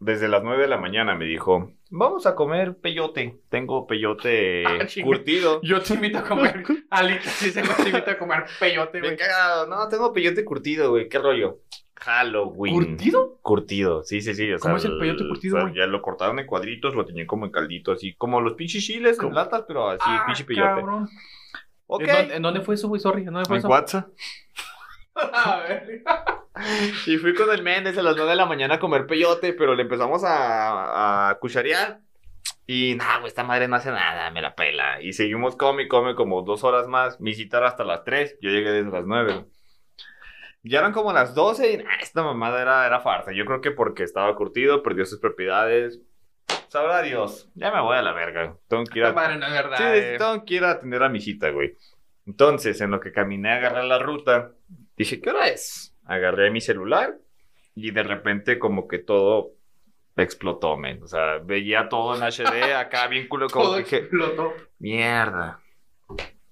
desde 0.00 0.28
las 0.28 0.42
9 0.42 0.62
de 0.62 0.68
la 0.68 0.76
mañana, 0.78 1.14
me 1.14 1.24
dijo, 1.24 1.72
vamos 1.90 2.26
a 2.26 2.34
comer 2.34 2.76
peyote. 2.76 3.40
Tengo 3.48 3.86
peyote 3.86 4.64
Ah, 4.66 4.86
curtido. 5.02 5.60
Yo 5.62 5.80
te 5.80 5.94
invito 5.94 6.18
a 6.18 6.24
comer 6.24 6.64
alitas, 6.90 7.32
sí, 7.32 7.50
se 7.50 7.62
te 7.62 7.88
invito 7.88 8.10
a 8.10 8.18
comer 8.18 8.44
peyote, 8.60 9.00
güey. 9.00 9.16
cagado. 9.16 9.66
No, 9.66 9.88
tengo 9.88 10.12
peyote 10.12 10.44
curtido, 10.44 10.90
güey. 10.90 11.08
¿Qué 11.08 11.18
rollo? 11.18 11.58
Halloween. 12.00 12.74
¿Curtido? 12.74 13.38
Curtido, 13.42 14.02
sí, 14.04 14.20
sí, 14.20 14.32
sí. 14.34 14.52
o 14.52 14.58
¿Cómo 14.60 14.78
sea, 14.78 14.88
es 14.88 14.94
el 14.94 15.00
peyote 15.00 15.26
curtido, 15.26 15.56
o 15.58 15.60
sea, 15.62 15.74
ya 15.74 15.86
lo 15.86 16.00
cortaron 16.00 16.38
en 16.38 16.46
cuadritos, 16.46 16.94
lo 16.94 17.04
tenían 17.04 17.26
como 17.26 17.44
en 17.46 17.50
caldito, 17.50 17.90
así 17.90 18.14
como 18.14 18.40
los 18.40 18.52
pinches 18.54 18.84
chiles 18.84 19.18
en 19.20 19.34
latas, 19.34 19.64
pero 19.66 19.88
así, 19.90 20.04
Ah, 20.06 20.22
pinche 20.26 20.44
peyote. 20.44 20.68
cabrón. 20.68 21.08
Ok. 21.88 22.02
¿En, 22.02 22.06
dónde, 22.16 22.36
en 22.36 22.42
dónde 22.42 22.60
fue 22.60 22.76
eso, 22.76 22.86
güey? 22.86 23.00
Sorry, 23.00 23.22
¿en 23.22 23.32
dónde 23.32 23.48
fue 23.48 23.56
En 23.56 23.58
eso? 23.58 23.68
WhatsApp. 23.68 24.08
Y 27.06 27.16
fui 27.18 27.34
con 27.34 27.50
el 27.50 27.62
Méndez 27.62 27.96
a 27.98 28.02
las 28.02 28.16
9 28.16 28.30
de 28.30 28.36
la 28.36 28.46
mañana 28.46 28.74
a 28.74 28.78
comer 28.78 29.06
peyote, 29.06 29.52
pero 29.52 29.74
le 29.74 29.82
empezamos 29.82 30.24
a, 30.24 31.30
a 31.30 31.38
cucharear. 31.38 32.00
Y 32.66 32.96
nada, 32.96 33.18
güey, 33.20 33.28
esta 33.28 33.44
madre 33.44 33.66
no 33.68 33.76
hace 33.76 33.90
nada, 33.90 34.30
me 34.30 34.42
la 34.42 34.54
pela. 34.54 35.00
Y 35.00 35.12
seguimos 35.12 35.56
come 35.56 35.84
y 35.84 35.88
come 35.88 36.14
como 36.14 36.42
dos 36.42 36.64
horas 36.64 36.86
más. 36.86 37.20
Mi 37.20 37.34
cita 37.34 37.58
era 37.58 37.68
hasta 37.68 37.84
las 37.84 38.04
3, 38.04 38.38
yo 38.42 38.50
llegué 38.50 38.70
desde 38.70 38.90
las 38.90 39.06
9. 39.06 39.46
Ya 40.64 40.80
eran 40.80 40.92
como 40.92 41.12
las 41.12 41.34
12 41.34 41.72
y 41.72 41.76
nah, 41.78 41.96
esta 42.00 42.22
mamada 42.22 42.60
era, 42.60 42.86
era 42.86 43.00
farsa. 43.00 43.32
Yo 43.32 43.46
creo 43.46 43.60
que 43.60 43.70
porque 43.70 44.02
estaba 44.02 44.34
curtido, 44.34 44.82
perdió 44.82 45.06
sus 45.06 45.18
propiedades. 45.18 46.00
Sabrá 46.68 47.00
Dios, 47.00 47.50
ya 47.54 47.72
me 47.72 47.80
voy 47.80 47.96
a 47.96 48.02
la 48.02 48.12
verga. 48.12 48.56
Tengo 48.68 48.84
que 48.84 48.98
ir 48.98 49.06
a, 49.06 49.12
madre 49.14 49.38
no 49.38 49.46
es 49.46 49.52
verdad. 49.52 49.76
Sí, 49.78 49.84
eh. 49.84 50.16
tengo 50.18 50.44
que 50.44 50.54
ir 50.54 50.64
a 50.64 50.72
atender 50.72 51.02
a 51.02 51.08
mi 51.08 51.20
cita, 51.20 51.48
güey. 51.48 51.74
Entonces, 52.26 52.78
en 52.82 52.90
lo 52.90 53.00
que 53.00 53.12
caminé 53.12 53.52
a 53.52 53.56
agarrar 53.56 53.84
la 53.84 53.98
ruta, 53.98 54.52
dije, 54.98 55.20
¿qué 55.20 55.30
hora 55.30 55.48
es? 55.48 55.94
Agarré 56.04 56.50
mi 56.50 56.60
celular 56.60 57.16
y 57.74 57.90
de 57.92 58.02
repente 58.02 58.58
como 58.58 58.88
que 58.88 58.98
todo 58.98 59.52
explotó, 60.16 60.76
men. 60.76 61.02
O 61.02 61.06
sea, 61.06 61.38
veía 61.38 61.88
todo 61.88 62.16
en 62.16 62.22
HD 62.22 62.74
acá 62.76 63.06
bien 63.08 63.28
culo, 63.28 63.48
como 63.48 63.64
Todo 63.66 63.76
dije, 63.78 63.96
explotó. 63.98 64.52
mierda. 64.78 65.60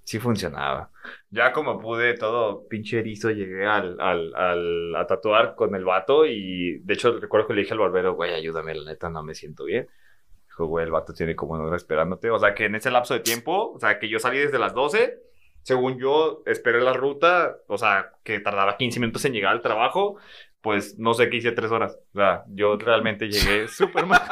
Sí 0.04 0.20
funcionaba. 0.20 0.90
Ya 1.30 1.52
como 1.52 1.80
pude, 1.80 2.14
todo 2.14 2.68
pinche 2.68 3.00
erizo, 3.00 3.30
llegué 3.30 3.66
al, 3.66 4.00
al, 4.00 4.32
al- 4.36 4.94
a 4.94 5.04
tatuar 5.06 5.56
con 5.56 5.74
el 5.74 5.84
vato 5.84 6.24
y 6.26 6.78
de 6.84 6.94
hecho 6.94 7.18
recuerdo 7.18 7.48
que 7.48 7.54
le 7.54 7.62
dije 7.62 7.72
al 7.72 7.80
barbero, 7.80 8.14
güey, 8.14 8.32
ayúdame, 8.32 8.72
la 8.74 8.92
neta 8.92 9.10
no 9.10 9.24
me 9.24 9.34
siento 9.34 9.64
bien. 9.64 9.88
Dijo, 10.46 10.66
güey, 10.66 10.84
el 10.84 10.92
vato 10.92 11.12
tiene 11.12 11.34
como 11.34 11.54
una 11.54 11.64
hora 11.64 11.76
esperándote. 11.76 12.30
O 12.30 12.38
sea, 12.38 12.54
que 12.54 12.66
en 12.66 12.76
ese 12.76 12.92
lapso 12.92 13.14
de 13.14 13.20
tiempo, 13.20 13.72
o 13.72 13.80
sea, 13.80 13.98
que 13.98 14.08
yo 14.08 14.20
salí 14.20 14.38
desde 14.38 14.60
las 14.60 14.74
12, 14.74 15.18
según 15.66 15.98
yo 15.98 16.44
esperé 16.46 16.80
la 16.80 16.92
ruta, 16.92 17.56
o 17.66 17.76
sea, 17.76 18.12
que 18.22 18.38
tardaba 18.38 18.76
15 18.76 19.00
minutos 19.00 19.24
en 19.24 19.32
llegar 19.32 19.50
al 19.50 19.62
trabajo, 19.62 20.16
pues 20.60 20.96
no 20.96 21.12
sé 21.12 21.28
qué 21.28 21.38
hice 21.38 21.50
tres 21.50 21.72
horas. 21.72 21.98
O 22.14 22.18
sea, 22.18 22.44
yo 22.46 22.76
realmente 22.76 23.28
llegué 23.28 23.66
súper 23.68 24.06
mal. 24.06 24.22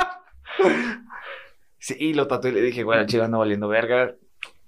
Sí, 1.76 2.14
lo 2.14 2.28
tatué 2.28 2.50
y 2.50 2.52
le 2.52 2.60
dije, 2.60 2.84
güey, 2.84 3.00
el 3.00 3.06
chile 3.06 3.24
anda 3.24 3.38
valiendo 3.38 3.66
verga. 3.66 4.14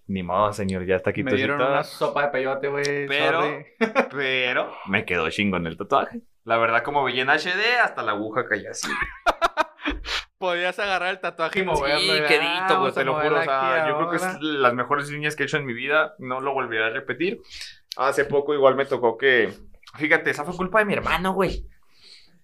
Ni 0.08 0.24
modo, 0.24 0.52
señor, 0.52 0.84
ya 0.86 0.96
está 0.96 1.10
aquí 1.10 1.22
Me 1.22 1.34
dieron 1.34 1.60
una 1.60 1.84
sopa 1.84 2.22
de 2.22 2.28
peyote, 2.30 2.66
güey. 2.66 3.06
Pero-. 3.06 3.64
Pero 4.10 4.72
me 4.88 5.04
quedó 5.04 5.30
chingón 5.30 5.68
el 5.68 5.76
tatuaje. 5.76 6.22
La 6.42 6.58
verdad, 6.58 6.82
como 6.82 7.04
veía 7.04 7.22
en 7.22 7.28
HD, 7.28 7.78
hasta 7.80 8.02
la 8.02 8.10
aguja 8.12 8.44
caía 8.44 8.70
así. 8.70 8.90
Podías 10.38 10.78
agarrar 10.78 11.10
el 11.10 11.20
tatuaje 11.20 11.60
y 11.60 11.62
Sí, 11.62 11.66
moverlo. 11.66 12.14
y, 12.16 12.20
quedito, 12.26 12.44
ah, 12.44 12.66
güey, 12.66 12.78
vamos 12.78 12.94
te 12.94 13.04
lo 13.04 13.14
juro. 13.14 13.38
O 13.38 13.42
sea, 13.42 13.88
yo 13.88 13.96
creo 13.96 14.10
que 14.10 14.16
es 14.16 14.40
las 14.40 14.74
mejores 14.74 15.10
líneas 15.10 15.34
que 15.34 15.44
he 15.44 15.46
hecho 15.46 15.56
en 15.56 15.64
mi 15.64 15.72
vida. 15.72 16.14
No 16.18 16.40
lo 16.40 16.52
volveré 16.52 16.84
a 16.84 16.90
repetir. 16.90 17.40
Hace 17.96 18.24
poco 18.26 18.52
igual 18.52 18.74
me 18.74 18.84
tocó 18.84 19.16
que... 19.16 19.52
Fíjate, 19.94 20.30
esa 20.30 20.44
fue 20.44 20.54
culpa 20.54 20.80
de 20.80 20.84
mi 20.84 20.92
hermano, 20.92 21.32
güey. 21.32 21.66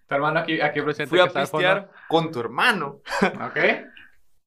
Tu 0.06 0.14
hermano 0.14 0.40
aquí, 0.40 0.58
aquí 0.60 0.80
presente. 0.80 1.10
Fui 1.10 1.18
que 1.18 1.24
a 1.38 1.42
pistear 1.42 1.90
con 2.08 2.30
tu 2.30 2.40
hermano. 2.40 3.00
¿Ok? 3.22 3.58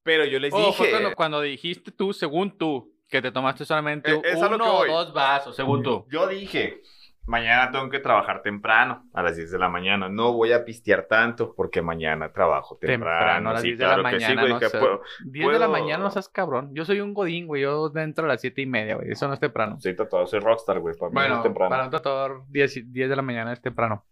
Pero 0.01 0.25
yo 0.25 0.39
les 0.39 0.51
Oh, 0.53 0.57
dije... 0.67 0.89
cuando, 0.89 1.15
cuando 1.15 1.41
dijiste 1.41 1.91
tú, 1.91 2.13
según 2.13 2.57
tú, 2.57 2.91
que 3.07 3.21
te 3.21 3.31
tomaste 3.31 3.63
solamente 3.65 4.11
Eh, 4.11 4.35
uno 4.35 4.79
o 4.79 4.85
dos 4.87 5.13
vasos, 5.13 5.55
según 5.55 5.83
tú. 5.83 6.05
Yo 6.09 6.27
dije, 6.27 6.81
mañana 7.27 7.71
tengo 7.71 7.89
que 7.89 7.99
trabajar 7.99 8.41
temprano, 8.41 9.03
a 9.13 9.23
las 9.23 9.35
10 9.35 9.51
de 9.51 9.57
la 9.59 9.67
mañana. 9.69 10.09
No 10.09 10.33
voy 10.33 10.51
a 10.53 10.63
pistear 10.63 11.07
tanto 11.07 11.53
porque 11.55 11.81
mañana 11.81 12.31
trabajo 12.31 12.77
temprano. 12.77 13.17
Temprano, 13.19 13.49
a 13.49 13.53
las 13.53 13.61
Sí, 13.61 13.67
10 13.69 13.79
de 13.79 13.85
la 13.85 13.93
claro 13.95 14.09
sí, 14.09 14.15
mañana, 14.15 14.41
güey, 14.41 14.53
no 14.53 14.59
sé. 14.59 14.77
puedo- 14.79 15.01
10 15.25 15.51
de 15.51 15.59
la 15.59 15.67
mañana 15.67 16.03
no 16.03 16.11
seas 16.11 16.29
cabrón. 16.29 16.69
Yo 16.73 16.85
soy 16.85 16.99
un 17.01 17.13
godín, 17.13 17.47
güey. 17.47 17.63
Yo 17.63 17.89
dentro 17.89 18.25
a 18.25 18.27
las 18.27 18.41
7 18.41 18.61
y 18.61 18.65
media, 18.65 18.95
güey. 18.95 19.11
Eso 19.11 19.27
no 19.27 19.33
es 19.33 19.39
temprano. 19.39 19.79
Soy 19.79 19.95
tatuado, 19.95 20.27
soy 20.27 20.39
rockstar, 20.39 20.79
güey. 20.79 20.95
Para 20.95 21.09
mí 21.09 21.13
no 21.15 21.19
Bueno, 21.21 21.35
es 21.37 21.43
temprano. 21.43 21.69
para 21.69 21.83
un 21.85 21.89
tatuador, 21.91 22.43
10, 22.49 22.77
y- 22.77 22.81
10 22.83 23.09
de 23.09 23.15
la 23.15 23.21
mañana 23.21 23.53
es 23.53 23.61
temprano. 23.61 24.03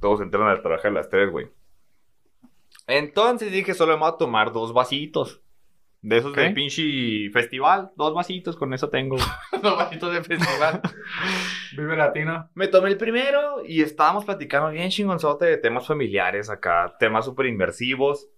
Todos 0.00 0.20
entran 0.20 0.48
a 0.48 0.60
trabajar 0.60 0.90
a 0.90 0.94
las 0.94 1.08
3, 1.08 1.30
güey. 1.30 1.48
Entonces 2.86 3.50
dije, 3.50 3.74
solo 3.74 3.94
me 3.94 4.00
voy 4.00 4.10
a 4.10 4.16
tomar 4.16 4.52
dos 4.52 4.72
vasitos. 4.72 5.42
De 6.06 6.18
esos 6.18 6.30
Ok. 6.30 6.36
del 6.38 6.54
pinche 6.54 7.30
festival. 7.32 7.90
Dos 7.96 8.14
vasitos, 8.14 8.56
con 8.56 8.72
eso 8.72 8.88
tengo. 8.88 9.16
Los 9.62 9.76
vasitos 9.76 10.12
de 10.14 10.22
festival. 10.22 10.80
Vive 11.76 11.96
Latino. 11.96 12.48
Me 12.54 12.68
tomé 12.68 12.90
el 12.90 12.96
primero 12.96 13.64
y 13.66 13.82
estábamos 13.82 14.24
platicando 14.24 14.70
bien 14.70 14.88
chingonzote 14.90 15.46
de 15.46 15.56
temas 15.56 15.84
familiares 15.84 16.48
acá. 16.48 16.94
Temas 17.00 17.24
súper 17.24 17.46
inmersivos. 17.46 18.28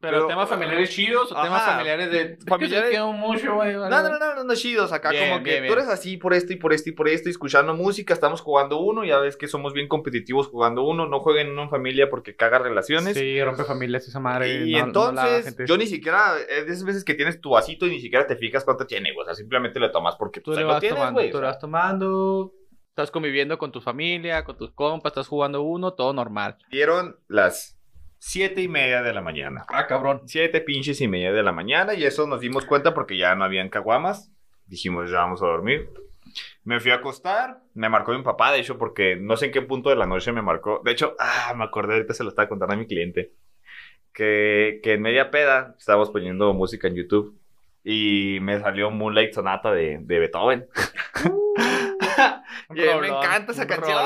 Pero, 0.00 0.16
Pero- 0.18 0.26
temas 0.28 0.48
familiares 0.50 0.90
chidos 0.90 1.32
o 1.32 1.34
Ajá. 1.34 1.44
temas 1.44 1.62
familiares 1.64 2.10
de. 2.10 2.38
Familiares-. 2.46 2.90
Que 2.90 3.00
mucho, 3.00 3.54
güey. 3.54 3.72
No, 3.74 3.88
no, 3.88 4.02
no, 4.10 4.18
no, 4.34 4.44
no, 4.44 4.54
chidos. 4.54 4.92
Acá 4.92 5.10
Bien, 5.10 5.30
como 5.30 5.42
que 5.44 5.60
bien, 5.60 5.66
tú 5.66 5.72
eres 5.72 5.88
así 5.88 6.16
por 6.18 6.34
esto 6.34 6.52
y 6.52 6.56
por 6.56 6.72
esto 6.74 6.90
y 6.90 6.92
por 6.92 7.08
esto, 7.08 7.28
y 7.28 7.32
escuchando 7.32 7.72
música, 7.74 8.12
estamos 8.12 8.42
jugando 8.42 8.78
uno, 8.80 9.04
ya 9.04 9.18
ves 9.18 9.36
que 9.38 9.48
somos 9.48 9.72
bien 9.72 9.88
competitivos 9.88 10.48
jugando 10.48 10.82
uno, 10.84 11.06
no 11.06 11.20
jueguen 11.20 11.50
uno 11.50 11.62
en 11.62 11.70
familia 11.70 12.10
porque 12.10 12.36
caga 12.36 12.58
relaciones. 12.58 13.16
Sí, 13.16 13.42
rompe 13.42 13.64
familias 13.64 14.06
esa 14.06 14.20
madre. 14.20 14.64
Y 14.66 14.72
no- 14.72 14.78
no 14.80 14.84
entonces, 14.86 15.44
gente. 15.46 15.64
yo 15.66 15.76
ni 15.78 15.86
siquiera, 15.86 16.34
es 16.48 16.66
de 16.66 16.72
esas 16.72 16.84
veces 16.84 17.04
que 17.04 17.14
tienes 17.14 17.40
tu 17.40 17.50
vasito 17.50 17.86
y 17.86 17.90
ni 17.90 18.00
siquiera 18.00 18.26
te 18.26 18.36
fijas 18.36 18.64
cuánto 18.64 18.86
tiene, 18.86 19.12
güey. 19.14 19.22
O 19.22 19.24
sea, 19.24 19.34
simplemente 19.34 19.80
lo 19.80 19.90
tomas 19.90 20.16
porque 20.16 20.40
Tú 20.40 20.50
pues, 20.50 20.56
le 20.58 20.62
ahí 20.64 20.66
lo 20.66 20.72
vas 20.74 20.80
tienes, 20.80 20.98
tomando, 20.98 21.20
güey. 21.20 21.30
tú 21.30 21.38
o 21.38 21.40
le 21.40 21.44
sea. 21.46 21.52
vas 21.52 21.58
tomando, 21.60 22.52
estás 22.90 23.10
conviviendo 23.10 23.56
con 23.58 23.72
tu 23.72 23.80
familia, 23.80 24.44
con 24.44 24.56
tus 24.58 24.70
compas, 24.72 25.12
estás 25.12 25.28
jugando 25.28 25.62
uno, 25.62 25.94
todo 25.94 26.12
normal. 26.12 26.58
Dieron 26.70 27.16
las 27.28 27.78
siete 28.26 28.62
y 28.62 28.68
media 28.68 29.02
de 29.02 29.12
la 29.12 29.20
mañana. 29.20 29.66
Ah, 29.68 29.86
cabrón. 29.86 30.22
Siete 30.24 30.62
pinches 30.62 30.98
y 31.02 31.08
media 31.08 31.30
de 31.30 31.42
la 31.42 31.52
mañana 31.52 31.92
y 31.92 32.04
eso 32.04 32.26
nos 32.26 32.40
dimos 32.40 32.64
cuenta 32.64 32.94
porque 32.94 33.18
ya 33.18 33.34
no 33.34 33.44
habían 33.44 33.68
caguamas. 33.68 34.32
Dijimos, 34.64 35.10
ya 35.10 35.18
vamos 35.18 35.42
a 35.42 35.46
dormir. 35.46 35.90
Me 36.64 36.80
fui 36.80 36.90
a 36.90 36.96
acostar, 36.96 37.60
me 37.74 37.90
marcó 37.90 38.12
mi 38.12 38.22
papá, 38.22 38.50
de 38.50 38.60
hecho, 38.60 38.78
porque 38.78 39.14
no 39.14 39.36
sé 39.36 39.46
en 39.46 39.52
qué 39.52 39.60
punto 39.60 39.90
de 39.90 39.96
la 39.96 40.06
noche 40.06 40.32
me 40.32 40.40
marcó. 40.40 40.80
De 40.82 40.92
hecho, 40.92 41.14
ah, 41.20 41.52
me 41.54 41.64
acordé, 41.64 41.94
ahorita 41.94 42.14
se 42.14 42.24
lo 42.24 42.30
estaba 42.30 42.48
contando 42.48 42.72
a 42.72 42.78
mi 42.78 42.86
cliente. 42.86 43.32
Que, 44.14 44.80
que 44.82 44.94
en 44.94 45.02
media 45.02 45.30
peda 45.30 45.74
estábamos 45.78 46.10
poniendo 46.10 46.54
música 46.54 46.88
en 46.88 46.94
YouTube 46.94 47.38
y 47.84 48.38
me 48.40 48.58
salió 48.58 48.90
Moonlight 48.90 49.34
Sonata 49.34 49.70
de, 49.70 49.98
de 50.00 50.18
Beethoven. 50.18 50.66
Y 52.74 52.88
a 52.88 52.94
mí 52.94 53.00
me 53.02 53.08
encanta 53.08 53.52
esa 53.52 53.66
canción. 53.66 53.98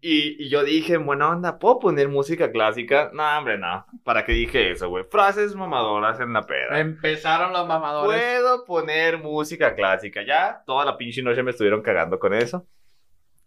Y, 0.00 0.10
y- 0.10 0.36
y 0.44 0.48
yo 0.48 0.62
dije, 0.64 0.96
buena 0.96 1.30
onda, 1.30 1.58
¿puedo 1.58 1.78
poner 1.78 2.08
música 2.08 2.50
clásica? 2.52 3.10
No, 3.12 3.22
hombre, 3.38 3.58
no. 3.58 3.86
¿Para 4.04 4.24
qué 4.24 4.32
dije 4.32 4.70
eso, 4.72 4.88
güey? 4.88 5.04
Frases 5.10 5.54
mamadoras 5.54 6.20
en 6.20 6.32
la 6.32 6.42
peda. 6.42 6.78
Empezaron 6.80 7.52
los 7.52 7.66
mamadores. 7.66 8.20
Puedo 8.20 8.64
poner 8.64 9.18
música 9.18 9.74
clásica. 9.74 10.22
Ya, 10.26 10.62
toda 10.66 10.84
la 10.84 10.96
pinche 10.96 11.22
noche 11.22 11.42
me 11.42 11.50
estuvieron 11.50 11.82
cagando 11.82 12.18
con 12.18 12.34
eso. 12.34 12.66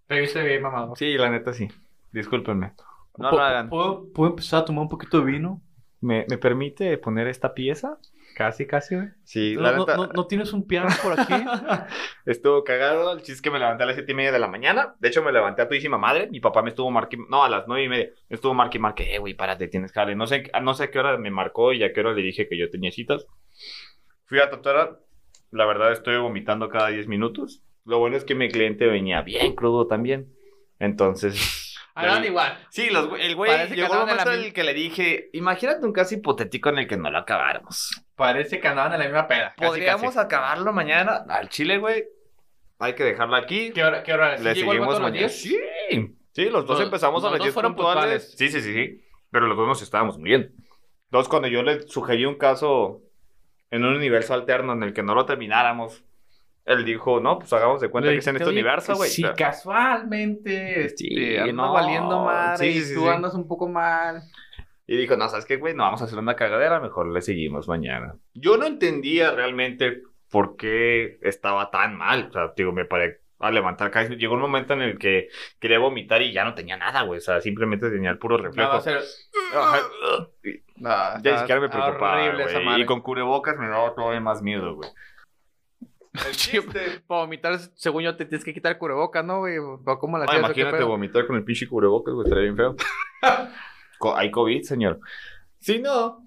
Te 0.08 0.20
viste 0.20 0.44
bien, 0.44 0.62
mamador. 0.62 0.98
Sí, 0.98 1.18
la 1.18 1.30
neta 1.30 1.54
sí. 1.54 1.68
Discúlpenme. 2.12 2.74
No 3.18 3.32
lo 3.32 3.40
hagan. 3.40 3.70
¿Puedo, 3.70 4.12
¿Puedo 4.14 4.32
empezar 4.32 4.62
a 4.62 4.66
tomar 4.66 4.82
un 4.84 4.90
poquito 4.90 5.20
de 5.20 5.26
vino? 5.26 5.62
¿Me, 6.04 6.26
me 6.30 6.38
permite 6.38 6.98
poner 6.98 7.28
esta 7.28 7.54
pieza? 7.54 7.98
Casi, 8.36 8.66
casi, 8.66 8.96
güey. 8.96 9.08
Sí, 9.24 9.54
No, 9.56 9.62
la 9.62 9.72
no, 9.74 9.78
neta. 9.80 9.96
no- 9.96 10.08
no 10.08 10.26
tienes 10.28 10.54
un 10.54 10.66
piano 10.68 10.90
por 11.04 11.20
aquí? 11.20 11.34
Estuvo 12.26 12.64
cagado. 12.64 13.12
El 13.14 13.20
chiste 13.20 13.34
es 13.34 13.42
que 13.42 13.52
me 13.52 13.60
levanté 13.60 13.84
a 13.84 13.86
las 13.86 13.96
siete 13.96 14.12
y 14.12 14.16
media 14.16 14.32
de 14.32 14.40
la 14.40 14.48
mañana. 14.48 14.96
De 15.00 15.08
hecho, 15.10 15.22
me 15.24 15.32
levanté 15.32 15.62
a 15.62 15.68
todísima 15.68 15.98
madre. 16.00 16.28
Mi 16.32 16.40
papá 16.40 16.62
me 16.64 16.70
estuvo 16.70 16.90
marcando. 16.92 17.28
No, 17.30 17.44
a 17.44 17.50
las 17.50 17.66
nueve 17.68 17.84
y 17.84 17.90
media. 17.90 18.10
Me 18.30 18.36
estuvo 18.36 18.54
marque 18.56 18.78
y 18.80 18.82
marque. 18.82 19.16
Eh, 19.16 19.20
güey, 19.20 19.34
párate, 19.36 19.68
tienes 19.68 19.92
jale. 19.92 20.16
No 20.16 20.26
sé, 20.28 20.52
no 20.62 20.74
sé 20.74 20.86
a 20.86 20.92
qué 20.92 21.00
hora 21.00 21.18
me 21.18 21.30
marcó 21.32 21.74
y 21.74 21.84
a 21.84 21.94
qué 21.94 22.00
hora 22.00 22.14
le 22.14 22.22
dije 22.24 22.48
que 22.48 22.58
yo 22.58 22.70
tenía 22.72 22.92
citas. 22.92 23.28
Fui 24.26 24.40
a 24.40 24.50
tatuar. 24.50 25.00
La 25.52 25.66
verdad, 25.68 25.92
estoy 25.92 26.18
vomitando 26.18 26.70
cada 26.70 26.88
10 26.88 27.08
minutos. 27.08 27.62
Lo 27.86 28.00
bueno 28.00 28.18
es 28.18 28.24
que 28.26 28.34
mi 28.34 28.50
cliente 28.50 28.88
venía 28.88 29.22
bien 29.22 29.54
crudo 29.56 29.86
también. 29.88 30.34
Entonces. 30.80 31.63
Andaban 31.96 32.26
igual. 32.26 32.58
Sí, 32.70 32.90
los, 32.90 33.10
el 33.20 33.36
güey 33.36 33.52
Parece 33.52 33.76
llegó 33.76 33.94
un 33.94 34.00
momento 34.00 34.32
en 34.32 34.40
el 34.40 34.54
que 34.54 34.64
le 34.64 34.74
dije, 34.74 35.30
imagínate 35.34 35.86
un 35.86 35.94
caso 35.94 36.16
hipotético 36.16 36.70
en 36.70 36.80
el 36.80 36.88
que 36.88 36.98
no 36.98 37.12
lo 37.12 37.20
acabáramos. 37.20 38.04
Parece 38.16 38.60
que 38.60 38.68
andaban 38.68 38.94
en 38.94 39.00
la 39.00 39.06
misma 39.06 39.28
peda. 39.28 39.54
Casi, 39.56 39.68
¿Podríamos 39.68 40.16
casi. 40.16 40.20
acabarlo 40.20 40.74
mañana? 40.74 41.24
Al 41.30 41.50
chile, 41.50 41.78
güey. 41.78 42.06
Hay 42.80 42.96
que 42.96 43.04
dejarlo 43.04 43.36
aquí. 43.36 43.72
¿Qué 43.72 43.84
hora? 43.84 44.02
¿Qué 44.04 44.14
hora? 44.14 44.38
¿Sí 44.38 44.44
Le 44.44 44.56
seguimos 44.56 45.00
mañana. 45.00 45.20
10? 45.20 45.42
Sí. 45.42 45.58
Sí, 46.32 46.46
los 46.46 46.66
dos 46.66 46.80
Los- 46.80 46.86
empezamos 46.88 47.24
a 47.24 47.28
las 47.30 47.38
dos 47.38 47.46
10 47.46 47.54
fueron 47.54 47.76
puntuales. 47.76 48.24
puntuales. 48.32 48.36
Sí, 48.38 48.50
sí, 48.50 48.62
sí, 48.62 48.74
sí. 48.74 49.06
Pero 49.30 49.46
los 49.48 49.56
dos 49.56 49.68
nos 49.68 49.82
estábamos 49.84 50.18
muriendo. 50.18 50.48
Entonces, 51.06 51.30
cuando 51.30 51.48
yo 51.48 51.62
le 51.62 51.88
sugerí 51.88 52.26
un 52.26 52.36
caso 52.40 53.02
en 53.70 53.86
un 53.86 53.96
universo 53.96 54.34
alterno 54.34 54.74
en 54.74 54.82
el 54.82 54.94
que 54.94 55.04
no 55.04 55.14
lo 55.14 55.26
termináramos, 55.26 56.04
él 56.66 56.86
dijo, 56.86 57.20
no, 57.20 57.40
pues 57.40 57.52
hagamos 57.54 57.82
de 57.82 57.90
cuenta 57.90 58.10
Le 58.10 58.16
que 58.16 58.20
es 58.20 58.28
en 58.28 58.36
este 58.38 58.48
"Oye, 58.50 58.54
universo, 58.60 58.96
güey. 58.96 59.10
Si 59.10 59.24
O 59.24 59.28
sea, 59.28 59.36
casualmente 59.36 60.86
este, 60.86 61.04
Sí, 61.46 61.54
no. 61.54 61.74
valiendo 61.74 62.24
mal 62.24 62.58
Sí, 62.58 62.68
y 62.68 62.82
sí, 62.82 62.94
tú 62.96 63.02
sí. 63.02 63.08
andas 63.08 63.34
un 63.34 63.48
poco 63.48 63.68
mal. 63.68 64.22
Y 64.86 64.98
dijo, 64.98 65.16
no, 65.16 65.28
¿sabes 65.30 65.46
qué, 65.46 65.58
güey? 65.58 65.74
No 65.74 65.84
vamos 65.84 66.02
a 66.02 66.06
hacer 66.06 66.20
una 66.20 66.36
cagadera, 66.36 66.80
mejor 66.80 67.08
le 67.08 67.22
seguimos 67.22 67.68
mañana. 67.68 68.16
Yo 68.34 68.58
no 68.58 68.66
entendía 68.66 69.32
realmente 69.32 70.02
por 70.30 70.56
qué 70.58 71.18
estaba 71.22 71.72
tan 71.72 71.96
mal. 71.98 72.28
O 72.30 72.32
sea, 72.34 72.54
digo, 72.56 72.72
me 72.74 72.86
paré 72.86 73.22
a 73.40 73.52
levantar 73.52 73.92
cabeza. 73.92 74.14
Llegó 74.16 74.36
un 74.36 74.42
momento 74.42 74.74
en 74.74 74.82
el 74.82 74.98
que 74.98 75.28
quería 75.60 75.80
vomitar 75.80 76.22
y 76.22 76.34
ya 76.34 76.44
no 76.44 76.54
tenía 76.54 76.76
nada, 76.78 77.02
güey. 77.04 77.18
O 77.20 77.22
sea, 77.22 77.40
simplemente 77.42 77.90
tenía 77.90 78.10
el 78.10 78.18
puro 78.18 78.38
reflejo. 78.38 78.70
Nada, 78.70 78.82
ser... 78.82 79.00
Ajá. 79.56 79.80
Ya 81.22 81.32
ni 81.34 81.38
siquiera 81.40 81.62
me 81.62 81.70
preocupaba, 81.70 82.32
güey. 82.32 82.66
madre. 82.66 82.82
Y 82.82 82.86
con 82.86 83.02
cubrebocas 83.02 83.58
me 83.58 83.68
daba 83.70 83.94
todavía 83.96 84.20
más 84.20 84.42
miedo, 84.42 84.76
güey. 84.76 84.90
El 86.14 86.32
chiste. 86.36 87.02
Para 87.08 87.22
vomitar, 87.22 87.58
según 87.76 88.04
yo, 88.04 88.16
te 88.16 88.26
tienes 88.26 88.46
que 88.46 88.54
quitar 88.54 88.74
el 88.74 88.78
cubrebocas, 88.78 89.26
¿no, 89.26 89.40
güey? 89.40 89.58
¿O 89.58 89.82
cómo 90.00 90.18
la 90.18 90.26
Ah, 90.28 90.38
imagínate 90.38 90.84
vomitar 90.84 91.26
con 91.26 91.36
el 91.36 91.44
pinche 91.44 91.68
cubrebocas, 91.68 92.14
güey, 92.14 92.26
estaría 92.26 92.44
bien 92.44 92.58
feo. 92.58 92.76
Hay 94.16 94.32
COVID, 94.32 94.64
señor. 94.64 95.00
Si 95.60 95.80
no, 95.80 96.22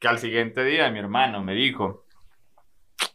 que 0.00 0.08
al 0.08 0.18
siguiente 0.18 0.64
día 0.64 0.90
mi 0.90 0.98
hermano 0.98 1.44
me 1.44 1.54
dijo, 1.54 2.04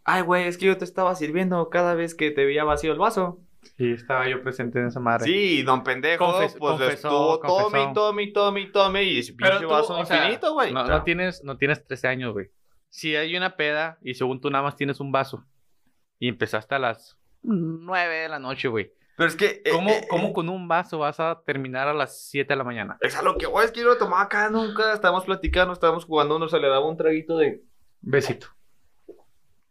ay, 0.05 0.21
güey, 0.21 0.47
es 0.47 0.57
que 0.57 0.67
yo 0.67 0.77
te 0.77 0.85
estaba 0.85 1.13
sirviendo 1.15 1.69
cada 1.69 1.95
vez 1.95 2.15
que 2.15 2.31
te 2.31 2.45
veía 2.45 2.63
vacío 2.63 2.93
el 2.93 2.99
vaso. 2.99 3.39
Sí, 3.77 3.91
estaba 3.91 4.29
yo 4.29 4.41
presente 4.41 4.79
en 4.79 4.87
esa 4.87 4.99
madre. 4.99 5.25
Sí, 5.25 5.63
don 5.63 5.83
pendejo, 5.83 6.23
Confes- 6.23 6.55
pues 6.57 6.71
confesó, 6.77 6.91
estuvo 7.07 7.39
tome, 7.39 7.49
confesó. 7.49 7.89
y 7.89 7.93
tome, 7.93 8.23
y 8.23 8.31
tome, 8.33 8.61
y 8.61 8.71
tome, 8.71 9.03
y 9.03 9.31
pinche 9.33 9.59
tú, 9.59 9.67
vaso 9.67 9.97
o 9.97 10.05
sea, 10.05 10.17
infinito, 10.17 10.53
güey. 10.53 10.71
No, 10.71 10.85
no 10.85 11.03
tienes, 11.03 11.43
no 11.43 11.57
tienes 11.57 11.85
13 11.85 12.07
años, 12.07 12.33
güey. 12.33 12.51
Si 12.89 13.15
hay 13.15 13.35
una 13.35 13.57
peda 13.57 13.97
y 14.01 14.13
según 14.13 14.39
tú 14.39 14.49
nada 14.49 14.63
más 14.63 14.77
tienes 14.77 14.99
un 14.99 15.11
vaso 15.11 15.43
y 16.19 16.27
empezaste 16.29 16.75
a 16.75 16.79
las 16.79 17.17
9 17.43 18.15
de 18.15 18.29
la 18.29 18.39
noche, 18.39 18.67
güey. 18.67 18.91
Pero 19.17 19.29
es 19.29 19.35
que... 19.35 19.61
eh, 19.63 19.71
¿Cómo, 19.71 19.89
eh, 19.91 20.05
cómo 20.09 20.33
con 20.33 20.49
un 20.49 20.67
vaso 20.67 20.97
vas 20.99 21.19
a 21.21 21.41
terminar 21.45 21.87
a 21.87 21.93
las 21.93 22.21
7 22.29 22.51
de 22.53 22.57
la 22.57 22.63
mañana? 22.65 22.97
Es 23.01 23.15
a 23.15 23.21
lo 23.21 23.37
que, 23.37 23.45
güey, 23.45 23.65
es 23.65 23.71
que 23.71 23.79
yo 23.81 23.87
lo 23.87 23.97
tomaba 23.97 24.23
acá 24.23 24.49
nunca. 24.49 24.93
Estábamos 24.93 25.23
platicando, 25.25 25.71
estábamos 25.73 26.03
jugando, 26.05 26.35
uno 26.35 26.47
se 26.49 26.59
le 26.59 26.67
daba 26.67 26.85
un 26.87 26.97
traguito 26.97 27.37
de... 27.37 27.61
Besito. 28.01 28.47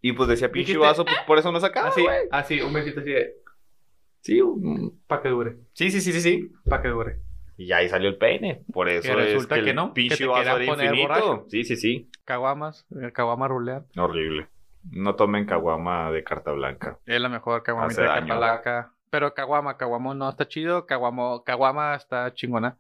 Y 0.00 0.12
pues 0.12 0.28
decía 0.28 0.50
pinche 0.52 0.76
vaso, 0.76 1.04
pues 1.04 1.16
por 1.26 1.38
eso 1.38 1.50
no 1.52 1.60
sacaba, 1.60 1.88
Así, 1.88 2.04
así, 2.30 2.60
un 2.60 2.72
besito 2.72 3.00
así 3.00 3.10
de... 3.10 3.34
Sí, 4.20 4.40
un- 4.40 5.02
Pa' 5.06 5.20
que 5.22 5.28
dure, 5.28 5.56
sí, 5.74 5.90
sí, 5.90 6.00
sí, 6.00 6.12
sí, 6.12 6.20
sí. 6.20 6.52
pa' 6.68 6.80
que 6.82 6.88
dure. 6.88 7.20
Y 7.56 7.70
ahí 7.72 7.88
salió 7.88 8.08
el 8.08 8.16
peine. 8.16 8.64
Por 8.72 8.88
eso 8.88 9.08
es 9.12 9.16
resulta 9.16 9.54
que, 9.56 9.62
que 9.64 9.70
el 9.70 9.76
no, 9.76 9.88
que 9.88 9.94
pinche 9.94 10.16
te 10.16 10.26
vaso 10.26 10.50
poner 10.66 10.86
infinito. 10.86 11.02
borracho. 11.08 11.46
Sí, 11.48 11.64
sí, 11.64 11.76
sí. 11.76 12.10
Caguamas, 12.24 12.86
el 12.90 13.12
caguama 13.12 13.46
rulear. 13.48 13.84
Horrible. 13.96 14.48
No 14.90 15.16
tomen 15.16 15.46
caguama 15.46 16.10
de 16.10 16.24
carta 16.24 16.52
blanca. 16.52 16.98
Es 17.06 17.20
la 17.20 17.28
mejor 17.28 17.62
caguamita 17.62 17.92
Hace 17.92 18.02
de 18.02 18.08
daño. 18.08 18.28
Capalaca. 18.28 18.92
Pero 19.10 19.34
caguama, 19.34 19.76
caguamo 19.76 20.14
no 20.14 20.28
está 20.28 20.46
chido. 20.48 20.86
Caguamo, 20.86 21.44
caguama 21.44 21.94
está 21.94 22.32
chingona. 22.34 22.76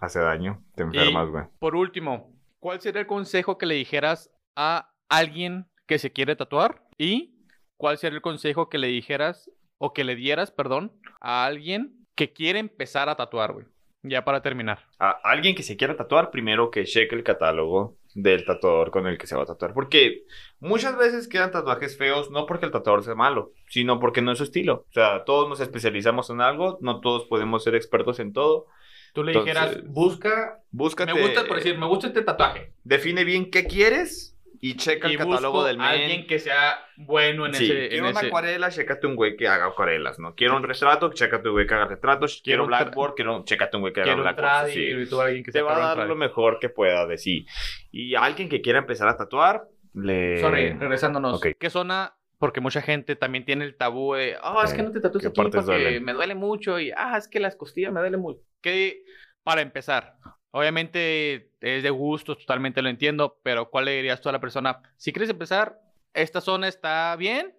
Hace 0.00 0.20
daño. 0.20 0.62
Te 0.74 0.84
enfermas, 0.84 1.28
güey. 1.28 1.44
Por 1.58 1.74
último, 1.76 2.32
¿cuál 2.60 2.80
sería 2.80 3.00
el 3.00 3.06
consejo 3.06 3.58
que 3.58 3.66
le 3.66 3.74
dijeras 3.74 4.30
a 4.54 4.90
alguien 5.08 5.66
que 5.86 5.98
se 5.98 6.12
quiere 6.12 6.36
tatuar? 6.36 6.82
¿Y 6.98 7.36
cuál 7.76 7.98
sería 7.98 8.16
el 8.16 8.22
consejo 8.22 8.68
que 8.68 8.78
le 8.78 8.88
dijeras 8.88 9.50
o 9.78 9.92
que 9.92 10.04
le 10.04 10.14
dieras, 10.14 10.50
perdón, 10.50 10.92
a 11.20 11.44
alguien 11.44 12.06
que 12.14 12.32
quiere 12.32 12.58
empezar 12.58 13.08
a 13.08 13.16
tatuar, 13.16 13.52
güey? 13.52 13.66
Ya 14.08 14.24
para 14.24 14.42
terminar. 14.42 14.78
A 14.98 15.10
alguien 15.24 15.54
que 15.54 15.62
se 15.62 15.76
quiera 15.76 15.96
tatuar, 15.96 16.30
primero 16.30 16.70
que 16.70 16.84
cheque 16.84 17.14
el 17.14 17.24
catálogo 17.24 17.96
del 18.14 18.44
tatuador 18.44 18.90
con 18.90 19.06
el 19.06 19.18
que 19.18 19.26
se 19.26 19.36
va 19.36 19.42
a 19.42 19.46
tatuar. 19.46 19.74
Porque 19.74 20.24
muchas 20.60 20.96
veces 20.96 21.28
quedan 21.28 21.50
tatuajes 21.50 21.98
feos, 21.98 22.30
no 22.30 22.46
porque 22.46 22.66
el 22.66 22.72
tatuador 22.72 23.04
sea 23.04 23.14
malo, 23.14 23.52
sino 23.68 23.98
porque 23.98 24.22
no 24.22 24.32
es 24.32 24.38
su 24.38 24.44
estilo. 24.44 24.86
O 24.88 24.92
sea, 24.92 25.24
todos 25.24 25.48
nos 25.48 25.60
especializamos 25.60 26.30
en 26.30 26.40
algo, 26.40 26.78
no 26.80 27.00
todos 27.00 27.24
podemos 27.26 27.64
ser 27.64 27.74
expertos 27.74 28.20
en 28.20 28.32
todo. 28.32 28.66
Tú 29.12 29.24
le 29.24 29.32
Entonces, 29.32 29.54
dijeras, 29.54 29.84
busca. 29.86 30.60
Búscate. 30.70 31.14
Me 31.14 31.20
gusta, 31.20 31.44
por 31.46 31.56
decir, 31.56 31.78
me 31.78 31.86
gusta 31.86 32.08
este 32.08 32.22
tatuaje. 32.22 32.72
Define 32.84 33.24
bien 33.24 33.50
qué 33.50 33.66
quieres 33.66 34.35
y 34.60 34.74
checa 34.76 35.08
y 35.08 35.12
el 35.12 35.18
catálogo 35.18 35.64
del 35.64 35.78
men. 35.78 35.86
alguien 35.86 36.26
que 36.26 36.38
sea 36.38 36.78
bueno 36.96 37.46
en 37.46 37.54
Sí, 37.54 37.64
ese. 37.66 37.82
en 37.84 37.88
quiero 37.90 38.08
una 38.08 38.18
ese- 38.18 38.26
acuarela, 38.28 38.70
chécate 38.70 39.06
un 39.06 39.16
güey 39.16 39.36
que 39.36 39.48
haga 39.48 39.66
acuarelas, 39.66 40.18
¿no? 40.18 40.34
Quiero 40.34 40.56
un 40.56 40.62
retrato, 40.62 41.12
chécate 41.12 41.48
un 41.48 41.54
güey 41.54 41.66
que 41.66 41.74
haga 41.74 41.86
retratos. 41.86 42.40
Quiero, 42.44 42.64
Quiero 42.64 42.66
blackboard, 42.84 43.14
quiero, 43.14 43.44
chécate 43.44 43.76
un 43.76 43.80
güey 43.82 43.92
que 43.92 44.00
haga 44.02 44.14
blackboard. 44.14 44.68
sí. 44.70 44.80
y 44.90 45.06
tú 45.06 45.20
alguien 45.20 45.44
que 45.44 45.52
Te 45.52 45.62
va 45.62 45.76
a 45.92 45.94
dar 45.94 46.06
lo 46.06 46.16
mejor 46.16 46.58
que 46.60 46.68
pueda 46.68 47.06
de 47.06 47.18
sí. 47.18 47.46
Y 47.90 48.14
alguien 48.14 48.48
que 48.48 48.60
quiera 48.60 48.78
empezar 48.78 49.08
a 49.08 49.16
tatuar, 49.16 49.64
le... 49.94 50.40
Sorry, 50.40 50.72
regresándonos. 50.72 51.38
ok. 51.38 51.56
¿Qué 51.58 51.70
zona? 51.70 52.14
Porque 52.38 52.60
mucha 52.60 52.82
gente 52.82 53.16
también 53.16 53.46
tiene 53.46 53.64
el 53.64 53.76
tabú 53.76 54.12
de, 54.14 54.36
ah, 54.42 54.60
es 54.64 54.74
que 54.74 54.82
no 54.82 54.92
te 54.92 55.00
tatúes 55.00 55.22
¿Qué 55.22 55.28
aquí 55.28 55.36
porque 55.40 55.60
duelen? 55.62 56.04
me 56.04 56.12
duele 56.12 56.34
mucho 56.34 56.78
y, 56.78 56.90
ah, 56.94 57.16
es 57.16 57.28
que 57.28 57.40
las 57.40 57.56
costillas 57.56 57.92
me 57.94 58.00
duelen 58.00 58.20
mucho. 58.20 58.40
Que, 58.60 59.02
para 59.42 59.62
empezar, 59.62 60.16
obviamente 60.50 61.50
es 61.60 61.82
de 61.82 61.90
gusto, 61.90 62.36
totalmente 62.36 62.82
lo 62.82 62.88
entiendo, 62.88 63.38
pero 63.42 63.70
¿cuál 63.70 63.86
le 63.86 63.96
dirías 63.96 64.20
tú 64.20 64.28
a 64.28 64.32
la 64.32 64.40
persona? 64.40 64.80
Si 64.96 65.12
quieres 65.12 65.30
empezar, 65.30 65.80
esta 66.14 66.40
zona 66.40 66.68
está 66.68 67.14
bien, 67.16 67.54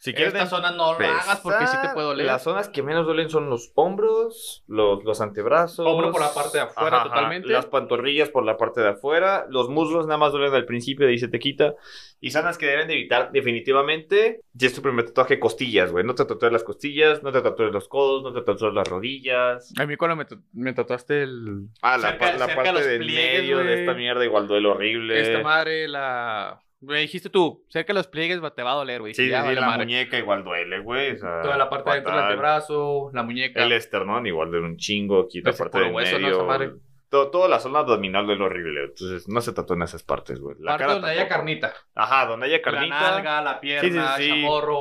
Si 0.00 0.14
quieres 0.14 0.32
esta 0.32 0.46
zona 0.46 0.70
no 0.70 0.92
lo 0.98 1.06
hagas 1.06 1.40
porque 1.42 1.66
sí 1.66 1.76
te 1.82 1.88
puede 1.88 2.06
doler. 2.06 2.26
Las 2.26 2.42
zonas 2.44 2.68
que 2.68 2.82
menos 2.82 3.04
duelen 3.04 3.28
son 3.30 3.50
los 3.50 3.72
hombros, 3.74 4.62
los, 4.68 5.02
los 5.04 5.20
antebrazos. 5.20 5.86
Hombro 5.86 6.12
por 6.12 6.20
la 6.20 6.32
parte 6.32 6.58
de 6.58 6.64
afuera 6.64 7.02
totalmente. 7.02 7.48
Las 7.48 7.66
pantorrillas 7.66 8.28
por 8.28 8.44
la 8.44 8.56
parte 8.56 8.80
de 8.80 8.90
afuera. 8.90 9.46
Los 9.50 9.68
muslos 9.68 10.06
nada 10.06 10.18
más 10.18 10.32
duelen 10.32 10.54
al 10.54 10.66
principio, 10.66 11.04
de 11.06 11.12
ahí 11.12 11.18
se 11.18 11.28
te 11.28 11.38
quita. 11.38 11.74
Y 12.20 12.30
zonas 12.30 12.58
que 12.58 12.66
deben 12.66 12.86
de 12.88 12.94
evitar 12.94 13.30
definitivamente. 13.32 14.40
Si 14.58 14.66
es 14.66 14.74
tu 14.74 14.82
primer 14.82 15.04
tatuaje, 15.06 15.38
costillas, 15.38 15.90
güey. 15.92 16.04
No 16.04 16.14
te 16.14 16.24
tatúes 16.24 16.52
las 16.52 16.64
costillas, 16.64 17.22
no 17.22 17.30
te 17.32 17.40
tatúes 17.42 17.72
los 17.72 17.88
codos, 17.88 18.22
no 18.22 18.32
te 18.32 18.42
tatúes 18.42 18.72
las 18.74 18.88
rodillas. 18.88 19.72
A 19.78 19.86
mí 19.86 19.96
cuando 19.96 20.16
me, 20.16 20.26
me 20.52 20.72
tatuaste 20.72 21.22
el... 21.22 21.66
Ah, 21.82 21.96
la, 21.98 22.10
Cerca- 22.12 22.32
la 22.38 22.46
cerca 22.46 22.62
parte 22.64 22.86
del 22.88 22.98
pliegues, 23.00 23.40
medio 23.42 23.58
de 23.58 23.64
güey. 23.64 23.80
esta 23.80 23.94
mierda 23.94 24.24
igual 24.24 24.46
duele 24.48 24.68
horrible. 24.68 25.20
Esta 25.20 25.42
madre, 25.42 25.86
la... 25.88 26.60
Me 26.80 27.00
dijiste 27.00 27.28
tú, 27.28 27.64
cerca 27.68 27.92
de 27.92 27.98
los 27.98 28.06
pliegues 28.06 28.40
te 28.54 28.62
va 28.62 28.72
a 28.72 28.74
doler, 28.76 29.00
güey. 29.00 29.12
Sí, 29.14 29.26
sí, 29.26 29.32
vale 29.32 29.54
la 29.60 29.66
madre. 29.66 29.84
muñeca 29.84 30.16
igual 30.18 30.44
duele, 30.44 30.78
güey. 30.80 31.12
o 31.12 31.18
sea, 31.18 31.42
Toda 31.42 31.56
la 31.56 31.68
parte 31.68 31.90
de 31.90 31.96
dentro 31.96 32.14
del 32.14 32.22
antebrazo, 32.24 33.10
la 33.12 33.22
muñeca. 33.24 33.64
El 33.64 33.72
esternón 33.72 34.26
igual 34.26 34.50
de 34.52 34.60
un 34.60 34.76
chingo, 34.76 35.22
aquí 35.22 35.40
la 35.40 35.50
Ese 35.50 35.58
parte 35.64 35.80
del 35.80 35.92
hueso, 35.92 36.16
¿no? 36.18 36.22
medio. 36.22 36.36
Esa 36.36 36.44
madre. 36.44 36.72
To- 37.10 37.30
toda 37.30 37.48
la 37.48 37.58
zona 37.58 37.78
abdominal 37.80 38.26
duele 38.26 38.44
horrible, 38.44 38.84
entonces 38.84 39.28
no 39.28 39.40
se 39.40 39.52
tatúen 39.54 39.82
esas 39.82 40.02
partes, 40.02 40.38
güey. 40.40 40.56
La 40.60 40.72
parte 40.72 40.84
cara 40.84 40.92
donde 40.94 41.10
haya 41.10 41.26
carnita. 41.26 41.72
Ajá, 41.94 42.26
donde 42.26 42.46
haya 42.46 42.60
carnita. 42.62 43.00
La 43.00 43.10
nalga, 43.12 43.40
la 43.42 43.60
pierna, 43.60 44.16
Sí, 44.16 44.22
sí, 44.22 44.24
sí. 44.24 44.28
chamorro, 44.42 44.78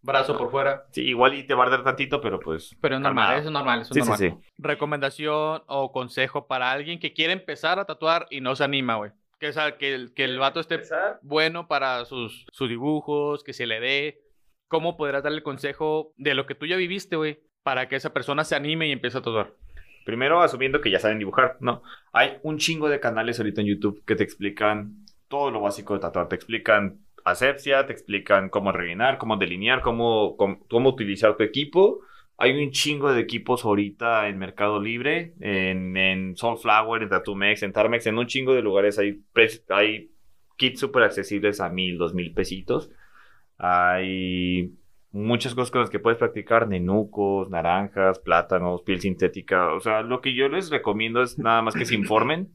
brazo 0.00 0.38
por 0.38 0.50
fuera. 0.50 0.86
Sí, 0.92 1.02
igual 1.02 1.34
y 1.34 1.44
te 1.46 1.52
va 1.54 1.64
a 1.64 1.66
arder 1.66 1.84
tantito, 1.84 2.20
pero 2.22 2.40
pues. 2.40 2.74
Pero 2.80 2.94
es 2.96 3.00
normal, 3.02 3.24
calmado. 3.24 3.38
eso 3.40 3.48
es 3.48 3.52
normal, 3.52 3.80
eso 3.82 3.94
es 3.94 4.08
normal. 4.08 4.38
Recomendación 4.58 5.62
o 5.66 5.92
consejo 5.92 6.46
para 6.46 6.72
alguien 6.72 6.98
que 6.98 7.12
quiere 7.12 7.32
empezar 7.34 7.78
a 7.78 7.84
tatuar 7.84 8.26
y 8.30 8.40
no 8.40 8.56
se 8.56 8.64
anima, 8.64 8.96
güey. 8.96 9.10
Que, 9.38 9.48
o 9.48 9.52
sea, 9.52 9.76
que, 9.76 9.94
el, 9.94 10.14
que 10.14 10.24
el 10.24 10.38
vato 10.38 10.60
esté 10.60 10.80
bueno 11.22 11.68
para 11.68 12.04
sus, 12.04 12.46
sus 12.52 12.68
dibujos, 12.68 13.44
que 13.44 13.52
se 13.52 13.66
le 13.66 13.80
dé. 13.80 14.20
¿Cómo 14.68 14.96
podrás 14.96 15.22
darle 15.22 15.42
consejo 15.42 16.12
de 16.16 16.34
lo 16.34 16.46
que 16.46 16.54
tú 16.54 16.66
ya 16.66 16.76
viviste, 16.76 17.16
güey? 17.16 17.40
Para 17.62 17.88
que 17.88 17.96
esa 17.96 18.12
persona 18.12 18.44
se 18.44 18.56
anime 18.56 18.88
y 18.88 18.92
empiece 18.92 19.18
a 19.18 19.22
tatuar. 19.22 19.52
Primero 20.04 20.40
asumiendo 20.40 20.80
que 20.80 20.90
ya 20.90 21.00
saben 21.00 21.18
dibujar, 21.18 21.56
¿no? 21.60 21.82
Hay 22.12 22.38
un 22.42 22.58
chingo 22.58 22.88
de 22.88 23.00
canales 23.00 23.38
ahorita 23.38 23.60
en 23.60 23.66
YouTube 23.66 24.02
que 24.04 24.16
te 24.16 24.24
explican 24.24 25.04
todo 25.28 25.50
lo 25.50 25.60
básico 25.60 25.94
de 25.94 26.00
tatuar. 26.00 26.28
Te 26.28 26.36
explican 26.36 27.04
asepsia, 27.24 27.86
te 27.86 27.92
explican 27.92 28.48
cómo 28.48 28.72
rellenar, 28.72 29.18
cómo 29.18 29.36
delinear, 29.36 29.82
cómo, 29.82 30.36
cómo, 30.36 30.64
cómo 30.68 30.90
utilizar 30.90 31.36
tu 31.36 31.42
equipo. 31.42 32.00
Hay 32.38 32.52
un 32.62 32.70
chingo 32.70 33.12
de 33.12 33.20
equipos 33.20 33.64
ahorita 33.64 34.28
en 34.28 34.38
Mercado 34.38 34.80
Libre, 34.80 35.34
en, 35.40 35.96
en 35.96 36.36
Soulflower, 36.36 37.02
en 37.02 37.08
Tattoomex, 37.08 37.62
en 37.62 37.72
Tarmex, 37.72 38.06
en 38.06 38.18
un 38.18 38.26
chingo 38.26 38.54
de 38.54 38.62
lugares 38.62 38.98
hay, 38.98 39.22
hay 39.70 40.10
kits 40.56 40.80
súper 40.80 41.04
accesibles 41.04 41.60
a 41.60 41.70
mil, 41.70 41.96
dos 41.96 42.12
mil 42.14 42.34
pesitos. 42.34 42.90
Hay 43.58 44.74
muchas 45.12 45.54
cosas 45.54 45.70
con 45.70 45.80
las 45.80 45.90
que 45.90 45.98
puedes 45.98 46.18
practicar, 46.18 46.68
nenucos, 46.68 47.48
naranjas, 47.48 48.18
plátanos, 48.18 48.82
piel 48.82 49.00
sintética. 49.00 49.72
O 49.72 49.80
sea, 49.80 50.02
lo 50.02 50.20
que 50.20 50.34
yo 50.34 50.48
les 50.48 50.70
recomiendo 50.70 51.22
es 51.22 51.38
nada 51.38 51.62
más 51.62 51.74
que 51.74 51.86
se 51.86 51.94
informen. 51.94 52.50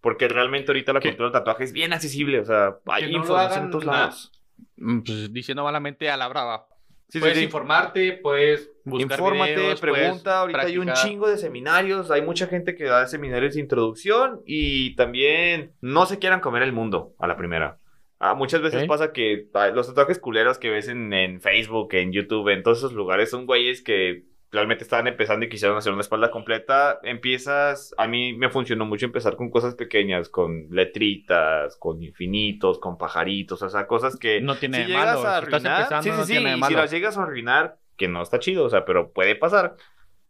Porque 0.00 0.28
realmente 0.28 0.70
ahorita 0.70 0.92
la 0.92 1.00
cultura 1.00 1.24
del 1.24 1.32
tatuaje 1.32 1.64
es 1.64 1.72
bien 1.72 1.92
accesible. 1.92 2.38
O 2.38 2.44
sea, 2.44 2.78
hay 2.86 3.10
no 3.10 3.18
información 3.18 3.64
en 3.64 3.70
todos 3.70 3.84
lados. 3.84 4.32
Mm, 4.76 5.00
Pues 5.00 5.32
diciendo 5.32 5.64
malamente 5.64 6.08
a 6.08 6.16
la 6.16 6.28
brava. 6.28 6.68
Sí, 7.08 7.20
puedes 7.20 7.38
sí. 7.38 7.44
informarte, 7.44 8.12
puedes 8.12 8.70
buscar 8.84 9.18
Infórmate, 9.18 9.56
videos, 9.56 9.80
pregunta. 9.80 10.08
puedes 10.08 10.26
Ahorita 10.26 10.60
hay 10.60 10.78
un 10.78 10.92
chingo 10.92 11.28
de 11.28 11.38
seminarios. 11.38 12.10
Hay 12.10 12.22
mucha 12.22 12.46
gente 12.46 12.74
que 12.74 12.84
da 12.84 13.06
seminarios 13.06 13.54
de 13.54 13.60
introducción 13.60 14.42
y 14.44 14.94
también 14.94 15.72
no 15.80 16.04
se 16.04 16.18
quieran 16.18 16.40
comer 16.40 16.62
el 16.62 16.72
mundo 16.72 17.14
a 17.18 17.26
la 17.26 17.36
primera. 17.36 17.78
Ah, 18.18 18.34
muchas 18.34 18.60
veces 18.60 18.84
pasa 18.86 19.12
que 19.12 19.48
los 19.74 19.86
tatuajes 19.86 20.18
culeros 20.18 20.58
que 20.58 20.70
ves 20.70 20.88
en, 20.88 21.12
en 21.12 21.40
Facebook, 21.40 21.94
en 21.94 22.12
YouTube, 22.12 22.48
en 22.48 22.62
todos 22.62 22.78
esos 22.78 22.92
lugares 22.92 23.30
son 23.30 23.46
güeyes 23.46 23.80
que 23.80 24.24
realmente 24.50 24.82
estaban 24.84 25.06
empezando 25.06 25.44
y 25.44 25.48
quisieron 25.48 25.76
hacer 25.76 25.92
una 25.92 26.00
espalda 26.00 26.30
completa. 26.30 26.98
Empiezas, 27.02 27.94
a 27.98 28.06
mí 28.08 28.32
me 28.32 28.48
funcionó 28.50 28.86
mucho 28.86 29.06
empezar 29.06 29.36
con 29.36 29.50
cosas 29.50 29.74
pequeñas, 29.74 30.28
con 30.28 30.68
letritas, 30.70 31.76
con 31.76 32.02
infinitos, 32.02 32.78
con 32.78 32.96
pajaritos, 32.98 33.62
o 33.62 33.68
sea, 33.68 33.86
cosas 33.86 34.16
que 34.18 34.40
No 34.40 34.56
tiene 34.56 34.84
si 34.84 34.90
de 34.92 34.96
malo. 34.98 35.10
a 35.10 35.14
estás 35.14 35.34
arruinar, 35.42 35.80
empezando, 35.80 36.02
sí, 36.02 36.10
sí, 36.10 36.16
no 36.16 36.24
sí, 36.24 36.32
tiene 36.32 36.50
de 36.50 36.56
malo. 36.56 36.68
si 36.68 36.74
las 36.74 36.90
llegas 36.90 37.18
a 37.18 37.22
arruinar, 37.22 37.78
que 37.96 38.08
no 38.08 38.22
está 38.22 38.38
chido, 38.38 38.64
o 38.64 38.70
sea, 38.70 38.84
pero 38.84 39.12
puede 39.12 39.34
pasar. 39.36 39.76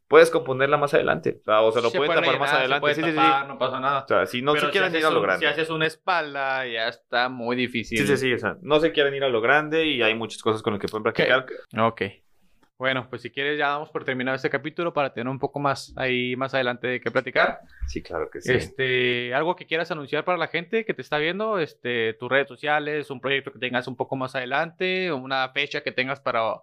Puedes 0.08 0.30
componerla 0.30 0.78
más 0.78 0.94
adelante, 0.94 1.36
o 1.42 1.44
sea, 1.44 1.60
o 1.60 1.70
se 1.70 1.82
lo 1.82 1.90
Se 1.90 1.98
pueden 1.98 2.14
puede 2.14 2.22
tapar 2.24 2.40
más 2.40 2.48
se 2.50 2.56
adelante. 2.56 2.80
puede 2.80 2.94
Sí, 2.94 3.02
sí, 3.02 3.10
sí. 3.10 3.16
tapar, 3.16 3.46
No 3.46 3.58
pasa 3.58 3.78
nada. 3.78 4.04
O 4.04 4.08
sea, 4.08 4.24
si 4.24 4.40
no 4.40 4.54
Pero 4.54 4.66
se 4.66 4.72
quieren 4.72 4.90
si 4.90 4.96
ir 4.96 5.04
a 5.04 5.10
lo 5.10 5.16
un- 5.18 5.22
grande. 5.26 5.46
Si 5.46 5.52
haces 5.52 5.68
una 5.68 5.84
espalda, 5.86 6.66
ya 6.66 6.88
está 6.88 7.28
muy 7.28 7.56
difícil. 7.56 7.98
Sí, 7.98 8.06
sí, 8.06 8.16
sí, 8.16 8.32
o 8.32 8.38
sea, 8.38 8.56
no 8.62 8.80
se 8.80 8.90
quieren 8.92 9.12
ir 9.14 9.22
a 9.22 9.28
lo 9.28 9.42
grande 9.42 9.84
y 9.84 10.00
hay 10.00 10.14
muchas 10.14 10.40
cosas 10.42 10.62
con 10.62 10.72
las 10.72 10.80
que 10.80 10.88
pueden 10.88 11.02
practicar. 11.02 11.44
Ok. 11.78 12.02
Bueno, 12.78 13.08
pues 13.10 13.22
si 13.22 13.30
quieres 13.30 13.58
ya 13.58 13.70
damos 13.70 13.90
por 13.90 14.04
terminado 14.04 14.36
este 14.36 14.50
capítulo 14.50 14.92
para 14.92 15.12
tener 15.12 15.28
un 15.28 15.40
poco 15.40 15.58
más 15.58 15.92
ahí 15.96 16.36
más 16.36 16.54
adelante 16.54 16.86
de 16.86 17.00
qué 17.00 17.10
platicar. 17.10 17.60
Sí, 17.88 18.02
claro 18.02 18.30
que 18.30 18.40
sí. 18.40 18.52
Este, 18.52 19.34
algo 19.34 19.56
que 19.56 19.66
quieras 19.66 19.90
anunciar 19.90 20.24
para 20.24 20.38
la 20.38 20.46
gente 20.46 20.84
que 20.84 20.94
te 20.94 21.02
está 21.02 21.18
viendo, 21.18 21.58
este, 21.58 22.14
tus 22.14 22.30
redes 22.30 22.46
sociales, 22.46 23.10
un 23.10 23.20
proyecto 23.20 23.52
que 23.52 23.58
tengas 23.58 23.88
un 23.88 23.96
poco 23.96 24.14
más 24.14 24.36
adelante, 24.36 25.12
una 25.12 25.48
fecha 25.48 25.80
que 25.82 25.90
tengas 25.90 26.20
para, 26.20 26.54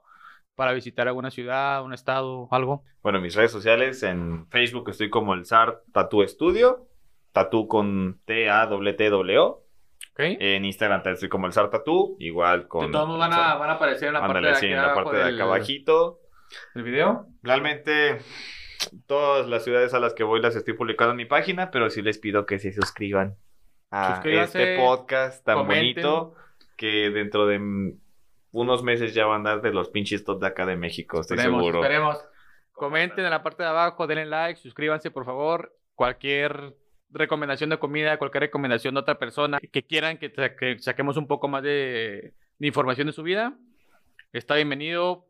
para 0.56 0.72
visitar 0.72 1.06
alguna 1.10 1.32
ciudad, 1.32 1.84
un 1.84 1.94
estado, 1.94 2.48
algo. 2.50 2.86
Bueno, 3.04 3.20
mis 3.20 3.36
redes 3.36 3.52
sociales, 3.52 4.02
en 4.02 4.48
Facebook 4.48 4.90
estoy 4.90 5.10
como 5.10 5.34
el 5.34 5.46
SAR 5.46 5.82
Tattoo 5.92 6.26
Studio, 6.26 6.88
Tattoo 7.34 7.68
con 7.68 8.22
T-A-W-T-W. 8.24 9.65
En 10.18 10.64
Instagram 10.66 11.00
también 11.00 11.14
estoy 11.16 11.30
como 11.30 11.46
el 11.48 11.54
SAR 11.54 11.70
Tattoo, 11.70 12.16
igual 12.20 12.68
con... 12.68 12.92
Todos 12.92 13.20
van 13.20 13.34
a, 13.34 13.56
van 13.56 13.70
a 13.70 13.74
aparecer 13.74 14.08
en 14.10 14.14
la 14.14 14.24
Ándale, 14.26 14.50
parte 14.52 14.60
sí, 14.62 14.68
de 14.68 14.72
en 14.74 14.78
aquí 14.80 14.86
la 14.88 14.92
abajo 14.94 15.10
parte 15.12 15.24
de 15.30 15.36
acá 15.36 15.44
abajito. 15.44 16.20
del 16.74 16.84
video. 16.84 17.28
Realmente 17.44 18.18
todas 19.08 19.48
las 19.48 19.64
ciudades 19.64 19.94
a 19.94 20.00
las 20.00 20.14
que 20.14 20.24
voy 20.24 20.42
las 20.42 20.56
estoy 20.56 20.74
publicando 20.74 21.12
en 21.12 21.18
mi 21.18 21.26
página, 21.26 21.72
pero 21.72 21.90
sí 21.90 22.02
les 22.02 22.18
pido 22.18 22.46
que 22.46 22.60
se 22.60 22.72
suscriban 22.72 23.36
a 23.92 24.22
este 24.24 24.78
podcast 24.78 25.44
tan 25.46 25.58
comenten. 25.60 26.04
bonito 26.04 26.36
que 26.78 27.10
dentro 27.10 27.46
de 27.48 27.60
unos 28.52 28.84
meses 28.84 29.14
ya 29.14 29.26
van 29.26 29.46
a 29.46 29.52
dar 29.52 29.62
de 29.62 29.72
los 29.72 29.90
pinches 29.90 30.24
top 30.24 30.40
de 30.42 30.48
acá 30.48 30.66
de 30.66 30.76
México, 30.78 31.22
estoy 31.22 31.38
Esperemos, 31.38 31.62
seguro. 31.62 31.82
esperemos. 31.82 32.26
Comenten 32.72 33.24
en 33.26 33.32
la 33.32 33.42
parte 33.44 33.64
de 33.64 33.70
abajo, 33.70 34.06
denle 34.08 34.26
like, 34.26 34.60
suscríbanse 34.60 35.10
por 35.12 35.26
favor. 35.26 35.74
Cualquier 35.94 36.76
recomendación 37.18 37.70
de 37.70 37.78
comida, 37.80 38.18
cualquier 38.18 38.42
recomendación 38.44 38.94
de 38.96 39.00
otra 39.02 39.18
persona 39.20 39.60
que 39.60 39.84
quieran 39.84 40.18
que, 40.18 40.30
sa- 40.30 40.56
que 40.56 40.80
saquemos 40.80 41.18
un 41.18 41.28
poco 41.28 41.48
más 41.48 41.64
de, 41.64 42.34
de 42.60 42.68
información 42.68 43.08
de 43.08 43.14
su 43.14 43.24
vida, 43.24 43.58
está 44.34 44.56
bienvenido. 44.56 45.26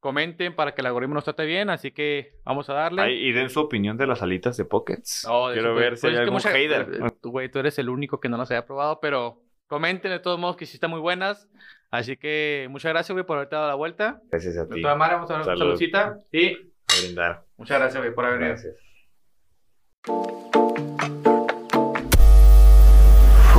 Comenten 0.00 0.54
para 0.54 0.74
que 0.74 0.82
el 0.82 0.86
algoritmo 0.86 1.14
nos 1.14 1.24
trate 1.24 1.46
bien, 1.46 1.70
así 1.70 1.90
que 1.90 2.34
vamos 2.44 2.68
a 2.68 2.74
darle. 2.74 3.00
Ay, 3.00 3.14
y 3.26 3.32
den 3.32 3.48
su 3.48 3.58
opinión 3.60 3.96
de 3.96 4.06
las 4.06 4.20
alitas 4.20 4.54
de 4.58 4.66
Pockets. 4.66 5.26
Oh, 5.26 5.48
de 5.48 5.54
Quiero 5.54 5.70
eso, 5.70 5.80
ver 5.80 5.88
pues, 5.92 6.00
si 6.02 6.06
hay 6.08 6.12
es 6.12 6.16
que 6.18 6.22
algún 6.24 6.34
mucha- 6.34 6.50
hater. 6.50 6.80
eh, 7.06 7.10
Tú, 7.22 7.30
güey, 7.30 7.50
tú 7.50 7.58
eres 7.58 7.78
el 7.78 7.88
único 7.88 8.20
que 8.20 8.28
no 8.28 8.36
las 8.36 8.50
haya 8.50 8.66
probado, 8.66 9.00
pero 9.00 9.40
comenten 9.66 10.10
de 10.10 10.18
todos 10.18 10.38
modos 10.38 10.56
que 10.56 10.66
sí 10.66 10.76
están 10.76 10.90
muy 10.90 11.00
buenas. 11.00 11.48
Así 11.90 12.18
que 12.18 12.66
muchas 12.70 12.92
gracias, 12.92 13.14
güey, 13.14 13.24
por 13.24 13.38
haberte 13.38 13.56
dado 13.56 13.68
la 13.68 13.76
vuelta. 13.76 14.20
Gracias 14.30 14.58
a 14.58 14.66
De 14.66 14.74
ti. 14.74 14.82
todas 14.82 14.98
maneras, 14.98 15.20
vamos 15.20 15.30
a 15.30 15.34
dar 15.34 15.42
una 15.42 15.56
Salud. 15.56 15.60
saludcita. 15.70 16.18
Y 16.32 16.54
brindar. 17.00 17.44
muchas 17.56 17.78
gracias, 17.80 18.02
güey, 18.02 18.14
por 18.14 18.26
haber 18.26 18.40
venido. 18.40 18.56
Gracias. 18.56 18.76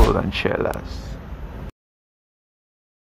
Food 0.05 0.17
and 0.17 0.31
Chelas. 0.31 1.14